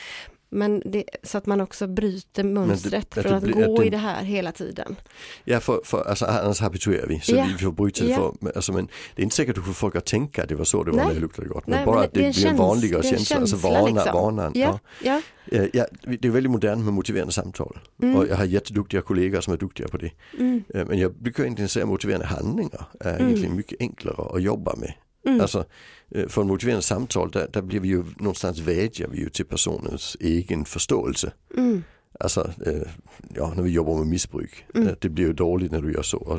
Men 0.54 0.82
det, 0.84 1.04
så 1.22 1.38
att 1.38 1.46
man 1.46 1.60
också 1.60 1.86
bryter 1.86 2.44
mönstret 2.44 3.18
att 3.18 3.22
från 3.26 3.40
det 3.40 3.48
att 3.48 3.54
gå 3.66 3.74
att 3.74 3.80
det- 3.80 3.86
i 3.86 3.90
det 3.90 3.96
här 3.96 4.22
hela 4.24 4.52
tiden. 4.52 4.96
Ja, 5.44 5.60
för, 5.60 5.80
för 5.84 6.04
alltså, 6.08 6.24
annars 6.24 6.60
habituerar 6.60 7.06
vi. 7.06 7.20
Så 7.20 7.36
Ja. 7.36 7.46
vi 7.58 7.64
får 7.64 7.72
bryta 7.72 8.04
det 8.04 8.10
Ja. 8.10 8.34
för, 8.40 8.52
alltså, 8.56 8.72
men 8.72 8.88
det 9.14 9.22
är 9.22 9.24
inte 9.24 9.36
säkert 9.36 9.58
att 9.58 9.64
du 9.64 9.66
får 9.66 9.72
folk 9.72 9.96
att 9.96 10.06
tänka 10.06 10.42
att 10.42 10.48
det 10.48 10.54
var 10.54 10.64
så 10.64 10.84
det 10.84 10.90
var 10.90 10.96
Nej. 10.98 11.06
när 11.06 11.14
det 11.14 11.20
luktade 11.20 11.48
gott. 11.48 11.66
Men 11.66 11.76
Nej, 11.76 11.86
bara 11.86 11.96
men 11.96 12.04
att 12.04 12.12
det 12.14 12.20
det 12.22 12.34
blir 12.34 12.46
en 12.46 12.56
vanligare 12.56 13.02
det 13.02 13.08
en 13.08 13.14
känsla, 13.14 13.36
alltså 13.36 13.56
känsla, 13.56 13.80
vana, 13.80 13.94
liksom. 14.04 14.12
vanan. 14.14 14.52
Ja, 14.54 14.78
ja. 15.04 15.22
Eh, 15.52 15.64
ja, 15.72 15.86
det 16.02 16.28
är 16.28 16.30
väldigt 16.32 16.50
modernt 16.52 16.84
med 16.84 16.94
motiverande 16.94 17.32
samtal. 17.32 17.78
Mm. 18.02 18.16
Och 18.16 18.26
jag 18.26 18.36
har 18.36 18.44
jätteduktiga 18.44 19.00
kollegor 19.02 19.40
som 19.40 19.52
är 19.52 19.58
duktiga 19.58 19.88
på 19.88 19.96
det. 19.96 20.10
Mm. 20.38 20.64
Eh, 20.74 20.86
Men 20.86 20.98
jag 20.98 21.14
brukar 21.14 21.42
egentligen 21.42 21.68
säga 21.68 21.82
att 21.82 21.88
motiverande 21.88 22.26
handlingar 22.26 22.86
är 23.00 23.10
Mm. 23.14 23.26
egentligen 23.26 23.56
mycket 23.56 23.80
enklare 23.80 24.36
att 24.36 24.42
jobba 24.42 24.74
med. 24.76 24.92
Mm. 25.24 25.40
Alltså, 25.40 25.64
eh, 26.10 26.28
för 26.28 26.42
en 26.42 26.48
motiverande 26.48 26.82
samtal 26.82 27.30
där, 27.30 27.48
där 27.52 27.62
blir 27.62 27.80
vi 27.80 27.88
ju 27.88 28.04
någonstans 28.18 28.58
vädjar 28.58 29.08
vi 29.08 29.18
ju 29.18 29.28
till 29.28 29.44
personens 29.44 30.16
egen 30.20 30.64
förståelse. 30.64 31.32
Mm. 31.56 31.82
Alltså, 32.20 32.50
eh, 32.66 32.88
ja, 33.34 33.52
när 33.56 33.62
vi 33.62 33.70
jobbar 33.70 33.98
med 33.98 34.06
missbruk. 34.06 34.64
Mm. 34.74 34.88
Eh, 34.88 34.94
Det 35.00 35.08
blir 35.08 35.26
ju 35.26 35.32
dåligt 35.32 35.72
när 35.72 35.82
du 35.82 35.92
gör 35.92 36.02
så. 36.02 36.18
Och, 36.18 36.34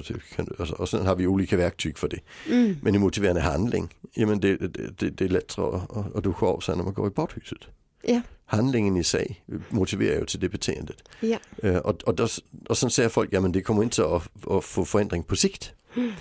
alltså, 0.59 0.75
och 0.75 0.89
sen 0.89 1.05
har 1.05 1.15
vi 1.15 1.27
olika 1.27 1.57
verktyg 1.57 1.97
för 1.97 2.09
det. 2.09 2.19
Mm. 2.51 2.77
Men 2.81 2.95
i 2.95 2.97
motiverande 2.97 3.41
handling, 3.41 3.93
jamen 4.13 4.39
det, 4.39 4.57
det, 4.57 4.97
det, 4.97 5.09
det 5.09 5.25
är 5.25 5.29
lättare 5.29 5.65
att, 5.65 6.15
att, 6.15 6.23
duscha 6.23 6.45
av 6.45 6.59
sig 6.59 6.75
när 6.75 6.83
man 6.83 6.93
går 6.93 7.07
i 7.07 7.09
badhuset. 7.09 7.59
Ja. 8.01 8.21
Handlingen 8.45 8.97
i 8.97 9.03
sig 9.03 9.43
motiverar 9.69 10.19
ju 10.19 10.25
till 10.25 10.39
det 10.39 10.49
beteendet. 10.49 10.97
Ja. 11.19 11.37
Eh, 11.63 11.77
och, 11.77 12.03
och, 12.03 12.15
då, 12.15 12.27
och 12.69 12.77
sen 12.77 12.89
säger 12.89 13.09
folk, 13.09 13.29
ja 13.33 13.41
men 13.41 13.51
det 13.51 13.61
kommer 13.61 13.83
inte 13.83 14.05
att, 14.05 14.47
att 14.47 14.63
få 14.63 14.85
förändring 14.85 15.23
på 15.23 15.35
sikt. 15.35 15.71
Mm. 15.95 16.11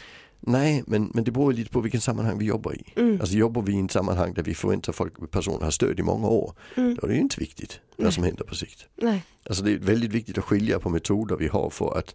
Nej, 0.46 0.82
men, 0.86 1.10
men 1.14 1.24
det 1.24 1.30
beror 1.30 1.52
lite 1.52 1.70
på 1.70 1.80
vilken 1.80 2.00
sammanhang 2.00 2.38
vi 2.38 2.44
jobbar 2.44 2.74
i. 2.74 2.92
Mm. 2.96 3.20
Alltså 3.20 3.36
jobbar 3.36 3.62
vi 3.62 3.72
i 3.72 3.78
en 3.78 3.88
sammanhang 3.88 4.34
där 4.34 4.42
vi 4.42 4.54
förväntar 4.54 4.92
folk, 4.92 5.30
personer 5.30 5.60
har 5.64 5.70
stöd 5.70 6.00
i 6.00 6.02
många 6.02 6.28
år, 6.28 6.54
Mm. 6.76 6.94
då 6.94 7.06
är 7.06 7.10
det 7.10 7.16
inte 7.16 7.40
viktigt 7.40 7.80
Nej. 7.96 8.04
vad 8.04 8.14
som 8.14 8.24
händer 8.24 8.44
på 8.44 8.54
sikt. 8.54 8.86
Nej. 8.96 9.24
Alltså 9.48 9.64
det 9.64 9.72
är 9.72 9.78
väldigt 9.78 10.12
viktigt 10.12 10.38
att 10.38 10.44
skilja 10.44 10.78
på 10.78 10.88
metoder 10.88 11.36
vi 11.36 11.48
har 11.48 11.70
för 11.70 11.98
att 11.98 12.14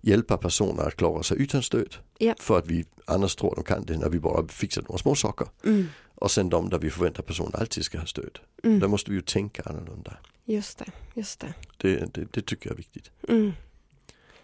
hjälpa 0.00 0.36
personer 0.36 0.82
att 0.82 0.96
klara 0.96 1.22
sig 1.22 1.42
utan 1.42 1.62
stöd. 1.62 1.94
Ja. 2.18 2.34
För 2.38 2.58
att 2.58 2.66
vi 2.66 2.84
annars 3.04 3.36
tror 3.36 3.54
de 3.54 3.64
kan 3.64 3.84
det 3.84 3.98
när 3.98 4.08
vi 4.08 4.20
bara 4.20 4.48
fixar 4.48 4.82
några 4.82 4.98
små 4.98 5.14
saker. 5.14 5.48
Mm. 5.64 5.86
Och 6.14 6.30
sen 6.30 6.48
de 6.48 6.68
där 6.68 6.78
vi 6.78 6.90
förväntar 6.90 7.22
personer 7.22 7.56
alltid 7.60 7.84
ska 7.84 7.98
ha 7.98 8.06
stöd. 8.06 8.38
Mm. 8.64 8.80
Där 8.80 8.88
måste 8.88 9.10
vi 9.10 9.16
ju 9.16 9.22
tänka 9.22 9.62
annorlunda. 9.62 10.16
Just 10.44 10.78
det, 10.78 10.86
just 11.14 11.40
det. 11.40 11.54
Det, 11.76 12.14
det, 12.14 12.26
det 12.32 12.42
tycker 12.46 12.66
jag 12.70 12.72
är 12.72 12.76
viktigt. 12.76 13.10
Mm. 13.28 13.52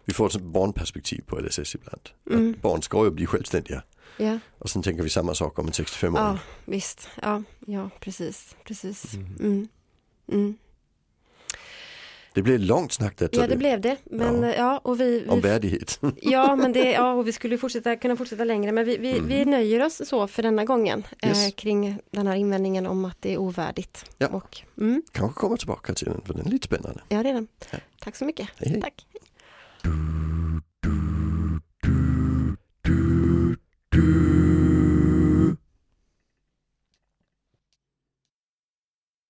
Vi 0.05 0.15
får 0.15 0.27
ett 0.27 0.43
barnperspektiv 0.43 1.23
på 1.27 1.39
LSS 1.41 1.75
ibland. 1.75 2.09
Mm. 2.31 2.51
Att 2.51 2.63
barn 2.63 2.83
ska 2.83 3.05
ju 3.05 3.11
bli 3.11 3.27
självständiga. 3.27 3.83
Ja. 4.17 4.39
Och 4.59 4.71
sen 4.71 4.83
tänker 4.83 5.03
vi 5.03 5.11
samma 5.11 5.35
sak 5.35 5.59
om 5.59 5.67
en 5.67 5.73
65-åring. 5.73 6.15
ja, 6.17 6.39
visst. 6.65 7.09
Ja, 7.23 7.43
ja 7.67 7.91
precis, 8.01 8.57
precis. 8.65 9.15
Mm. 9.15 9.37
Mm. 9.41 9.69
Mm. 10.33 10.57
Det 12.35 12.43
blev 12.43 12.61
långt 12.61 12.93
snack 12.93 13.19
detta. 13.19 13.41
Ja 13.41 13.47
det 13.47 13.57
blev 13.57 13.81
det. 13.81 13.97
Men 14.05 14.43
ja, 14.43 14.55
ja 14.55 14.79
och 14.85 15.01
vi, 15.01 15.25
Om 15.29 15.41
vi 15.41 15.49
värdighet. 15.49 16.01
Ja, 16.23 16.57
men 16.57 16.73
det, 16.73 16.91
ja, 16.93 17.13
och 17.13 17.27
vi 17.29 17.33
skulle 17.33 17.59
fortsätta, 17.59 17.97
kunna 17.97 18.17
fortsätta 18.17 18.45
längre, 18.45 18.73
men 18.73 18.85
vi, 18.85 18.97
vi, 18.97 19.21
vi 19.21 19.45
nöjer 19.45 19.87
oss 19.87 20.03
så 20.09 20.27
för 20.27 20.43
denna 20.43 20.65
gången 20.65 21.05
Yes. 21.27 21.47
eh, 21.47 21.51
kring 21.51 21.99
den 22.11 22.27
här 22.27 22.37
invändningen 22.37 22.87
om 22.87 23.05
att 23.05 23.17
det 23.21 23.33
är 23.33 23.39
ovärdigt. 23.39 24.05
Ja. 24.19 24.29
Och, 24.29 24.61
mm, 24.81 25.03
Kanske 25.13 25.41
komma 25.41 25.57
tillbaka 25.57 25.95
till 25.95 26.07
den 26.09 26.21
för 26.25 26.35
den 26.35 26.47
är 26.47 26.51
lite 26.51 26.67
spännande. 26.67 27.03
ja, 27.09 27.23
det 27.23 27.29
är 27.29 27.35
den. 27.35 27.49
Tack 28.01 28.17
så 28.17 28.25
mycket. 28.25 28.49
Hej, 28.57 28.69
hej. 28.71 28.81
Tack. 28.81 29.07
do 29.83 30.61
do 30.83 31.61
do 31.83 32.57
do 32.85 33.57
do 33.91 34.32